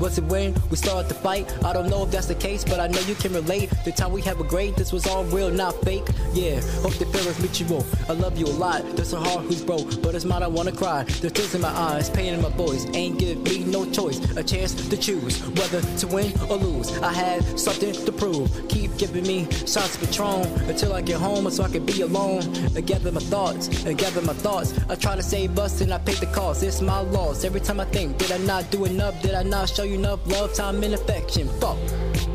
Was 0.00 0.18
it 0.18 0.24
when 0.24 0.54
we 0.70 0.76
started 0.76 1.08
to 1.08 1.14
fight? 1.14 1.52
I 1.64 1.72
don't 1.72 1.88
know 1.88 2.04
if 2.04 2.10
that's 2.10 2.26
the 2.26 2.34
case, 2.34 2.64
but 2.64 2.80
I 2.80 2.88
know 2.88 3.00
you 3.00 3.14
can 3.14 3.32
relate. 3.32 3.70
The 3.84 3.92
time 3.92 4.12
we 4.12 4.22
have 4.22 4.40
a 4.40 4.44
great, 4.44 4.76
this 4.76 4.92
was 4.92 5.06
all 5.06 5.24
real, 5.24 5.50
not 5.50 5.74
fake. 5.82 6.04
Yeah, 6.32 6.60
hope 6.82 6.94
the 6.94 7.06
feelings 7.06 7.38
mutual. 7.38 7.84
I 8.08 8.12
love 8.12 8.36
you 8.36 8.46
a 8.46 8.56
lot. 8.58 8.82
There's 8.96 9.12
a 9.12 9.20
heart 9.20 9.44
who's 9.44 9.62
broke, 9.62 10.02
but 10.02 10.14
it's 10.14 10.24
mine. 10.24 10.42
I 10.42 10.48
wanna 10.48 10.72
cry. 10.72 11.04
There's 11.04 11.32
tears 11.32 11.54
in 11.54 11.60
my 11.60 11.68
eyes, 11.68 12.10
pain 12.10 12.34
in 12.34 12.42
my 12.42 12.50
voice. 12.50 12.86
Ain't 12.92 13.18
give 13.18 13.38
me 13.42 13.64
no 13.64 13.88
choice, 13.90 14.18
a 14.36 14.42
chance 14.42 14.74
to 14.74 14.96
choose 14.96 15.40
whether 15.58 15.80
to 15.80 16.06
win 16.08 16.32
or 16.50 16.56
lose. 16.56 16.96
I 16.98 17.12
had 17.12 17.58
something 17.58 17.92
to 17.92 18.12
prove. 18.12 18.50
Keep 18.68 18.96
giving 18.98 19.26
me 19.26 19.46
shots 19.50 19.94
of 19.94 20.00
Patron 20.00 20.42
until 20.68 20.92
I 20.92 21.02
get 21.02 21.20
home, 21.20 21.48
so 21.50 21.62
I 21.62 21.68
can 21.68 21.86
be 21.86 22.00
alone 22.02 22.42
and 22.74 22.86
gather 22.86 23.12
my 23.12 23.20
thoughts 23.20 23.68
and 23.84 23.96
gather 23.96 24.22
my 24.22 24.34
thoughts. 24.34 24.74
I 24.88 24.96
try 24.96 25.14
to 25.14 25.22
save 25.22 25.58
us 25.58 25.80
and 25.80 25.94
I 25.94 25.98
pay 25.98 26.14
the 26.14 26.26
cost. 26.26 26.62
It's 26.62 26.80
my 26.80 26.98
loss. 26.98 27.44
Every 27.44 27.60
time 27.60 27.78
I 27.80 27.84
think, 27.86 28.18
did 28.18 28.32
I 28.32 28.38
not 28.38 28.70
do 28.70 28.84
enough? 28.84 29.20
Did 29.22 29.34
I 29.34 29.42
not 29.42 29.68
show 29.68 29.83
you 29.84 29.94
enough 29.94 30.26
love, 30.26 30.54
time, 30.54 30.82
and 30.82 30.94
affection? 30.94 31.48
Fuck. 31.60 31.78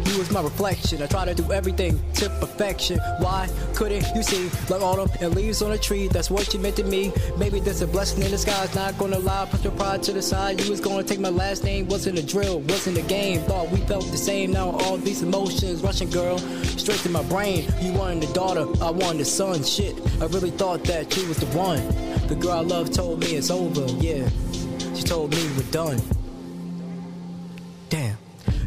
You 0.10 0.18
was 0.18 0.32
my 0.32 0.42
reflection. 0.42 1.04
I 1.04 1.06
try 1.06 1.26
to 1.26 1.36
do 1.36 1.52
everything 1.52 2.00
to 2.16 2.30
perfection. 2.42 3.00
Why 3.20 3.48
couldn't 3.76 4.06
you 4.16 4.24
see? 4.24 4.50
Like 4.68 4.82
autumn 4.82 5.10
and 5.22 5.36
leaves 5.36 5.62
on 5.62 5.72
a 5.72 5.78
tree. 5.78 6.08
That's 6.08 6.32
what 6.32 6.52
you 6.52 6.60
meant 6.60 6.78
to 6.78 6.84
me. 6.84 7.14
Maybe 7.38 7.60
there's 7.60 7.82
a 7.82 7.88
blessing 7.88 8.24
in 8.24 8.32
disguise. 8.32 8.74
Not 8.74 8.98
gonna 8.98 9.20
lie, 9.20 9.48
put 9.52 9.64
your 9.64 9.74
pride 9.74 10.02
to 10.04 10.12
the 10.12 10.22
side. 10.22 10.60
You 10.62 10.72
was 10.72 10.80
gonna 10.80 11.04
take 11.04 11.20
my 11.20 11.30
last 11.30 11.64
name. 11.64 11.88
Wasn't 11.88 12.18
a 12.18 12.26
drill, 12.26 12.62
wasn't 12.62 12.98
a 12.98 13.04
game. 13.04 13.42
Thought 13.42 13.70
we 13.70 13.78
felt 13.82 14.10
the 14.10 14.18
same. 14.18 14.52
Now 14.52 14.72
all 14.72 14.98
these 14.98 15.22
emotions 15.22 15.84
rushing, 15.84 16.10
girl, 16.10 16.40
straight 16.40 17.00
to 17.02 17.10
my 17.10 17.24
brain. 17.24 17.72
You 17.80 17.94
wanted 17.94 18.30
a 18.30 18.34
daughter, 18.34 18.66
I 18.84 18.90
wanted 18.90 19.22
a 19.22 19.26
son. 19.26 19.64
Shit, 19.64 19.96
I 20.22 20.26
really 20.26 20.52
thought 20.52 20.84
that 20.86 21.16
you 21.16 21.28
was 21.28 21.38
the 21.38 21.46
one. 21.58 21.86
The 22.28 22.36
girl 22.36 22.54
I 22.54 22.62
love 22.62 22.92
told 22.92 23.20
me 23.20 23.36
it's 23.36 23.52
over. 23.52 23.86
Yeah, 24.02 24.28
she 24.96 25.04
told 25.04 25.32
me 25.32 25.48
we're 25.56 25.72
done. 25.72 26.02
Damn. 27.90 28.19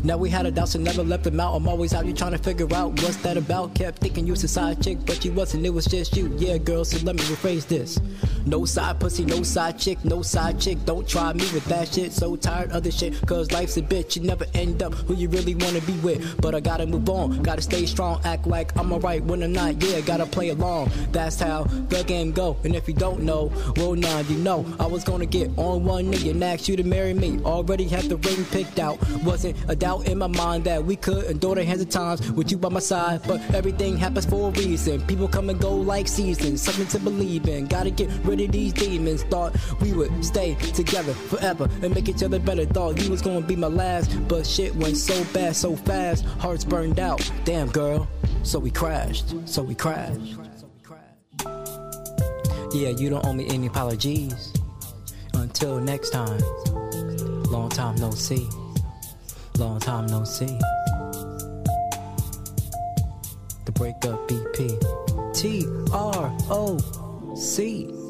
Now 0.05 0.17
we 0.17 0.31
had 0.31 0.47
a 0.47 0.51
doubt, 0.51 0.69
so 0.69 0.79
never 0.79 1.03
left 1.05 1.25
them 1.25 1.39
out. 1.39 1.55
I'm 1.55 1.69
always 1.69 1.95
out 1.95 2.05
here 2.05 2.15
trying 2.15 2.33
to 2.33 2.39
figure 2.39 2.67
out 2.75 2.91
what's 3.03 3.17
that 3.19 3.37
about. 3.37 3.75
Kept 3.75 3.99
thinking 3.99 4.27
you 4.27 4.33
was 4.33 4.43
a 4.43 4.49
side 4.49 4.83
chick, 4.83 4.99
but 5.07 5.25
you 5.25 5.33
wasn't. 5.33 5.65
It 5.65 5.71
was 5.71 5.87
just 5.87 6.17
you. 6.17 6.35
Yeah, 6.39 6.59
girl. 6.59 6.85
So 6.85 6.99
let 7.05 7.17
me 7.17 7.23
rephrase 7.23 7.67
this. 7.69 8.01
No 8.45 8.65
side 8.65 8.99
pussy, 8.99 9.25
no 9.25 9.43
side 9.43 9.79
chick, 9.79 10.05
no 10.05 10.23
side 10.23 10.61
chick. 10.61 10.85
Don't 10.85 11.07
try 11.07 11.33
me 11.33 11.45
with 11.53 11.65
that 11.67 11.95
shit. 11.95 12.13
So 12.13 12.35
tired 12.35 12.73
of 12.73 12.83
this 12.83 12.99
shit, 12.99 13.15
cause 13.27 13.53
life's 13.53 13.77
a 13.77 13.83
bitch. 13.83 14.17
You 14.17 14.23
never 14.23 14.45
end 14.55 14.83
up 14.83 14.95
who 14.95 15.15
you 15.15 15.29
really 15.29 15.55
wanna 15.55 15.81
be 15.83 15.93
with. 15.99 16.41
But 16.41 16.55
I 16.55 16.61
gotta 16.61 16.87
move 16.87 17.09
on, 17.09 17.43
gotta 17.43 17.63
stay 17.63 17.87
strong, 17.87 18.21
act 18.25 18.47
like 18.47 18.77
I'm 18.77 18.93
alright 18.93 19.23
when 19.23 19.43
I'm 19.43 19.53
not. 19.53 19.81
Yeah, 19.83 20.01
gotta 20.01 20.27
play 20.27 20.49
along. 20.49 20.91
That's 21.13 21.39
how 21.39 21.65
the 21.65 22.03
game 22.03 22.33
go. 22.33 22.57
And 22.65 22.75
if 22.75 22.89
you 22.89 22.95
don't 22.95 23.23
know, 23.23 23.53
well 23.77 23.95
now 23.95 24.19
you 24.21 24.39
know. 24.39 24.67
I 24.81 24.87
was 24.87 25.05
gonna 25.05 25.27
get 25.27 25.51
on 25.57 25.85
one 25.85 26.11
knee 26.11 26.31
and 26.31 26.43
ask 26.43 26.67
you 26.67 26.77
to 26.77 26.85
marry 26.85 27.15
me. 27.15 27.41
Already 27.45 27.85
had 27.85 28.05
the 28.05 28.17
ring 28.17 28.45
picked 28.47 28.81
out. 28.81 28.99
Wasn't 29.23 29.57
a 29.69 29.77
doubt 29.77 29.92
in 30.01 30.19
my 30.19 30.27
mind 30.27 30.65
that 30.65 30.85
we 30.85 30.97
could 30.97 31.25
endure 31.25 31.55
the 31.55 31.65
hands 31.65 31.83
of 31.83 31.91
times 31.91 32.31
with 32.33 32.51
you 32.51 32.59
by 32.59 32.69
my 32.69 32.81
side. 32.81 33.23
But 33.27 33.41
everything 33.55 33.97
happens 33.97 34.27
for 34.27 34.49
a 34.49 34.53
reason. 34.53 35.03
People 35.07 35.29
come 35.29 35.51
and 35.51 35.61
go 35.61 35.75
like 35.75 36.09
seasons. 36.09 36.63
Something 36.63 36.87
to 36.89 36.99
believe 36.99 37.47
in. 37.49 37.67
Gotta 37.67 37.91
get 37.91 38.11
rid 38.25 38.41
of 38.41 38.53
these 38.53 38.73
demons. 38.73 39.23
Thought 39.25 39.57
we 39.81 39.93
would 39.93 40.25
stay 40.25 40.55
together 40.55 41.13
forever 41.13 41.69
and 41.83 41.95
make 41.95 42.09
each 42.09 42.23
other 42.23 42.39
better. 42.39 42.65
Thought 42.65 43.01
you 43.03 43.11
was 43.11 43.23
gonna 43.23 43.41
be 43.41 43.57
my 43.57 43.69
last. 43.69 44.17
But 44.29 44.47
shit 44.47 44.75
went 44.77 44.97
so 44.97 45.25
bad, 45.33 45.55
so 45.57 45.77
fast. 45.77 46.25
Hearts 46.25 46.65
burned 46.65 46.99
out. 46.99 47.31
Damn 47.45 47.69
girl. 47.69 48.09
So 48.43 48.59
we 48.59 48.71
crashed. 48.71 49.35
So 49.47 49.63
we 49.63 49.75
crashed. 49.75 50.21
Yeah, 52.75 52.89
you 52.89 53.11
don't 53.11 53.25
owe 53.27 53.35
me 53.35 53.47
any 53.49 53.67
apologies. 53.67 54.53
Until 55.35 55.79
next 55.81 56.11
time. 56.11 56.41
Long 57.51 57.69
time 57.69 57.97
no 57.97 58.11
see. 58.13 58.49
Long 59.59 59.79
time 59.81 60.07
no 60.07 60.25
see. 60.25 60.59
The 63.65 63.73
breakup 63.73 64.29
BP. 64.29 65.35
T 65.35 65.67
R 65.93 66.33
O 66.51 66.79
C. 67.37 68.02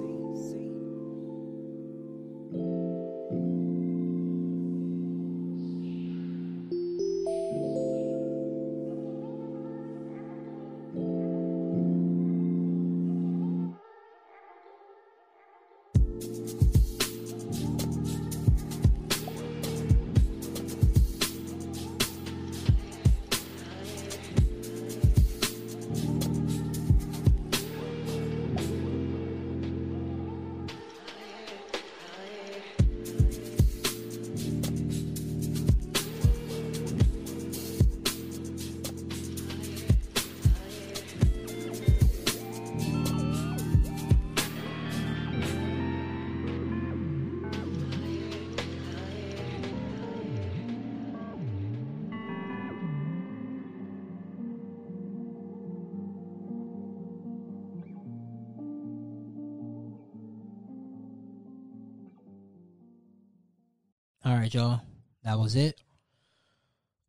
was 65.42 65.56
it. 65.56 65.80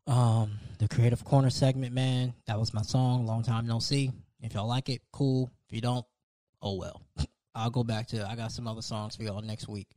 Um, 0.08 0.60
the 0.80 0.88
creative 0.88 1.24
corner 1.24 1.50
segment, 1.50 1.94
man. 1.94 2.34
That 2.48 2.60
was 2.60 2.74
my 2.74 2.82
song. 2.82 3.26
Long 3.28 3.44
time 3.44 3.68
no 3.68 3.80
see. 3.80 4.12
If 4.42 4.56
y'all 4.56 4.68
like 4.68 4.90
it, 4.90 5.02
cool. 5.12 5.52
If 5.70 5.76
you 5.76 5.82
don't, 5.82 6.06
oh 6.62 6.76
well. 6.76 7.02
I'll 7.56 7.70
go 7.70 7.84
back 7.84 8.08
to. 8.08 8.28
I 8.28 8.36
got 8.36 8.52
some 8.52 8.68
other 8.68 8.82
songs 8.82 9.16
for 9.16 9.24
y'all 9.24 9.42
next 9.42 9.68
week 9.68 9.88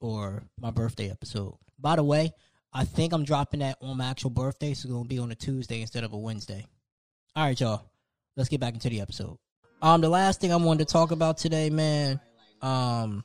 or 0.00 0.44
my 0.60 0.70
birthday 0.70 1.10
episode. 1.10 1.56
By 1.78 1.96
the 1.96 2.04
way, 2.04 2.32
I 2.72 2.84
think 2.84 3.12
I'm 3.12 3.24
dropping 3.24 3.60
that 3.60 3.78
on 3.82 3.96
my 3.96 4.06
actual 4.06 4.30
birthday, 4.30 4.72
so 4.72 4.86
it's 4.86 4.92
gonna 4.92 5.08
be 5.08 5.18
on 5.18 5.32
a 5.32 5.34
Tuesday 5.34 5.80
instead 5.80 6.04
of 6.04 6.12
a 6.12 6.18
Wednesday. 6.18 6.64
All 7.34 7.44
right, 7.44 7.60
y'all. 7.60 7.82
Let's 8.36 8.48
get 8.48 8.60
back 8.60 8.74
into 8.74 8.88
the 8.88 9.00
episode. 9.00 9.38
Um, 9.82 10.00
the 10.00 10.08
last 10.08 10.40
thing 10.40 10.52
I 10.52 10.56
wanted 10.56 10.86
to 10.86 10.92
talk 10.92 11.10
about 11.10 11.38
today, 11.38 11.68
man. 11.70 12.20
Um, 12.62 13.24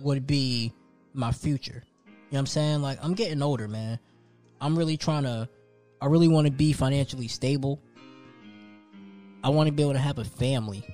would 0.00 0.26
be 0.26 0.72
my 1.14 1.32
future. 1.32 1.84
You 2.06 2.10
know 2.10 2.16
what 2.30 2.38
I'm 2.40 2.46
saying? 2.46 2.82
Like 2.82 2.98
I'm 3.02 3.14
getting 3.14 3.40
older, 3.40 3.68
man. 3.68 3.98
I'm 4.60 4.76
really 4.76 4.96
trying 4.96 5.22
to 5.22 5.48
I 6.00 6.06
really 6.06 6.28
want 6.28 6.46
to 6.46 6.52
be 6.52 6.72
financially 6.72 7.28
stable. 7.28 7.80
I 9.42 9.48
want 9.50 9.68
to 9.68 9.72
be 9.72 9.82
able 9.82 9.92
to 9.92 9.98
have 9.98 10.18
a 10.18 10.24
family 10.24 10.84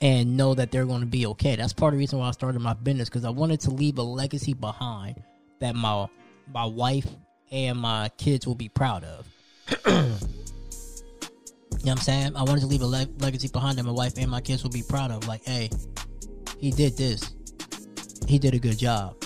and 0.00 0.36
know 0.36 0.54
that 0.54 0.70
they're 0.70 0.84
going 0.84 1.00
to 1.00 1.06
be 1.06 1.26
okay. 1.26 1.56
That's 1.56 1.72
part 1.72 1.94
of 1.94 1.98
the 1.98 2.02
reason 2.02 2.18
why 2.18 2.28
I 2.28 2.32
started 2.32 2.60
my 2.60 2.74
business 2.74 3.08
cuz 3.08 3.24
I 3.24 3.30
wanted 3.30 3.60
to 3.60 3.70
leave 3.70 3.98
a 3.98 4.02
legacy 4.02 4.52
behind 4.52 5.22
that 5.60 5.74
my 5.74 6.08
my 6.52 6.64
wife 6.64 7.06
and 7.50 7.78
my 7.78 8.10
kids 8.18 8.46
will 8.46 8.54
be 8.54 8.68
proud 8.68 9.04
of. 9.04 9.26
you 9.86 9.92
know 9.92 10.16
what 11.70 11.88
I'm 11.88 11.96
saying? 11.98 12.36
I 12.36 12.42
wanted 12.42 12.60
to 12.62 12.66
leave 12.66 12.82
a 12.82 12.86
le- 12.86 13.08
legacy 13.20 13.48
behind 13.48 13.78
that 13.78 13.84
my 13.84 13.92
wife 13.92 14.14
and 14.16 14.30
my 14.30 14.40
kids 14.40 14.62
will 14.62 14.70
be 14.70 14.82
proud 14.82 15.10
of 15.10 15.26
like, 15.28 15.44
"Hey, 15.44 15.70
he 16.58 16.70
did 16.70 16.96
this 16.96 17.32
he 18.26 18.38
did 18.38 18.54
a 18.54 18.58
good 18.58 18.78
job. 18.78 19.21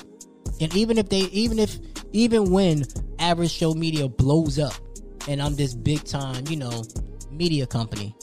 And 0.61 0.75
even 0.75 0.99
if 0.99 1.09
they, 1.09 1.21
even 1.21 1.59
if, 1.59 1.79
even 2.13 2.51
when 2.51 2.85
average 3.19 3.59
Joe 3.59 3.75
media 3.75 4.09
blows 4.09 4.59
up 4.59 4.75
and 5.29 5.43
I'm 5.43 5.55
this 5.55 5.75
big 5.75 6.05
time, 6.05 6.45
you 6.49 6.57
know, 6.57 6.83
media 7.31 7.67
company, 7.67 8.15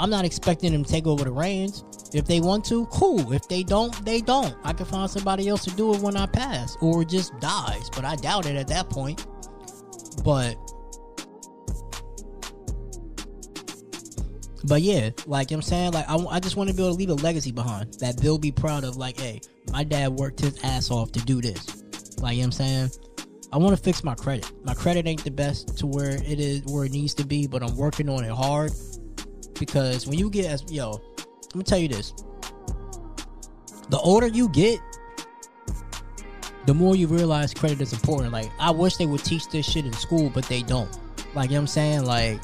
I'm 0.00 0.10
not 0.10 0.24
expecting 0.24 0.72
them 0.72 0.84
to 0.84 0.90
take 0.90 1.06
over 1.06 1.24
the 1.24 1.32
reins. 1.32 1.84
If 2.14 2.26
they 2.26 2.40
want 2.40 2.64
to, 2.66 2.86
cool. 2.86 3.32
If 3.32 3.48
they 3.48 3.62
don't, 3.62 3.92
they 4.04 4.20
don't. 4.20 4.56
I 4.64 4.72
can 4.72 4.86
find 4.86 5.10
somebody 5.10 5.48
else 5.48 5.64
to 5.64 5.70
do 5.72 5.94
it 5.94 6.00
when 6.00 6.16
I 6.16 6.26
pass 6.26 6.76
or 6.80 7.04
just 7.04 7.38
dies, 7.40 7.90
but 7.90 8.04
I 8.04 8.16
doubt 8.16 8.46
it 8.46 8.56
at 8.56 8.68
that 8.68 8.88
point. 8.88 9.26
But, 10.24 10.56
but 14.64 14.82
yeah, 14.82 15.10
like 15.26 15.50
you 15.50 15.56
know 15.56 15.58
I'm 15.58 15.62
saying, 15.62 15.92
like 15.92 16.08
I, 16.08 16.16
I 16.16 16.40
just 16.40 16.56
want 16.56 16.70
to 16.70 16.76
be 16.76 16.82
able 16.82 16.92
to 16.92 16.98
leave 16.98 17.10
a 17.10 17.14
legacy 17.14 17.52
behind 17.52 17.94
that 17.94 18.16
they'll 18.16 18.38
be 18.38 18.52
proud 18.52 18.84
of. 18.84 18.96
Like, 18.96 19.18
hey, 19.18 19.40
my 19.72 19.84
dad 19.84 20.12
worked 20.12 20.40
his 20.40 20.62
ass 20.64 20.90
off 20.90 21.12
to 21.12 21.20
do 21.20 21.40
this. 21.40 21.82
Like, 22.20 22.34
you 22.34 22.42
know 22.42 22.46
I'm 22.46 22.52
saying? 22.52 22.90
I 23.50 23.56
want 23.56 23.76
to 23.76 23.82
fix 23.82 24.04
my 24.04 24.14
credit. 24.14 24.50
My 24.64 24.74
credit 24.74 25.06
ain't 25.06 25.24
the 25.24 25.30
best 25.30 25.78
to 25.78 25.86
where 25.86 26.10
it 26.10 26.38
is 26.38 26.62
where 26.66 26.84
it 26.84 26.92
needs 26.92 27.14
to 27.14 27.24
be, 27.24 27.46
but 27.46 27.62
I'm 27.62 27.76
working 27.76 28.08
on 28.08 28.24
it 28.24 28.30
hard 28.30 28.72
because 29.58 30.06
when 30.06 30.18
you 30.18 30.28
get 30.28 30.46
as 30.46 30.70
yo, 30.70 30.92
I'm 30.92 31.34
gonna 31.52 31.64
tell 31.64 31.78
you 31.78 31.88
this: 31.88 32.12
the 33.88 33.98
older 33.98 34.26
you 34.26 34.48
get, 34.50 34.80
the 36.66 36.74
more 36.74 36.94
you 36.94 37.06
realize 37.06 37.54
credit 37.54 37.80
is 37.80 37.92
important. 37.92 38.32
Like 38.32 38.50
I 38.58 38.70
wish 38.70 38.96
they 38.96 39.06
would 39.06 39.24
teach 39.24 39.48
this 39.48 39.70
shit 39.70 39.86
in 39.86 39.92
school, 39.94 40.30
but 40.30 40.44
they 40.44 40.62
don't. 40.62 40.90
Like 41.34 41.50
you 41.50 41.54
know 41.54 41.60
what 41.60 41.62
I'm 41.62 41.66
saying? 41.68 42.04
Like 42.04 42.40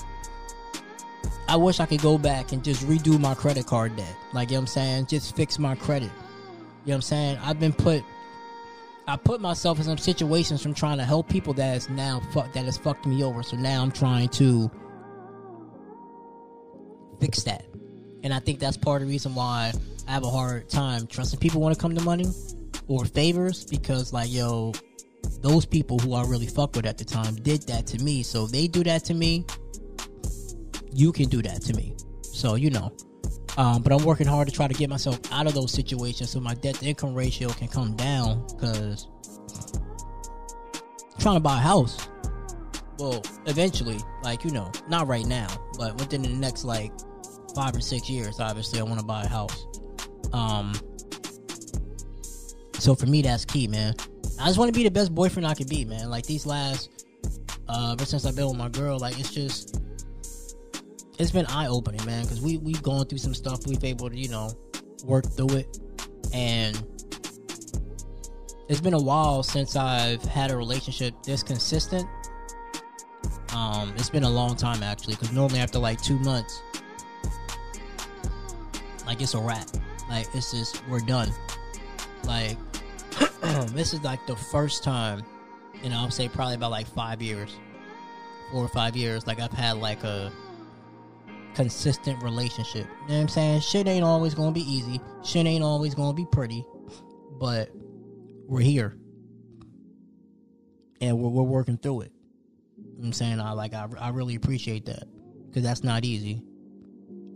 I 1.46 1.56
wish 1.56 1.80
I 1.80 1.86
could 1.86 2.00
go 2.00 2.16
back 2.16 2.52
and 2.52 2.64
just 2.64 2.86
redo 2.86 3.20
my 3.20 3.34
credit 3.34 3.66
card 3.66 3.96
debt. 3.96 4.16
Like 4.32 4.50
you 4.50 4.54
know 4.54 4.60
what 4.60 4.62
I'm 4.62 4.66
saying? 4.68 5.06
Just 5.06 5.36
fix 5.36 5.58
my 5.58 5.74
credit. 5.74 6.10
You 6.10 6.10
know 6.10 6.16
what 6.84 6.94
I'm 6.94 7.02
saying? 7.02 7.38
I've 7.42 7.60
been 7.60 7.72
put 7.72 8.02
I 9.06 9.16
put 9.16 9.40
myself 9.40 9.78
in 9.78 9.84
some 9.84 9.98
situations 9.98 10.62
from 10.62 10.72
trying 10.72 10.96
to 10.98 11.04
help 11.04 11.28
people 11.28 11.52
that 11.54 11.76
is 11.76 11.90
now 11.90 12.22
that 12.32 12.64
has 12.64 12.78
fucked 12.78 13.06
me 13.06 13.22
over. 13.22 13.42
So 13.42 13.56
now 13.56 13.82
I'm 13.82 13.90
trying 13.90 14.28
to 14.30 14.70
fix 17.20 17.42
that. 17.42 17.66
And 18.22 18.32
I 18.32 18.38
think 18.38 18.58
that's 18.58 18.78
part 18.78 19.02
of 19.02 19.08
the 19.08 19.12
reason 19.12 19.34
why 19.34 19.72
I 20.08 20.10
have 20.10 20.24
a 20.24 20.30
hard 20.30 20.70
time 20.70 21.06
trusting 21.06 21.38
people 21.40 21.60
when 21.60 21.72
it 21.72 21.78
come 21.78 21.94
to 21.94 22.02
money 22.02 22.26
or 22.88 23.04
favors 23.04 23.64
because 23.66 24.14
like 24.14 24.32
yo, 24.32 24.72
those 25.40 25.66
people 25.66 25.98
who 25.98 26.14
I 26.14 26.22
really 26.24 26.46
fuck 26.46 26.74
with 26.74 26.86
at 26.86 26.96
the 26.96 27.04
time 27.04 27.34
did 27.36 27.62
that 27.66 27.86
to 27.88 28.02
me. 28.02 28.22
So 28.22 28.46
they 28.46 28.66
do 28.66 28.82
that 28.84 29.04
to 29.06 29.14
me, 29.14 29.44
you 30.94 31.12
can 31.12 31.28
do 31.28 31.42
that 31.42 31.62
to 31.62 31.74
me. 31.74 31.96
So 32.22 32.54
you 32.54 32.70
know. 32.70 32.92
Um, 33.56 33.82
but 33.82 33.92
I'm 33.92 34.04
working 34.04 34.26
hard 34.26 34.48
to 34.48 34.54
try 34.54 34.66
to 34.66 34.74
get 34.74 34.90
myself 34.90 35.20
out 35.30 35.46
of 35.46 35.54
those 35.54 35.72
situations 35.72 36.30
so 36.30 36.40
my 36.40 36.54
debt 36.54 36.74
to 36.76 36.86
income 36.86 37.14
ratio 37.14 37.50
can 37.50 37.68
come 37.68 37.94
down 37.94 38.44
because 38.48 39.06
trying 41.20 41.36
to 41.36 41.40
buy 41.40 41.58
a 41.58 41.60
house. 41.60 42.08
Well, 42.98 43.22
eventually, 43.46 43.98
like 44.22 44.44
you 44.44 44.50
know, 44.50 44.72
not 44.88 45.06
right 45.06 45.26
now, 45.26 45.48
but 45.78 45.96
within 45.98 46.22
the 46.22 46.28
next 46.28 46.64
like 46.64 46.92
five 47.54 47.76
or 47.76 47.80
six 47.80 48.10
years, 48.10 48.40
obviously, 48.40 48.80
I 48.80 48.82
want 48.82 48.98
to 49.00 49.06
buy 49.06 49.22
a 49.22 49.28
house. 49.28 49.66
Um, 50.32 50.74
so 52.74 52.94
for 52.94 53.06
me, 53.06 53.22
that's 53.22 53.44
key, 53.44 53.66
man. 53.66 53.94
I 54.40 54.46
just 54.46 54.58
want 54.58 54.72
to 54.72 54.78
be 54.78 54.84
the 54.84 54.90
best 54.90 55.14
boyfriend 55.14 55.46
I 55.46 55.54
can 55.54 55.68
be, 55.68 55.84
man. 55.84 56.10
Like 56.10 56.26
these 56.26 56.44
last, 56.44 57.06
uh, 57.68 57.92
ever 57.92 58.04
since 58.04 58.26
I've 58.26 58.36
been 58.36 58.48
with 58.48 58.56
my 58.56 58.68
girl, 58.68 58.98
like 58.98 59.18
it's 59.18 59.32
just, 59.32 59.80
it's 61.18 61.30
been 61.30 61.46
eye 61.46 61.66
opening, 61.66 62.04
man. 62.04 62.22
Because 62.22 62.40
we 62.40 62.58
we've 62.58 62.82
gone 62.82 63.06
through 63.06 63.18
some 63.18 63.34
stuff. 63.34 63.66
We've 63.66 63.82
able 63.84 64.10
to, 64.10 64.16
you 64.16 64.28
know, 64.28 64.50
work 65.04 65.26
through 65.26 65.56
it, 65.56 65.78
and 66.32 66.82
it's 68.68 68.80
been 68.80 68.94
a 68.94 69.02
while 69.02 69.42
since 69.42 69.76
I've 69.76 70.22
had 70.22 70.50
a 70.50 70.56
relationship 70.56 71.14
this 71.22 71.42
consistent. 71.42 72.06
Um, 73.54 73.92
it's 73.96 74.10
been 74.10 74.24
a 74.24 74.30
long 74.30 74.56
time 74.56 74.82
actually, 74.82 75.14
because 75.14 75.32
normally 75.32 75.60
after 75.60 75.78
like 75.78 76.02
two 76.02 76.18
months, 76.20 76.60
like 79.06 79.20
it's 79.20 79.34
a 79.34 79.40
wrap. 79.40 79.68
Like 80.08 80.26
it's 80.34 80.50
just 80.50 80.86
we're 80.88 81.00
done. 81.00 81.30
Like 82.24 82.56
this 83.68 83.92
is 83.92 84.02
like 84.02 84.26
the 84.26 84.36
first 84.36 84.82
time, 84.82 85.22
you 85.82 85.90
know, 85.90 85.98
I'll 85.98 86.10
say 86.10 86.28
probably 86.28 86.54
about 86.54 86.72
like 86.72 86.86
five 86.86 87.22
years, 87.22 87.54
four 88.50 88.64
or 88.64 88.68
five 88.68 88.96
years. 88.96 89.26
Like 89.26 89.40
I've 89.40 89.52
had 89.52 89.76
like 89.76 90.02
a 90.02 90.32
consistent 91.54 92.22
relationship. 92.22 92.86
You 93.02 93.08
know 93.08 93.14
what 93.14 93.20
I'm 93.20 93.28
saying? 93.28 93.60
Shit 93.60 93.86
ain't 93.86 94.04
always 94.04 94.34
gonna 94.34 94.52
be 94.52 94.70
easy. 94.70 95.00
Shit 95.22 95.46
ain't 95.46 95.64
always 95.64 95.94
gonna 95.94 96.14
be 96.14 96.26
pretty, 96.26 96.64
but 97.38 97.70
we're 98.46 98.60
here 98.60 98.96
and 101.00 101.18
we're, 101.18 101.30
we're 101.30 101.42
working 101.42 101.78
through 101.78 102.02
it. 102.02 102.12
You 102.76 102.84
know 102.84 102.90
what 102.96 103.06
I'm 103.06 103.12
saying 103.12 103.40
I 103.40 103.52
like 103.52 103.74
I, 103.74 103.86
I 103.98 104.08
really 104.10 104.34
appreciate 104.34 104.86
that 104.86 105.04
because 105.46 105.62
that's 105.62 105.84
not 105.84 106.04
easy. 106.04 106.42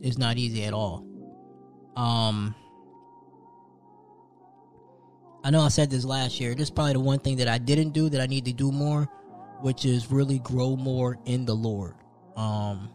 It's 0.03 0.19
not 0.19 0.37
easy 0.37 0.65
at 0.65 0.73
all. 0.73 1.07
Um, 1.97 2.55
I 5.45 5.51
know 5.51 5.61
I 5.61 5.69
said 5.69 5.91
this 5.91 6.05
last 6.05 6.41
year. 6.41 6.55
This 6.55 6.65
is 6.65 6.71
probably 6.71 6.93
the 6.95 7.01
one 7.01 7.19
thing 7.19 7.37
that 7.39 7.49
I 7.49 7.59
didn't 7.59 7.91
do 7.91 8.09
that 8.11 8.21
I 8.21 8.27
need 8.27 8.45
to 8.45 8.53
do 8.53 8.71
more, 8.71 9.09
which 9.61 9.85
is 9.85 10.11
really 10.11 10.39
grow 10.41 10.77
more 10.77 11.19
in 11.25 11.45
the 11.45 11.55
Lord. 11.55 11.95
Um, 12.37 12.91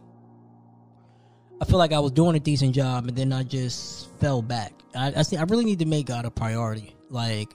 I 1.60 1.64
feel 1.64 1.78
like 1.78 1.92
I 1.92 2.00
was 2.00 2.12
doing 2.12 2.36
a 2.36 2.40
decent 2.40 2.74
job, 2.74 3.06
and 3.06 3.16
then 3.16 3.32
I 3.32 3.42
just 3.42 4.10
fell 4.18 4.42
back. 4.42 4.72
I 4.94 5.12
I, 5.16 5.22
see, 5.22 5.36
I 5.36 5.44
really 5.44 5.64
need 5.64 5.78
to 5.80 5.86
make 5.86 6.06
God 6.06 6.24
a 6.24 6.30
priority. 6.30 6.96
Like, 7.10 7.54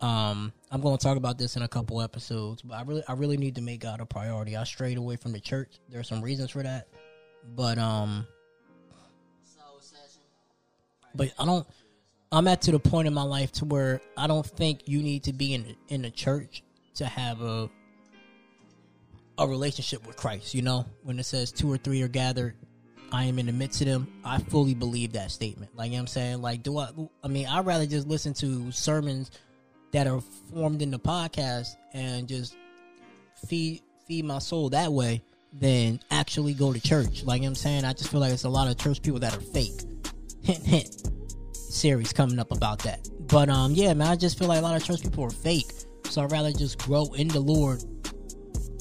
um, 0.00 0.52
I'm 0.70 0.80
going 0.80 0.96
to 0.96 1.02
talk 1.02 1.16
about 1.16 1.38
this 1.38 1.56
in 1.56 1.62
a 1.62 1.68
couple 1.68 2.00
episodes, 2.00 2.62
but 2.62 2.74
I 2.74 2.82
really, 2.82 3.02
I 3.08 3.12
really 3.12 3.36
need 3.36 3.56
to 3.56 3.60
make 3.60 3.80
God 3.80 4.00
a 4.00 4.06
priority. 4.06 4.56
I 4.56 4.64
strayed 4.64 4.96
away 4.96 5.16
from 5.16 5.32
the 5.32 5.40
church. 5.40 5.78
There's 5.88 6.08
some 6.08 6.22
reasons 6.22 6.50
for 6.50 6.62
that, 6.62 6.88
but 7.54 7.78
um, 7.78 8.26
but 11.14 11.32
I 11.38 11.44
don't. 11.44 11.66
I'm 12.32 12.48
at 12.48 12.62
to 12.62 12.72
the 12.72 12.80
point 12.80 13.06
in 13.06 13.14
my 13.14 13.22
life 13.22 13.52
to 13.52 13.64
where 13.64 14.00
I 14.16 14.26
don't 14.26 14.44
think 14.44 14.88
you 14.88 15.02
need 15.02 15.24
to 15.24 15.32
be 15.32 15.54
in 15.54 15.76
in 15.88 16.02
the 16.02 16.10
church 16.10 16.62
to 16.94 17.06
have 17.06 17.42
a 17.42 17.68
a 19.38 19.46
relationship 19.46 20.06
with 20.06 20.16
Christ. 20.16 20.54
You 20.54 20.62
know, 20.62 20.86
when 21.02 21.18
it 21.18 21.24
says 21.24 21.52
two 21.52 21.70
or 21.70 21.76
three 21.76 22.02
are 22.02 22.08
gathered, 22.08 22.56
I 23.14 23.24
am 23.24 23.38
in 23.38 23.46
the 23.46 23.52
midst 23.52 23.80
of 23.80 23.86
them. 23.86 24.12
I 24.24 24.38
fully 24.38 24.74
believe 24.74 25.12
that 25.12 25.30
statement. 25.30 25.76
Like 25.76 25.90
you 25.90 25.96
know 25.96 26.00
I'm 26.00 26.06
saying, 26.08 26.42
like 26.42 26.62
do 26.64 26.78
I? 26.78 26.90
I 27.22 27.28
mean, 27.28 27.46
I'd 27.46 27.64
rather 27.64 27.86
just 27.86 28.08
listen 28.08 28.34
to 28.34 28.72
sermons 28.72 29.30
that 29.92 30.08
are 30.08 30.20
formed 30.52 30.82
in 30.82 30.90
the 30.90 30.98
podcast 30.98 31.76
and 31.92 32.26
just 32.26 32.56
feed 33.46 33.82
feed 34.06 34.24
my 34.24 34.40
soul 34.40 34.70
that 34.70 34.92
way 34.92 35.22
than 35.52 36.00
actually 36.10 36.54
go 36.54 36.72
to 36.72 36.80
church. 36.80 37.22
Like 37.22 37.42
you 37.42 37.46
know 37.46 37.50
I'm 37.50 37.54
saying, 37.54 37.84
I 37.84 37.92
just 37.92 38.10
feel 38.10 38.20
like 38.20 38.32
it's 38.32 38.44
a 38.44 38.48
lot 38.48 38.68
of 38.68 38.76
church 38.76 39.00
people 39.00 39.20
that 39.20 39.36
are 39.36 39.40
fake. 39.40 39.80
Hint 40.42 40.66
hint 40.66 41.08
series 41.54 42.12
coming 42.12 42.40
up 42.40 42.50
about 42.50 42.80
that. 42.80 43.08
But 43.28 43.48
um, 43.48 43.74
yeah, 43.74 43.94
man, 43.94 44.08
I 44.08 44.16
just 44.16 44.38
feel 44.38 44.48
like 44.48 44.58
a 44.58 44.62
lot 44.62 44.76
of 44.76 44.84
church 44.84 45.02
people 45.02 45.24
are 45.24 45.30
fake. 45.30 45.72
So 46.10 46.22
I'd 46.24 46.32
rather 46.32 46.50
just 46.50 46.78
grow 46.80 47.06
in 47.14 47.28
the 47.28 47.40
Lord 47.40 47.82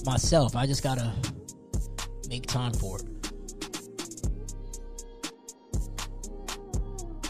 myself. 0.05 0.55
I 0.55 0.65
just 0.65 0.81
gotta 0.81 1.13
make 2.27 2.47
time 2.47 2.73
for 2.73 2.99
it. 2.99 3.12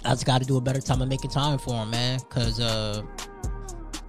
I 0.06 0.10
just 0.10 0.26
gotta 0.26 0.45
do 0.45 0.58
a 0.58 0.62
better 0.62 0.82
time 0.82 1.01
of 1.01 1.08
making 1.08 1.32
time 1.32 1.58
for 1.58 1.74
him, 1.74 1.91
man. 1.91 2.20
Cause 2.30 2.60
uh, 2.60 3.04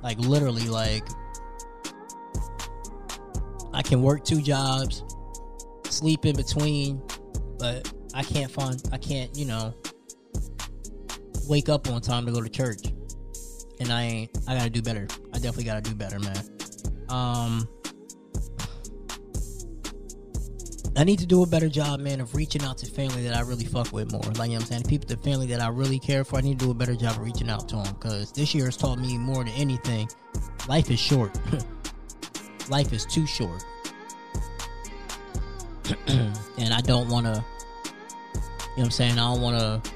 like 0.03 0.19
literally, 0.19 0.69
like 0.69 1.07
I 3.73 3.83
can 3.83 4.03
work 4.03 4.25
two 4.25 4.43
jobs, 4.43 5.05
sleep 5.89 6.25
in 6.27 6.37
between, 6.37 7.01
but 7.59 7.93
I 8.15 8.23
can't 8.23 8.51
find, 8.51 8.81
I 8.93 8.99
can't, 8.99 9.37
you 9.37 9.45
know, 9.47 9.75
wake 11.49 11.69
up 11.69 11.89
on 11.89 12.01
time 12.01 12.27
to 12.27 12.33
go 12.33 12.41
to 12.41 12.49
church. 12.49 12.81
And 13.81 13.93
I 13.93 14.03
ain't 14.03 14.39
I 14.47 14.57
gotta 14.57 14.71
do 14.71 14.83
better. 14.83 15.07
I 15.33 15.39
definitely 15.39 15.65
gotta 15.65 15.83
do 15.83 15.95
better, 15.95 16.19
man. 16.19 16.45
Um 17.09 17.69
I 20.97 21.03
need 21.03 21.19
to 21.19 21.27
do 21.27 21.43
a 21.43 21.47
better 21.47 21.69
job, 21.69 21.99
man, 22.01 22.21
of 22.21 22.35
reaching 22.37 22.63
out 22.63 22.79
to 22.79 22.87
family 22.87 23.25
that 23.25 23.37
I 23.37 23.41
really 23.41 23.65
fuck 23.65 23.93
with 23.93 24.13
more. 24.13 24.21
Like, 24.23 24.51
you 24.51 24.57
know 24.57 24.61
what 24.61 24.63
I'm 24.63 24.67
saying? 24.67 24.83
People, 24.85 25.09
the 25.09 25.17
family 25.17 25.47
that 25.47 25.61
I 25.61 25.69
really 25.69 25.99
care 25.99 26.25
for, 26.25 26.37
I 26.37 26.41
need 26.41 26.61
to 26.61 26.67
do 26.67 26.71
a 26.71 26.75
better 26.75 26.95
job 26.95 27.17
of 27.17 27.23
reaching 27.23 27.51
out 27.51 27.69
to 27.71 27.77
them. 27.77 27.95
Because 27.95 28.31
this 28.31 28.55
year 28.55 28.67
has 28.67 28.77
taught 28.77 28.99
me 28.99 29.19
more 29.19 29.43
than 29.43 29.53
anything 29.55 30.09
life 30.69 30.91
is 30.91 31.01
short. 31.01 31.37
life 32.69 32.93
is 32.93 33.05
too 33.07 33.27
short. 33.27 33.65
and 36.07 36.73
I 36.73 36.81
don't 36.81 37.09
want 37.09 37.27
to, 37.27 37.45
you 37.85 37.91
know 37.91 37.95
what 38.75 38.85
I'm 38.85 38.91
saying? 38.91 39.13
I 39.13 39.35
don't 39.35 39.41
want 39.41 39.59
to 39.59 39.93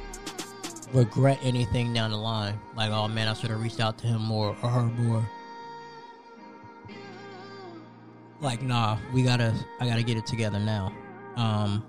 regret 0.92 1.38
anything 1.42 1.92
down 1.92 2.10
the 2.10 2.16
line. 2.16 2.58
Like, 2.76 2.90
oh 2.90 3.08
man, 3.08 3.28
I 3.28 3.34
should 3.34 3.50
have 3.50 3.62
reached 3.62 3.80
out 3.80 3.98
to 3.98 4.06
him 4.06 4.22
more 4.22 4.56
or 4.62 4.68
her 4.68 4.82
more. 4.82 5.24
Like, 8.40 8.62
nah, 8.62 8.98
we 9.12 9.22
gotta, 9.22 9.54
I 9.80 9.86
gotta 9.86 10.02
get 10.02 10.16
it 10.16 10.26
together 10.26 10.58
now. 10.58 10.94
Um, 11.36 11.84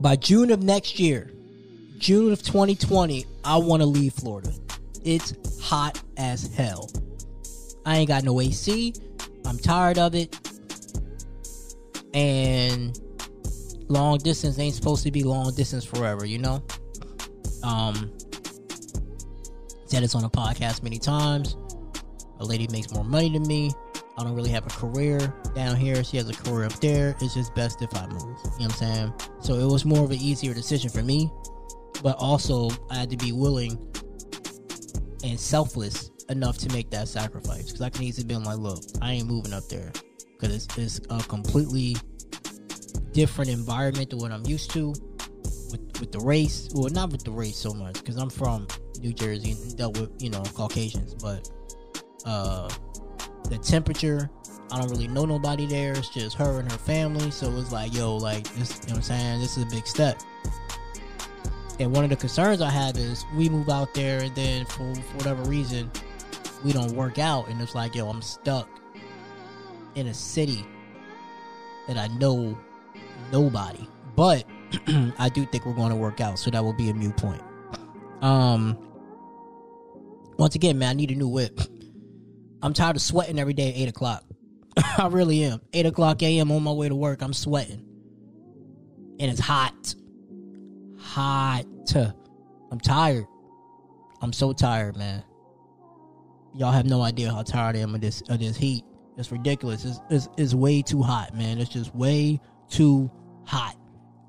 by 0.00 0.16
June 0.16 0.50
of 0.50 0.62
next 0.62 0.98
year, 0.98 1.32
June 1.98 2.32
of 2.32 2.42
2020, 2.42 3.24
I 3.44 3.56
want 3.56 3.80
to 3.80 3.86
leave 3.86 4.12
Florida. 4.12 4.52
It's 5.04 5.32
hot 5.62 6.02
as 6.16 6.54
hell. 6.54 6.90
I 7.86 7.98
ain't 7.98 8.08
got 8.08 8.24
no 8.24 8.40
AC. 8.40 8.94
I'm 9.46 9.58
tired 9.58 9.98
of 9.98 10.14
it. 10.14 10.36
And 12.12 12.98
long 13.88 14.18
distance 14.18 14.58
ain't 14.58 14.74
supposed 14.74 15.04
to 15.04 15.10
be 15.10 15.22
long 15.22 15.54
distance 15.54 15.84
forever, 15.84 16.24
you 16.24 16.38
know? 16.38 16.62
Um, 17.62 18.12
said 19.86 20.02
this 20.02 20.14
on 20.14 20.24
a 20.24 20.30
podcast 20.30 20.82
many 20.82 20.98
times. 20.98 21.56
A 22.40 22.44
lady 22.44 22.68
makes 22.70 22.92
more 22.92 23.04
money 23.04 23.30
than 23.30 23.46
me. 23.46 23.72
I 24.16 24.22
don't 24.22 24.34
really 24.34 24.50
have 24.50 24.66
a 24.66 24.70
career 24.70 25.34
down 25.54 25.76
here. 25.76 26.04
She 26.04 26.16
has 26.18 26.28
a 26.28 26.34
career 26.34 26.66
up 26.66 26.74
there. 26.74 27.16
It's 27.20 27.34
just 27.34 27.54
best 27.54 27.82
if 27.82 27.94
I 27.96 28.06
move. 28.06 28.22
You 28.22 28.26
know 28.26 28.36
what 28.42 28.62
I'm 28.62 28.70
saying? 28.70 29.14
So 29.40 29.54
it 29.54 29.66
was 29.66 29.84
more 29.84 30.04
of 30.04 30.10
an 30.10 30.18
easier 30.18 30.54
decision 30.54 30.90
for 30.90 31.02
me. 31.02 31.30
But 32.02 32.16
also, 32.18 32.70
I 32.90 32.96
had 32.96 33.10
to 33.10 33.16
be 33.16 33.32
willing 33.32 33.72
and 35.24 35.38
selfless 35.40 36.10
enough 36.28 36.58
to 36.58 36.72
make 36.72 36.90
that 36.90 37.08
sacrifice. 37.08 37.66
Because 37.66 37.80
I 37.80 37.90
can 37.90 38.04
easily 38.04 38.26
be 38.26 38.36
like, 38.36 38.58
look, 38.58 38.82
I 39.00 39.12
ain't 39.12 39.26
moving 39.26 39.52
up 39.52 39.68
there. 39.68 39.90
Because 40.38 40.54
it's, 40.54 40.78
it's 40.78 41.00
a 41.10 41.18
completely 41.28 41.96
different 43.12 43.50
environment 43.50 44.10
to 44.10 44.16
what 44.16 44.32
I'm 44.32 44.44
used 44.46 44.70
to 44.72 44.92
with 45.70 46.00
with 46.00 46.12
the 46.12 46.20
race. 46.20 46.68
Well, 46.74 46.90
not 46.90 47.10
with 47.10 47.24
the 47.24 47.30
race 47.30 47.56
so 47.56 47.72
much 47.72 47.94
because 47.94 48.16
I'm 48.16 48.30
from 48.30 48.66
New 49.00 49.12
Jersey 49.12 49.52
and 49.52 49.76
dealt 49.76 49.98
with 49.98 50.10
you 50.20 50.30
know 50.30 50.42
Caucasians, 50.54 51.14
but 51.14 51.48
uh, 52.26 52.68
the 53.44 53.58
temperature. 53.58 54.30
I 54.70 54.80
don't 54.80 54.90
really 54.90 55.08
know 55.08 55.24
nobody 55.24 55.66
there. 55.66 55.92
It's 55.92 56.08
just 56.08 56.36
her 56.36 56.58
and 56.60 56.70
her 56.70 56.78
family. 56.78 57.30
So 57.30 57.50
it's 57.58 57.70
like, 57.70 57.94
yo, 57.94 58.16
like 58.16 58.44
this. 58.54 58.80
You 58.82 58.88
know 58.88 58.94
what 58.94 58.96
I'm 58.96 59.02
saying? 59.02 59.40
This 59.40 59.56
is 59.56 59.64
a 59.64 59.66
big 59.66 59.86
step. 59.86 60.20
And 61.80 61.92
one 61.92 62.04
of 62.04 62.10
the 62.10 62.16
concerns 62.16 62.60
I 62.60 62.70
have 62.70 62.96
is 62.96 63.24
we 63.36 63.48
move 63.48 63.68
out 63.68 63.94
there 63.94 64.22
and 64.22 64.34
then 64.34 64.64
for, 64.66 64.94
for 64.94 65.16
whatever 65.16 65.42
reason 65.44 65.90
we 66.64 66.72
don't 66.72 66.92
work 66.92 67.18
out 67.18 67.48
and 67.48 67.60
it's 67.60 67.74
like, 67.74 67.94
yo, 67.94 68.08
I'm 68.08 68.22
stuck 68.22 68.68
in 69.96 70.06
a 70.06 70.14
city 70.14 70.64
that 71.88 71.98
I 71.98 72.06
know 72.18 72.56
nobody. 73.32 73.86
But 74.14 74.44
I 75.18 75.28
do 75.28 75.44
think 75.46 75.66
we're 75.66 75.74
going 75.74 75.90
to 75.90 75.96
work 75.96 76.20
out, 76.20 76.38
so 76.38 76.50
that 76.50 76.62
will 76.62 76.72
be 76.72 76.90
a 76.90 76.92
new 76.92 77.12
point. 77.12 77.42
Um 78.22 78.78
once 80.36 80.54
again, 80.56 80.78
man, 80.78 80.90
I 80.90 80.92
need 80.94 81.10
a 81.10 81.14
new 81.14 81.28
whip. 81.28 81.60
I'm 82.64 82.72
tired 82.72 82.96
of 82.96 83.02
sweating 83.02 83.38
every 83.38 83.54
day 83.54 83.68
at 83.68 83.76
eight 83.76 83.88
o'clock. 83.88 84.24
I 84.98 85.06
really 85.06 85.44
am. 85.44 85.60
Eight 85.72 85.86
o'clock 85.86 86.22
AM 86.22 86.50
on 86.50 86.62
my 86.62 86.72
way 86.72 86.88
to 86.88 86.94
work, 86.96 87.22
I'm 87.22 87.32
sweating. 87.32 87.84
And 89.20 89.30
it's 89.30 89.38
hot 89.38 89.94
hot. 91.14 91.64
I'm 92.70 92.80
tired. 92.80 93.26
I'm 94.20 94.32
so 94.32 94.52
tired, 94.52 94.96
man. 94.96 95.22
Y'all 96.54 96.72
have 96.72 96.86
no 96.86 97.02
idea 97.02 97.30
how 97.30 97.42
tired 97.42 97.76
I 97.76 97.80
am 97.80 97.94
of 97.94 98.00
this 98.00 98.22
of 98.28 98.40
this 98.40 98.56
heat. 98.56 98.84
It's 99.16 99.30
ridiculous. 99.30 99.84
It's, 99.84 100.00
it's, 100.10 100.28
it's 100.36 100.54
way 100.54 100.82
too 100.82 101.02
hot, 101.02 101.36
man. 101.36 101.58
It's 101.58 101.70
just 101.70 101.94
way 101.94 102.40
too 102.68 103.10
hot. 103.44 103.76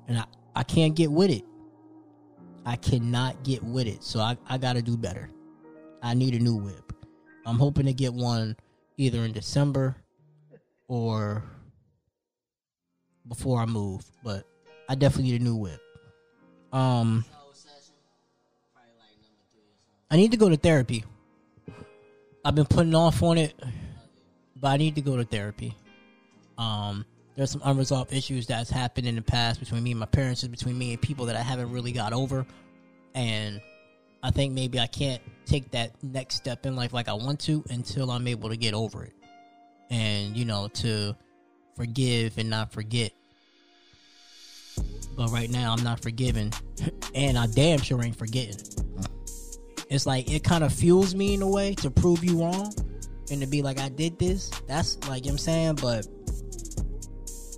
And 0.06 0.18
I, 0.18 0.24
I 0.54 0.62
can't 0.62 0.94
get 0.94 1.10
with 1.10 1.30
it. 1.30 1.42
I 2.64 2.76
cannot 2.76 3.42
get 3.42 3.64
with 3.64 3.88
it. 3.88 4.04
So 4.04 4.20
I, 4.20 4.36
I 4.48 4.58
gotta 4.58 4.82
do 4.82 4.96
better. 4.96 5.28
I 6.02 6.14
need 6.14 6.34
a 6.34 6.38
new 6.38 6.56
whip. 6.56 6.85
I'm 7.46 7.58
hoping 7.58 7.86
to 7.86 7.92
get 7.92 8.12
one 8.12 8.56
either 8.96 9.20
in 9.20 9.32
December 9.32 9.96
or 10.88 11.44
before 13.28 13.60
I 13.60 13.66
move. 13.66 14.04
But 14.22 14.44
I 14.88 14.96
definitely 14.96 15.30
need 15.30 15.40
a 15.40 15.44
new 15.44 15.56
whip. 15.56 15.80
Um, 16.72 17.24
I 20.10 20.16
need 20.16 20.32
to 20.32 20.36
go 20.36 20.48
to 20.48 20.56
therapy. 20.56 21.04
I've 22.44 22.54
been 22.54 22.66
putting 22.66 22.94
off 22.94 23.22
on 23.22 23.38
it, 23.38 23.54
but 24.54 24.68
I 24.68 24.76
need 24.76 24.94
to 24.96 25.00
go 25.00 25.16
to 25.16 25.24
therapy. 25.24 25.74
Um, 26.58 27.04
there's 27.36 27.50
some 27.50 27.62
unresolved 27.64 28.12
issues 28.12 28.46
that's 28.46 28.70
happened 28.70 29.06
in 29.06 29.16
the 29.16 29.22
past 29.22 29.60
between 29.60 29.82
me 29.82 29.90
and 29.90 30.00
my 30.00 30.06
parents, 30.06 30.44
between 30.44 30.78
me 30.78 30.92
and 30.92 31.02
people 31.02 31.26
that 31.26 31.36
I 31.36 31.42
haven't 31.42 31.70
really 31.70 31.92
got 31.92 32.12
over, 32.12 32.46
and 33.14 33.60
I 34.26 34.32
think 34.32 34.54
maybe 34.54 34.80
I 34.80 34.88
can't 34.88 35.22
take 35.46 35.70
that 35.70 35.92
next 36.02 36.34
step 36.34 36.66
in 36.66 36.74
life 36.74 36.92
like 36.92 37.08
I 37.08 37.12
want 37.12 37.38
to 37.42 37.64
until 37.70 38.10
I'm 38.10 38.26
able 38.26 38.48
to 38.48 38.56
get 38.56 38.74
over 38.74 39.04
it, 39.04 39.12
and 39.88 40.36
you 40.36 40.44
know 40.44 40.66
to 40.74 41.14
forgive 41.76 42.36
and 42.36 42.50
not 42.50 42.72
forget. 42.72 43.12
But 45.16 45.30
right 45.30 45.48
now, 45.48 45.72
I'm 45.72 45.84
not 45.84 46.02
forgiving, 46.02 46.52
and 47.14 47.38
I 47.38 47.46
damn 47.46 47.78
sure 47.78 48.02
ain't 48.02 48.18
forgetting. 48.18 48.58
It's 49.88 50.06
like 50.06 50.28
it 50.28 50.42
kind 50.42 50.64
of 50.64 50.72
fuels 50.72 51.14
me 51.14 51.34
in 51.34 51.42
a 51.42 51.48
way 51.48 51.74
to 51.76 51.88
prove 51.88 52.24
you 52.24 52.42
wrong 52.42 52.74
and 53.30 53.40
to 53.40 53.46
be 53.46 53.62
like, 53.62 53.78
I 53.78 53.90
did 53.90 54.18
this. 54.18 54.50
That's 54.66 54.98
like 55.08 55.24
you 55.24 55.30
know 55.30 55.34
what 55.34 55.38
I'm 55.38 55.38
saying, 55.38 55.74
but 55.76 56.08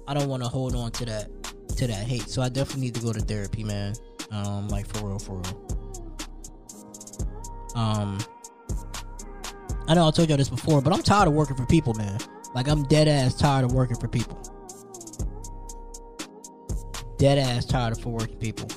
I 0.07 0.13
don't 0.13 0.29
want 0.29 0.43
to 0.43 0.51
hold 0.51 0.77
on 0.77 0.91
to 0.91 1.07
that 1.07 1.31
to 1.79 1.87
that 1.87 2.07
hate. 2.07 2.29
So 2.29 2.43
I 2.43 2.51
definitely 2.51 2.83
need 2.83 2.95
to 2.97 3.01
go 3.01 3.15
to 3.15 3.21
therapy, 3.21 3.65
man. 3.65 3.95
Um, 4.31 4.69
like 4.69 4.87
for 4.87 5.07
real, 5.07 5.19
for 5.19 5.37
real. 5.37 5.88
Um, 7.79 8.19
I 9.87 9.95
know 9.95 10.09
I 10.09 10.11
told 10.11 10.29
y'all 10.29 10.37
this 10.37 10.51
before, 10.51 10.83
but 10.83 10.93
I'm 10.93 11.03
tired 11.03 11.29
of 11.29 11.35
working 11.35 11.57
for 11.57 11.67
people, 11.67 11.95
man. 11.95 12.19
Like 12.55 12.69
I'm 12.69 12.83
dead 12.85 13.09
ass 13.09 13.35
tired 13.35 13.65
of 13.65 13.73
working 13.73 13.97
for 13.97 14.09
people 14.09 14.43
dead 17.19 17.37
ass 17.39 17.65
tired 17.65 17.93
of 17.93 18.01
for 18.01 18.11
working 18.11 18.39
people. 18.39 18.69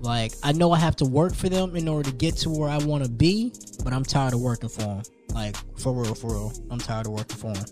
Like 0.00 0.32
I 0.42 0.52
know 0.52 0.72
I 0.72 0.78
have 0.78 0.96
to 0.96 1.04
work 1.04 1.34
for 1.34 1.48
them 1.48 1.76
in 1.76 1.88
order 1.88 2.10
to 2.10 2.16
get 2.16 2.36
to 2.38 2.50
where 2.50 2.68
I 2.68 2.78
want 2.78 3.04
to 3.04 3.10
be, 3.10 3.52
but 3.82 3.92
I'm 3.92 4.04
tired 4.04 4.34
of 4.34 4.40
working 4.40 4.68
for 4.68 4.82
them. 4.82 5.02
Like 5.32 5.56
for 5.78 5.92
real, 5.92 6.14
for 6.14 6.32
real, 6.32 6.52
I'm 6.70 6.78
tired 6.78 7.06
of 7.06 7.12
working 7.12 7.36
for 7.36 7.52
them. 7.52 7.64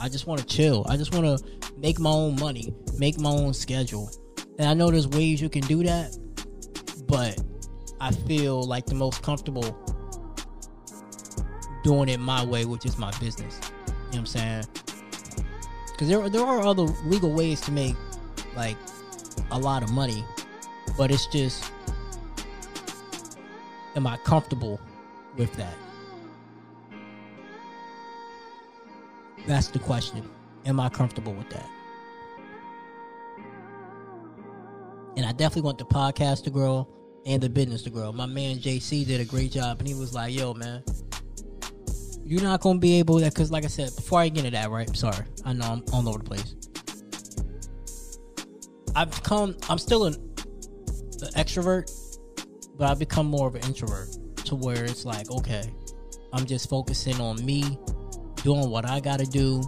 I 0.00 0.08
just 0.08 0.26
want 0.26 0.40
to 0.40 0.46
chill. 0.46 0.84
I 0.88 0.96
just 0.96 1.14
want 1.14 1.38
to 1.38 1.72
make 1.78 1.98
my 1.98 2.10
own 2.10 2.36
money, 2.36 2.74
make 2.98 3.18
my 3.18 3.30
own 3.30 3.54
schedule. 3.54 4.10
And 4.58 4.68
I 4.68 4.74
know 4.74 4.90
there's 4.90 5.08
ways 5.08 5.40
you 5.40 5.48
can 5.48 5.62
do 5.62 5.82
that, 5.84 6.16
but 7.06 7.38
I 8.00 8.12
feel 8.12 8.62
like 8.62 8.86
the 8.86 8.94
most 8.94 9.22
comfortable 9.22 9.76
doing 11.82 12.08
it 12.08 12.18
my 12.18 12.44
way, 12.44 12.64
which 12.64 12.84
is 12.84 12.98
my 12.98 13.10
business. 13.18 13.60
You 13.86 13.92
know 13.92 13.94
what 14.08 14.18
I'm 14.18 14.26
saying? 14.26 14.64
Because 15.92 16.08
there, 16.08 16.28
there 16.28 16.44
are 16.44 16.60
other 16.60 16.82
legal 17.04 17.32
ways 17.32 17.60
to 17.62 17.72
make 17.72 17.96
like 18.54 18.76
a 19.50 19.58
lot 19.58 19.82
of 19.82 19.90
money, 19.92 20.24
but 20.98 21.10
it's 21.10 21.26
just, 21.26 21.70
am 23.94 24.06
I 24.06 24.16
comfortable 24.18 24.80
with 25.36 25.54
that? 25.54 25.74
That's 29.46 29.68
the 29.68 29.78
question. 29.78 30.28
Am 30.66 30.80
I 30.80 30.88
comfortable 30.88 31.32
with 31.32 31.48
that? 31.50 31.68
And 35.16 35.24
I 35.24 35.32
definitely 35.32 35.62
want 35.62 35.78
the 35.78 35.86
podcast 35.86 36.44
to 36.44 36.50
grow 36.50 36.86
and 37.26 37.42
the 37.42 37.48
business 37.48 37.82
to 37.82 37.90
grow. 37.90 38.12
My 38.12 38.26
man 38.26 38.56
JC 38.56 39.04
did 39.04 39.20
a 39.20 39.24
great 39.24 39.50
job, 39.50 39.80
and 39.80 39.88
he 39.88 39.94
was 39.94 40.14
like, 40.14 40.32
"Yo, 40.32 40.54
man, 40.54 40.82
you're 42.24 42.42
not 42.42 42.60
gonna 42.60 42.78
be 42.78 42.98
able 42.98 43.18
to." 43.18 43.26
Because, 43.26 43.50
like 43.50 43.64
I 43.64 43.68
said, 43.68 43.94
before 43.96 44.20
I 44.20 44.28
get 44.28 44.44
into 44.44 44.52
that, 44.52 44.70
right? 44.70 44.96
Sorry, 44.96 45.26
I 45.44 45.52
know 45.52 45.66
I'm 45.66 45.84
all 45.92 46.08
over 46.08 46.18
the 46.18 46.24
place. 46.24 46.54
I've 48.94 49.10
become 49.10 49.56
I'm 49.68 49.78
still 49.78 50.06
an, 50.06 50.14
an 50.14 51.28
extrovert, 51.34 51.90
but 52.78 52.88
I've 52.88 52.98
become 52.98 53.26
more 53.26 53.48
of 53.48 53.56
an 53.56 53.64
introvert 53.64 54.08
to 54.46 54.54
where 54.54 54.84
it's 54.84 55.04
like, 55.04 55.30
okay, 55.30 55.64
I'm 56.32 56.46
just 56.46 56.70
focusing 56.70 57.20
on 57.20 57.44
me, 57.44 57.78
doing 58.36 58.70
what 58.70 58.88
I 58.88 59.00
gotta 59.00 59.26
do, 59.26 59.60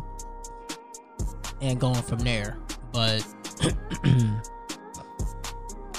and 1.61 1.80
going 1.80 2.02
from 2.02 2.20
there. 2.20 2.56
But 2.92 3.26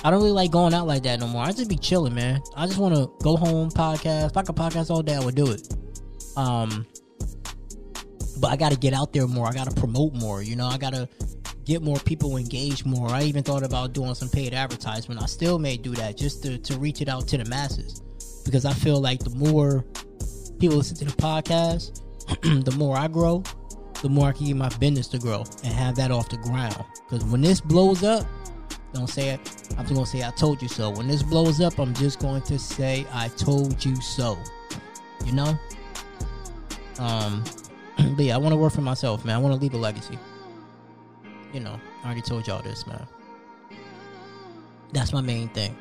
I 0.04 0.12
don't 0.12 0.20
really 0.20 0.32
like 0.32 0.52
going 0.52 0.74
out 0.74 0.88
like 0.88 1.04
that 1.04 1.20
no 1.20 1.28
more. 1.28 1.44
I 1.44 1.52
just 1.52 1.70
be 1.70 1.78
chilling, 1.78 2.16
man. 2.16 2.42
I 2.56 2.66
just 2.66 2.80
want 2.80 2.96
to 2.96 3.12
go 3.22 3.36
home, 3.36 3.70
podcast. 3.70 4.28
If 4.28 4.38
I 4.38 4.44
could 4.44 4.56
podcast 4.56 4.90
all 4.90 5.04
day, 5.04 5.16
I 5.16 5.20
would 5.20 5.36
do 5.36 5.52
it. 5.52 5.68
Um, 6.38 6.86
but 8.40 8.50
I 8.50 8.56
got 8.56 8.72
to 8.72 8.78
get 8.78 8.94
out 8.94 9.12
there 9.12 9.28
more. 9.28 9.48
I 9.48 9.52
got 9.52 9.70
to 9.70 9.76
promote 9.76 10.14
more. 10.14 10.42
You 10.42 10.56
know, 10.56 10.68
I 10.68 10.78
got 10.78 10.94
to 10.94 11.10
get 11.66 11.82
more 11.82 12.00
people 12.00 12.38
engaged 12.38 12.86
more. 12.86 13.10
I 13.10 13.24
even 13.24 13.44
thought 13.44 13.64
about 13.64 13.94
doing 13.94 14.16
some 14.16 14.30
paid 14.30 14.54
advertisement. 14.54 15.22
I 15.22 15.26
still 15.26 15.60
may 15.60 15.76
do 15.76 15.94
that 15.96 16.18
just 16.18 16.44
to, 16.44 16.58
to 16.58 16.78
reach 16.80 17.02
it 17.02 17.10
out 17.10 17.28
to 17.28 17.38
the 17.38 17.46
masses 17.46 18.02
because 18.46 18.66
I 18.66 18.74
feel 18.74 19.02
like 19.02 19.20
the 19.20 19.30
more 19.32 19.86
people 20.60 20.78
listen 20.78 20.98
to 20.98 21.06
the 21.06 21.12
podcast, 21.12 22.02
the 22.66 22.72
more 22.78 22.98
I 22.98 23.08
grow, 23.08 23.44
the 24.02 24.10
more 24.10 24.30
I 24.30 24.32
can 24.32 24.46
get 24.46 24.56
my 24.56 24.70
business 24.78 25.08
to 25.10 25.20
grow 25.20 25.44
and 25.64 25.74
have 25.74 25.96
that 25.98 26.10
off 26.10 26.30
the 26.30 26.38
ground. 26.38 26.84
Because 27.10 27.26
when 27.26 27.42
this 27.42 27.60
blows 27.60 28.04
up, 28.04 28.26
don't 28.94 29.08
say 29.08 29.30
it. 29.30 29.40
I'm 29.78 29.86
just 29.86 29.94
gonna 29.94 30.06
say 30.06 30.24
I 30.24 30.32
told 30.32 30.62
you 30.62 30.68
so. 30.68 30.90
When 30.90 31.08
this 31.08 31.24
blows 31.24 31.62
up, 31.62 31.78
I'm 31.80 31.94
just 31.94 32.20
going 32.20 32.42
to 32.44 32.58
say 32.58 33.06
I 33.14 33.28
told 33.30 33.84
you 33.84 33.96
so. 33.98 34.38
You 35.26 35.34
know? 35.34 35.60
Um 36.98 37.44
but 38.16 38.26
yeah, 38.26 38.36
I 38.36 38.38
want 38.38 38.54
to 38.54 38.58
work 38.58 38.74
for 38.74 38.82
myself, 38.82 39.26
man. 39.26 39.36
I 39.36 39.40
want 39.40 39.54
to 39.56 39.62
leave 39.62 39.74
a 39.74 39.78
legacy. 39.78 40.18
You 41.54 41.60
know, 41.60 41.80
I 42.04 42.06
already 42.06 42.22
told 42.22 42.48
y'all 42.48 42.62
this, 42.62 42.86
man. 42.88 43.06
That's 44.94 45.14
my 45.14 45.22
main 45.22 45.50
thing. 45.50 45.76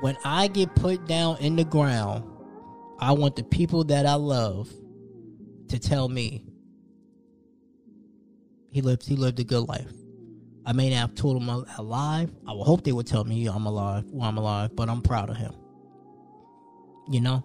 When 0.00 0.16
I 0.24 0.46
get 0.48 0.74
put 0.74 1.06
down 1.06 1.38
in 1.38 1.56
the 1.56 1.64
ground, 1.64 2.24
I 3.00 3.12
want 3.12 3.36
the 3.36 3.42
people 3.42 3.84
that 3.84 4.06
I 4.06 4.14
love 4.14 4.68
to 5.68 5.78
tell 5.78 6.08
me 6.08 6.44
he 8.70 8.80
lived 8.80 9.06
he 9.06 9.16
lived 9.16 9.40
a 9.40 9.44
good 9.44 9.68
life. 9.68 9.92
I 10.68 10.72
may 10.72 10.90
not 10.90 10.96
have 10.96 11.14
told 11.14 11.40
him 11.40 11.48
I'm 11.48 11.64
alive. 11.78 12.30
I 12.46 12.52
would 12.52 12.64
hope 12.64 12.84
they 12.84 12.92
would 12.92 13.06
tell 13.06 13.24
me 13.24 13.46
I'm 13.46 13.64
alive 13.64 14.04
Well, 14.10 14.28
I'm 14.28 14.36
alive, 14.36 14.76
but 14.76 14.90
I'm 14.90 15.00
proud 15.00 15.30
of 15.30 15.36
him. 15.38 15.54
You 17.08 17.22
know? 17.22 17.44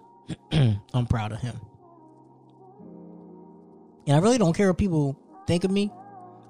I'm 0.92 1.06
proud 1.06 1.32
of 1.32 1.40
him. 1.40 1.58
And 4.06 4.14
I 4.14 4.18
really 4.18 4.36
don't 4.36 4.52
care 4.52 4.68
what 4.68 4.76
people 4.76 5.18
think 5.46 5.64
of 5.64 5.70
me. 5.70 5.90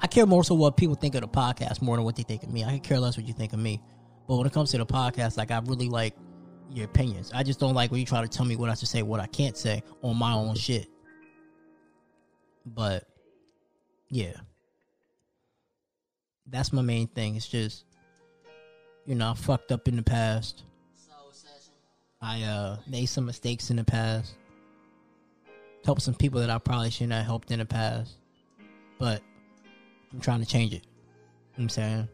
I 0.01 0.09
care 0.09 0.27
more 0.27 0.43
so 0.43 0.57
what 0.57 0.77
people 0.77 0.97
think 0.97 1.15
of 1.15 1.21
the 1.21 1.29
podcast 1.29 1.81
more 1.81 1.95
than 1.95 2.05
what 2.05 2.17
they 2.17 2.25
think 2.25 2.43
of 2.43 2.53
me. 2.53 2.65
I 2.65 2.81
care 2.81 2.99
less 2.99 3.17
what 3.17 3.25
you 3.25 3.35
think 3.35 3.53
of 3.53 3.61
me. 3.61 3.81
But 4.27 4.37
when 4.39 4.47
it 4.49 4.53
comes 4.53 4.73
to 4.73 4.79
the 4.79 4.87
podcast, 4.87 5.37
like 5.37 5.53
I 5.53 5.61
really 5.61 5.89
like 5.89 6.17
your 6.73 6.87
opinions. 6.87 7.31
I 7.33 7.45
just 7.45 7.61
don't 7.61 7.75
like 7.75 7.93
when 7.93 8.01
you 8.01 8.07
try 8.07 8.21
to 8.21 8.27
tell 8.27 8.45
me 8.47 8.57
what 8.57 8.69
I 8.69 8.75
should 8.75 8.89
say, 8.89 9.03
what 9.03 9.21
I 9.21 9.27
can't 9.27 9.57
say 9.57 9.85
on 10.03 10.17
my 10.17 10.33
own 10.33 10.57
shit. 10.57 10.89
But 12.67 13.05
yeah. 14.09 14.33
That's 16.47 16.73
my 16.73 16.83
main 16.83 17.09
thing. 17.09 17.37
It's 17.37 17.49
just 17.49 17.85
You 19.07 19.15
know, 19.15 19.31
I 19.31 19.35
fucked 19.35 19.73
up 19.73 19.89
in 19.89 19.97
the 19.97 20.03
past. 20.03 20.63
I 22.21 22.43
uh 22.43 22.79
made 22.87 23.07
some 23.07 23.27
mistakes 23.27 23.71
in 23.71 23.77
the 23.77 23.85
past. 23.85 24.35
Helped 25.85 26.03
some 26.03 26.15
people 26.15 26.41
that 26.41 26.51
I 26.51 26.59
probably 26.59 26.91
shouldn't 26.91 27.13
have 27.13 27.27
helped 27.27 27.51
in 27.51 27.59
the 27.59 27.67
past. 27.67 28.15
But 28.99 29.21
I'm 30.13 30.21
trying 30.21 30.41
to 30.41 30.47
change 30.47 30.73
it. 30.73 30.77
You 30.77 30.81
know 30.81 31.57
what 31.57 31.63
I'm 31.65 31.69
saying? 31.69 32.09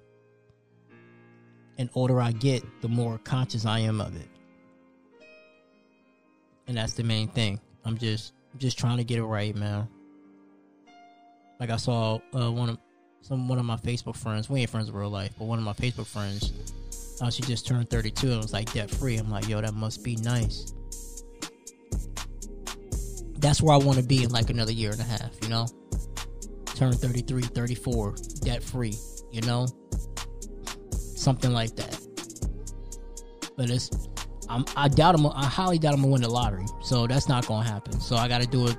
And 1.79 1.89
older 1.95 2.21
I 2.21 2.33
get, 2.33 2.63
the 2.83 2.89
more 2.89 3.19
conscious 3.19 3.65
I 3.65 3.79
am 3.81 4.01
of 4.01 4.17
it. 4.17 4.29
And 6.67 6.77
that's 6.77 6.95
the 6.95 7.05
main 7.05 7.29
thing. 7.29 7.61
I'm 7.85 7.97
just 7.97 8.33
just 8.59 8.79
trying 8.79 8.99
to 8.99 9.05
get 9.05 9.19
it 9.19 9.25
right, 9.25 9.55
man. 9.55 9.89
Like 11.61 11.71
I 11.71 11.77
saw 11.77 12.19
uh, 12.35 12.51
one 12.51 12.71
of 12.71 12.79
some 13.23 13.49
one 13.49 13.59
of 13.59 13.65
my 13.65 13.77
Facebook 13.77 14.17
friends. 14.17 14.49
We 14.49 14.61
ain't 14.61 14.71
friends 14.71 14.89
in 14.89 14.95
real 14.95 15.11
life, 15.11 15.33
but 15.39 15.45
one 15.47 15.59
of 15.59 15.65
my 15.65 15.73
Facebook 15.75 16.07
friends 16.07 16.53
uh, 17.21 17.31
she 17.31 17.43
just 17.43 17.67
turned 17.67 17.91
32 17.91 18.31
and 18.31 18.37
was 18.39 18.53
like 18.53 18.73
debt 18.73 18.91
free. 18.91 19.17
I'm 19.17 19.31
like, 19.31 19.49
yo, 19.49 19.61
that 19.61 19.75
must 19.75 20.03
be 20.03 20.17
nice. 20.17 20.73
That's 23.39 23.63
where 23.63 23.75
I 23.75 23.79
want 23.79 23.99
to 23.99 24.05
be 24.05 24.25
in 24.25 24.31
like 24.31 24.51
another 24.51 24.73
year 24.73 24.91
and 24.93 25.01
a 25.01 25.05
half, 25.05 25.31
you 25.43 25.49
know? 25.49 25.67
Turn 26.75 26.93
33, 26.93 27.43
34, 27.43 28.15
debt 28.43 28.63
free, 28.63 28.95
you 29.31 29.43
know? 29.43 29.67
Something 30.91 31.53
like 31.53 31.77
that. 31.77 31.99
But 33.57 33.69
it's, 33.69 33.91
I'm, 34.49 34.65
I 34.77 34.89
doubt 34.89 35.15
I'm, 35.15 35.27
I 35.27 35.45
highly 35.45 35.79
doubt 35.79 35.95
I'm 35.95 36.01
gonna 36.01 36.13
win 36.13 36.23
the 36.23 36.31
lottery. 36.31 36.65
So 36.83 37.07
that's 37.07 37.29
not 37.29 37.47
gonna 37.47 37.69
happen. 37.69 38.01
So 38.01 38.17
I 38.17 38.29
gotta 38.29 38.47
do 38.47 38.67
it. 38.67 38.77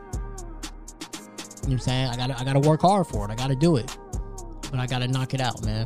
You 1.64 1.68
know 1.68 1.74
what 1.74 1.74
I'm 1.74 1.80
saying? 1.80 2.08
I 2.08 2.18
gotta, 2.18 2.40
I 2.40 2.44
gotta 2.44 2.60
work 2.60 2.82
hard 2.82 3.06
for 3.06 3.26
it. 3.26 3.32
I 3.32 3.36
gotta 3.36 3.56
do 3.56 3.78
it. 3.78 3.96
But 4.72 4.80
I 4.80 4.88
gotta 4.88 5.08
knock 5.08 5.34
it 5.34 5.42
out, 5.42 5.64
man. 5.64 5.86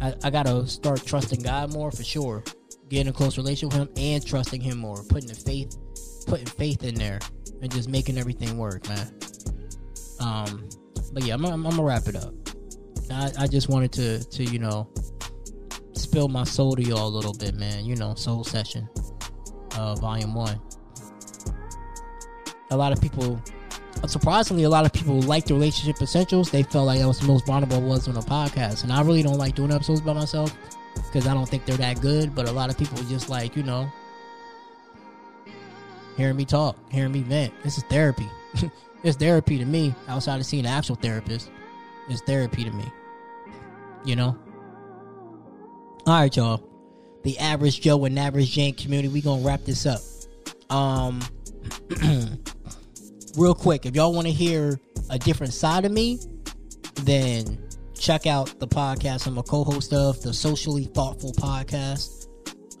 I, 0.00 0.14
I 0.22 0.30
gotta 0.30 0.66
start 0.66 1.04
trusting 1.04 1.42
God 1.42 1.72
more 1.72 1.90
for 1.90 2.04
sure. 2.04 2.44
Getting 2.88 3.08
a 3.08 3.12
close 3.12 3.36
relationship 3.36 3.78
with 3.78 3.88
Him 3.88 3.94
and 3.96 4.26
trusting 4.26 4.60
Him 4.60 4.78
more. 4.78 5.02
Putting 5.08 5.28
the 5.28 5.34
faith, 5.34 5.76
putting 6.26 6.46
faith 6.46 6.84
in 6.84 6.94
there, 6.94 7.18
and 7.60 7.72
just 7.72 7.88
making 7.88 8.18
everything 8.18 8.56
work, 8.56 8.88
man. 8.88 9.18
Um, 10.20 10.68
but 11.12 11.24
yeah, 11.24 11.34
I'm, 11.34 11.44
I'm, 11.44 11.66
I'm 11.66 11.70
gonna 11.70 11.82
wrap 11.82 12.06
it 12.06 12.16
up. 12.16 12.34
I, 13.10 13.32
I 13.40 13.46
just 13.46 13.68
wanted 13.68 13.92
to 13.92 14.24
to 14.24 14.44
you 14.44 14.58
know 14.58 14.88
spill 15.92 16.28
my 16.28 16.44
soul 16.44 16.76
to 16.76 16.82
y'all 16.82 17.08
a 17.08 17.08
little 17.08 17.34
bit, 17.34 17.54
man. 17.54 17.84
You 17.84 17.96
know, 17.96 18.14
soul 18.14 18.44
session, 18.44 18.88
uh, 19.76 19.94
volume 19.96 20.34
one. 20.34 20.60
A 22.70 22.76
lot 22.76 22.92
of 22.92 23.00
people 23.00 23.42
surprisingly, 24.06 24.64
a 24.64 24.68
lot 24.68 24.86
of 24.86 24.92
people 24.92 25.20
like 25.22 25.44
the 25.46 25.54
relationship 25.54 26.00
essentials. 26.02 26.50
They 26.50 26.62
felt 26.62 26.86
like 26.86 27.00
that 27.00 27.08
was 27.08 27.20
the 27.20 27.26
most 27.26 27.46
vulnerable 27.46 27.76
I 27.76 27.80
was 27.80 28.08
on 28.08 28.16
a 28.16 28.20
podcast, 28.20 28.82
and 28.82 28.92
I 28.92 29.02
really 29.02 29.22
don't 29.22 29.38
like 29.38 29.54
doing 29.54 29.72
episodes 29.72 30.00
by 30.00 30.12
myself 30.12 30.56
because 30.94 31.26
I 31.26 31.34
don't 31.34 31.48
think 31.48 31.64
they're 31.64 31.76
that 31.78 32.00
good. 32.00 32.34
But 32.34 32.48
a 32.48 32.52
lot 32.52 32.70
of 32.70 32.78
people 32.78 32.98
just 33.04 33.28
like 33.28 33.56
you 33.56 33.62
know 33.62 33.90
hearing 36.16 36.36
me 36.36 36.44
talk, 36.44 36.76
hearing 36.90 37.12
me 37.12 37.20
vent. 37.20 37.52
This 37.62 37.78
is 37.78 37.84
therapy. 37.84 38.28
it's 39.02 39.16
therapy 39.16 39.58
to 39.58 39.64
me. 39.64 39.94
Outside 40.08 40.40
of 40.40 40.46
seeing 40.46 40.66
an 40.66 40.72
actual 40.72 40.96
therapist, 40.96 41.50
it's 42.08 42.22
therapy 42.22 42.64
to 42.64 42.70
me. 42.70 42.84
You 44.04 44.16
know. 44.16 44.38
All 46.06 46.20
right, 46.20 46.36
y'all. 46.36 46.62
The 47.22 47.38
average 47.38 47.80
Joe 47.80 48.04
and 48.04 48.18
average 48.18 48.52
Jane 48.52 48.74
community. 48.74 49.08
We 49.08 49.20
gonna 49.20 49.42
wrap 49.42 49.64
this 49.64 49.86
up. 49.86 50.00
Um. 50.70 51.20
real 53.36 53.54
quick, 53.54 53.86
if 53.86 53.94
y'all 53.94 54.12
want 54.12 54.26
to 54.26 54.32
hear 54.32 54.78
a 55.10 55.18
different 55.18 55.52
side 55.52 55.84
of 55.84 55.92
me, 55.92 56.18
then 57.02 57.58
check 57.98 58.26
out 58.26 58.58
the 58.60 58.68
podcast 58.68 59.26
I'm 59.26 59.38
a 59.38 59.42
co-host 59.42 59.92
of, 59.92 60.20
the 60.22 60.32
Socially 60.32 60.84
Thoughtful 60.84 61.32
Podcast. 61.32 62.28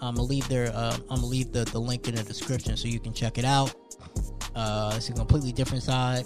I'm 0.00 0.16
gonna 0.16 0.28
leave 0.28 0.46
there. 0.48 0.70
Uh, 0.74 0.96
I'm 1.08 1.16
gonna 1.16 1.26
leave 1.26 1.52
the, 1.52 1.64
the 1.64 1.78
link 1.78 2.08
in 2.08 2.14
the 2.14 2.22
description 2.22 2.76
so 2.76 2.88
you 2.88 3.00
can 3.00 3.12
check 3.12 3.38
it 3.38 3.44
out. 3.44 3.74
Uh, 4.54 4.92
it's 4.96 5.08
a 5.08 5.12
completely 5.12 5.52
different 5.52 5.82
side. 5.82 6.24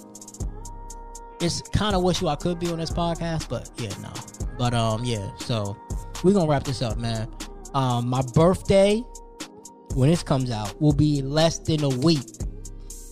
It's 1.41 1.63
kind 1.63 1.95
of 1.95 2.03
wish 2.03 2.23
I 2.23 2.35
could 2.35 2.59
be 2.59 2.71
on 2.71 2.79
this 2.79 2.91
podcast, 2.91 3.49
but 3.49 3.71
yeah, 3.79 3.91
no. 4.01 4.13
But 4.59 4.75
um, 4.75 5.05
yeah. 5.05 5.31
So 5.39 5.77
we're 6.25 6.35
gonna 6.35 6.49
wrap 6.49 6.65
this 6.65 6.83
up, 6.83 6.99
man. 6.99 7.29
Um, 7.75 8.09
my 8.09 8.23
birthday 8.35 9.05
when 9.95 10.11
this 10.11 10.23
comes 10.23 10.51
out 10.51 10.81
will 10.81 10.93
be 10.93 11.23
less 11.23 11.59
than 11.59 11.85
a 11.85 11.89
week. 11.89 12.38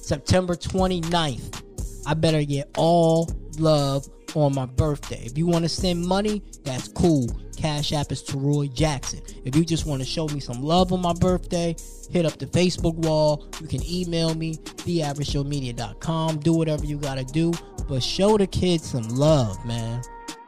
September 0.06 0.54
29th. 0.54 1.62
I 2.06 2.14
better 2.14 2.44
get 2.44 2.70
all 2.76 3.28
love 3.58 4.06
on 4.36 4.54
my 4.54 4.66
birthday. 4.66 5.22
If 5.24 5.36
you 5.36 5.46
want 5.46 5.64
to 5.64 5.68
send 5.68 6.06
money, 6.06 6.44
that's 6.62 6.86
cool. 6.86 7.26
Cash 7.56 7.92
App 7.92 8.12
is 8.12 8.22
to 8.24 8.38
Roy 8.38 8.68
Jackson. 8.68 9.20
If 9.44 9.56
you 9.56 9.64
just 9.64 9.84
want 9.84 10.00
to 10.02 10.06
show 10.06 10.28
me 10.28 10.38
some 10.38 10.62
love 10.62 10.92
on 10.92 11.02
my 11.02 11.12
birthday, 11.14 11.74
hit 12.08 12.24
up 12.24 12.38
the 12.38 12.46
Facebook 12.46 12.94
wall. 12.94 13.48
You 13.60 13.66
can 13.66 13.84
email 13.84 14.32
me, 14.36 14.54
theaveragejoemedia.com. 14.54 16.38
Do 16.38 16.52
whatever 16.52 16.84
you 16.84 16.98
got 16.98 17.18
to 17.18 17.24
do, 17.24 17.52
but 17.88 18.00
show 18.00 18.38
the 18.38 18.46
kids 18.46 18.88
some 18.88 19.08
love, 19.08 19.64
man. 19.66 20.02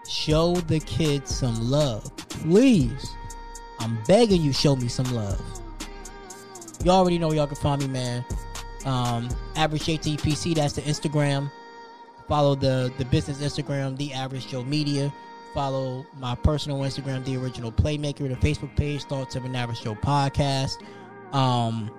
Show 0.08 0.54
the 0.54 0.78
kids 0.78 1.34
some 1.34 1.68
love. 1.68 2.16
Please. 2.28 3.10
I'm 3.80 3.98
begging 4.06 4.42
you, 4.42 4.52
show 4.52 4.76
me 4.76 4.86
some 4.86 5.12
love. 5.12 5.40
You 6.84 6.92
already 6.92 7.18
know 7.18 7.32
y'all 7.32 7.48
can 7.48 7.56
find 7.56 7.82
me, 7.82 7.88
man. 7.88 8.24
Um, 8.84 9.28
average 9.56 9.82
JTPC, 9.82 10.54
that's 10.54 10.74
the 10.74 10.82
Instagram. 10.82 11.50
Follow 12.28 12.54
the 12.54 12.92
the 12.98 13.04
business 13.06 13.38
Instagram, 13.38 13.96
the 13.96 14.12
average 14.12 14.48
Joe 14.48 14.62
Media. 14.62 15.12
Follow 15.54 16.06
my 16.18 16.34
personal 16.34 16.78
Instagram, 16.80 17.24
the 17.24 17.36
original 17.36 17.72
Playmaker, 17.72 18.28
the 18.28 18.36
Facebook 18.36 18.76
page, 18.76 19.04
Thoughts 19.04 19.34
of 19.34 19.44
an 19.44 19.56
Average 19.56 19.82
Joe 19.82 19.94
Podcast. 19.94 20.82
Um, 21.32 21.90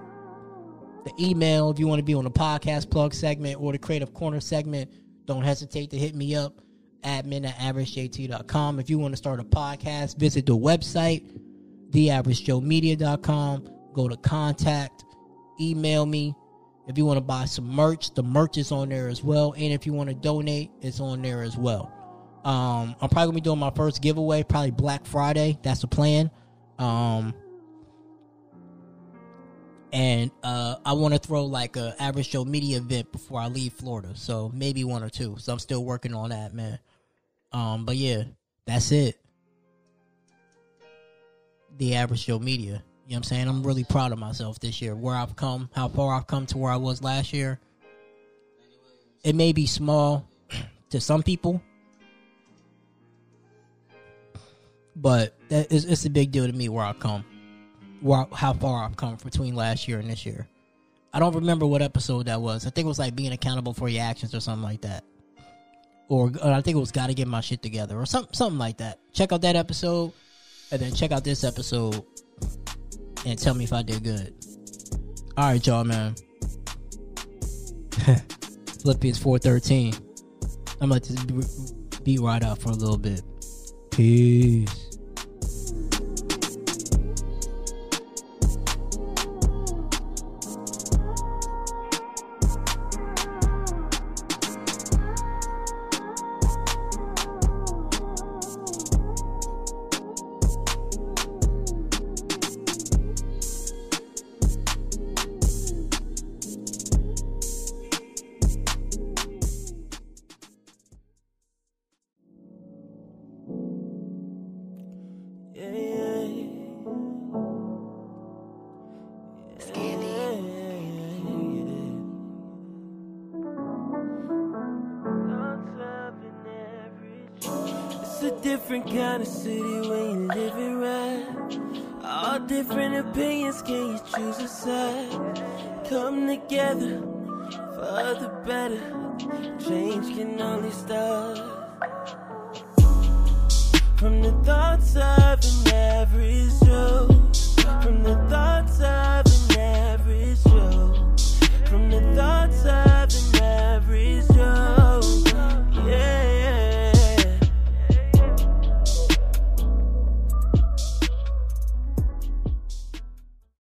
the 1.04 1.12
email, 1.20 1.72
if 1.72 1.80
you 1.80 1.88
want 1.88 2.00
to 2.00 2.04
be 2.04 2.14
on 2.14 2.24
the 2.24 2.32
podcast 2.32 2.90
plug 2.90 3.14
segment 3.14 3.60
or 3.60 3.72
the 3.72 3.80
creative 3.80 4.14
corner 4.14 4.40
segment, 4.40 4.92
don't 5.26 5.44
hesitate 5.44 5.90
to 5.92 5.98
hit 5.98 6.16
me 6.16 6.36
up. 6.36 6.62
Admin 7.04 7.48
at 7.48 7.56
averagejt.com. 7.56 8.80
If 8.80 8.90
you 8.90 9.00
want 9.00 9.14
to 9.14 9.18
start 9.18 9.40
a 9.40 9.44
podcast, 9.44 10.18
visit 10.18 10.46
the 10.46 10.58
website, 10.58 11.26
theaveragejoemedia.com. 11.92 13.70
Go 13.94 14.08
to 14.08 14.18
contact, 14.18 15.06
email 15.60 16.06
me. 16.06 16.36
If 16.90 16.98
you 16.98 17.06
want 17.06 17.18
to 17.18 17.22
buy 17.22 17.46
some 17.46 17.68
merch, 17.68 18.16
the 18.16 18.24
merch 18.24 18.58
is 18.58 18.72
on 18.72 18.90
there 18.90 19.10
as 19.10 19.24
well. 19.24 19.54
And 19.54 19.72
if 19.72 19.86
you 19.86 19.94
want 19.94 20.10
to 20.10 20.16
donate, 20.16 20.72
it's 20.82 21.00
on 21.00 21.22
there 21.22 21.44
as 21.44 21.56
well. 21.56 21.94
Um, 22.44 22.96
I'm 23.00 23.10
probably 23.10 23.26
gonna 23.26 23.34
be 23.34 23.42
doing 23.42 23.60
my 23.60 23.70
first 23.70 24.02
giveaway, 24.02 24.42
probably 24.42 24.72
Black 24.72 25.06
Friday. 25.06 25.60
That's 25.62 25.82
the 25.82 25.88
plan. 25.88 26.32
Um, 26.80 27.36
and 29.94 30.32
uh, 30.42 30.78
I 30.84 30.94
want 30.94 31.14
to 31.14 31.20
throw 31.20 31.46
like 31.46 31.76
a 31.76 31.96
average 32.00 32.32
Joe 32.32 32.44
media 32.44 32.78
event 32.78 33.12
before 33.12 33.40
I 33.40 33.50
leave 33.50 33.74
Florida, 33.74 34.14
so 34.16 34.52
maybe 34.56 34.84
one 34.84 35.04
or 35.04 35.10
two. 35.10 35.36
So 35.38 35.54
I'm 35.54 35.60
still 35.60 35.86
working 35.86 36.16
on 36.16 36.32
that, 36.32 36.56
man. 36.56 36.80
Um, 37.52 37.86
but 37.86 37.98
yeah, 37.98 38.24
that's 38.66 38.92
it. 38.92 39.16
The 41.78 41.94
average 41.94 42.26
Joe 42.26 42.40
media. 42.40 42.84
You 43.10 43.16
know 43.16 43.22
what 43.22 43.26
I'm 43.26 43.30
saying? 43.30 43.48
I'm 43.48 43.64
really 43.64 43.84
proud 43.84 44.12
of 44.12 44.20
myself 44.20 44.60
this 44.60 44.84
year. 44.84 44.96
Where 44.96 45.16
I've 45.16 45.36
come, 45.36 45.68
how 45.74 45.88
far 45.88 46.14
I've 46.14 46.28
come 46.28 46.46
to 46.46 46.60
where 46.60 46.72
I 46.72 46.76
was 46.76 47.02
last 47.02 47.34
year. 47.34 47.60
It 49.24 49.34
may 49.34 49.52
be 49.52 49.66
small 49.66 50.30
to 50.92 51.02
some 51.02 51.24
people, 51.24 51.60
but 54.96 55.36
that 55.50 55.72
is, 55.72 55.86
it's 55.86 56.06
a 56.06 56.10
big 56.12 56.30
deal 56.30 56.46
to 56.46 56.54
me 56.54 56.70
where 56.70 56.86
I've 56.86 57.00
come, 57.00 57.26
where 58.02 58.28
how 58.32 58.54
far 58.54 58.86
I've 58.86 58.96
come 58.96 59.18
between 59.24 59.56
last 59.56 59.88
year 59.88 59.98
and 59.98 60.08
this 60.08 60.24
year. 60.24 60.48
I 61.12 61.18
don't 61.18 61.34
remember 61.34 61.66
what 61.66 61.82
episode 61.82 62.28
that 62.28 62.40
was. 62.40 62.68
I 62.68 62.70
think 62.70 62.86
it 62.86 62.90
was 62.90 63.00
like 63.00 63.16
being 63.16 63.32
accountable 63.32 63.74
for 63.74 63.90
your 63.90 64.04
actions 64.04 64.36
or 64.36 64.40
something 64.40 64.62
like 64.62 64.82
that, 64.82 65.04
or, 66.10 66.32
or 66.44 66.52
I 66.54 66.62
think 66.62 66.78
it 66.78 66.80
was 66.80 66.92
got 66.92 67.08
to 67.08 67.16
get 67.16 67.28
my 67.28 67.42
shit 67.42 67.64
together 67.64 67.98
or 67.98 68.06
something 68.06 68.36
something 68.36 68.60
like 68.60 68.78
that. 68.78 69.00
Check 69.14 69.32
out 69.32 69.42
that 69.42 69.56
episode, 69.56 70.14
and 70.72 70.80
then 70.80 70.94
check 70.94 71.12
out 71.12 71.24
this 71.24 71.44
episode, 71.44 72.06
and 73.26 73.38
tell 73.38 73.54
me 73.54 73.64
if 73.64 73.74
I 73.74 73.82
did 73.82 74.04
good. 74.04 74.34
All 75.38 75.52
right, 75.52 75.66
y'all, 75.66 75.84
man. 75.84 76.16
Philippians 78.82 79.18
four 79.20 79.40
thirteen. 79.40 79.94
I'm 80.82 80.90
gonna 80.90 80.94
let 80.94 81.04
this 81.04 81.74
beat 82.04 82.20
right 82.22 82.44
out 82.44 82.60
for 82.60 82.70
a 82.70 82.74
little 82.74 82.98
bit. 82.98 83.22
Peace. 83.92 84.89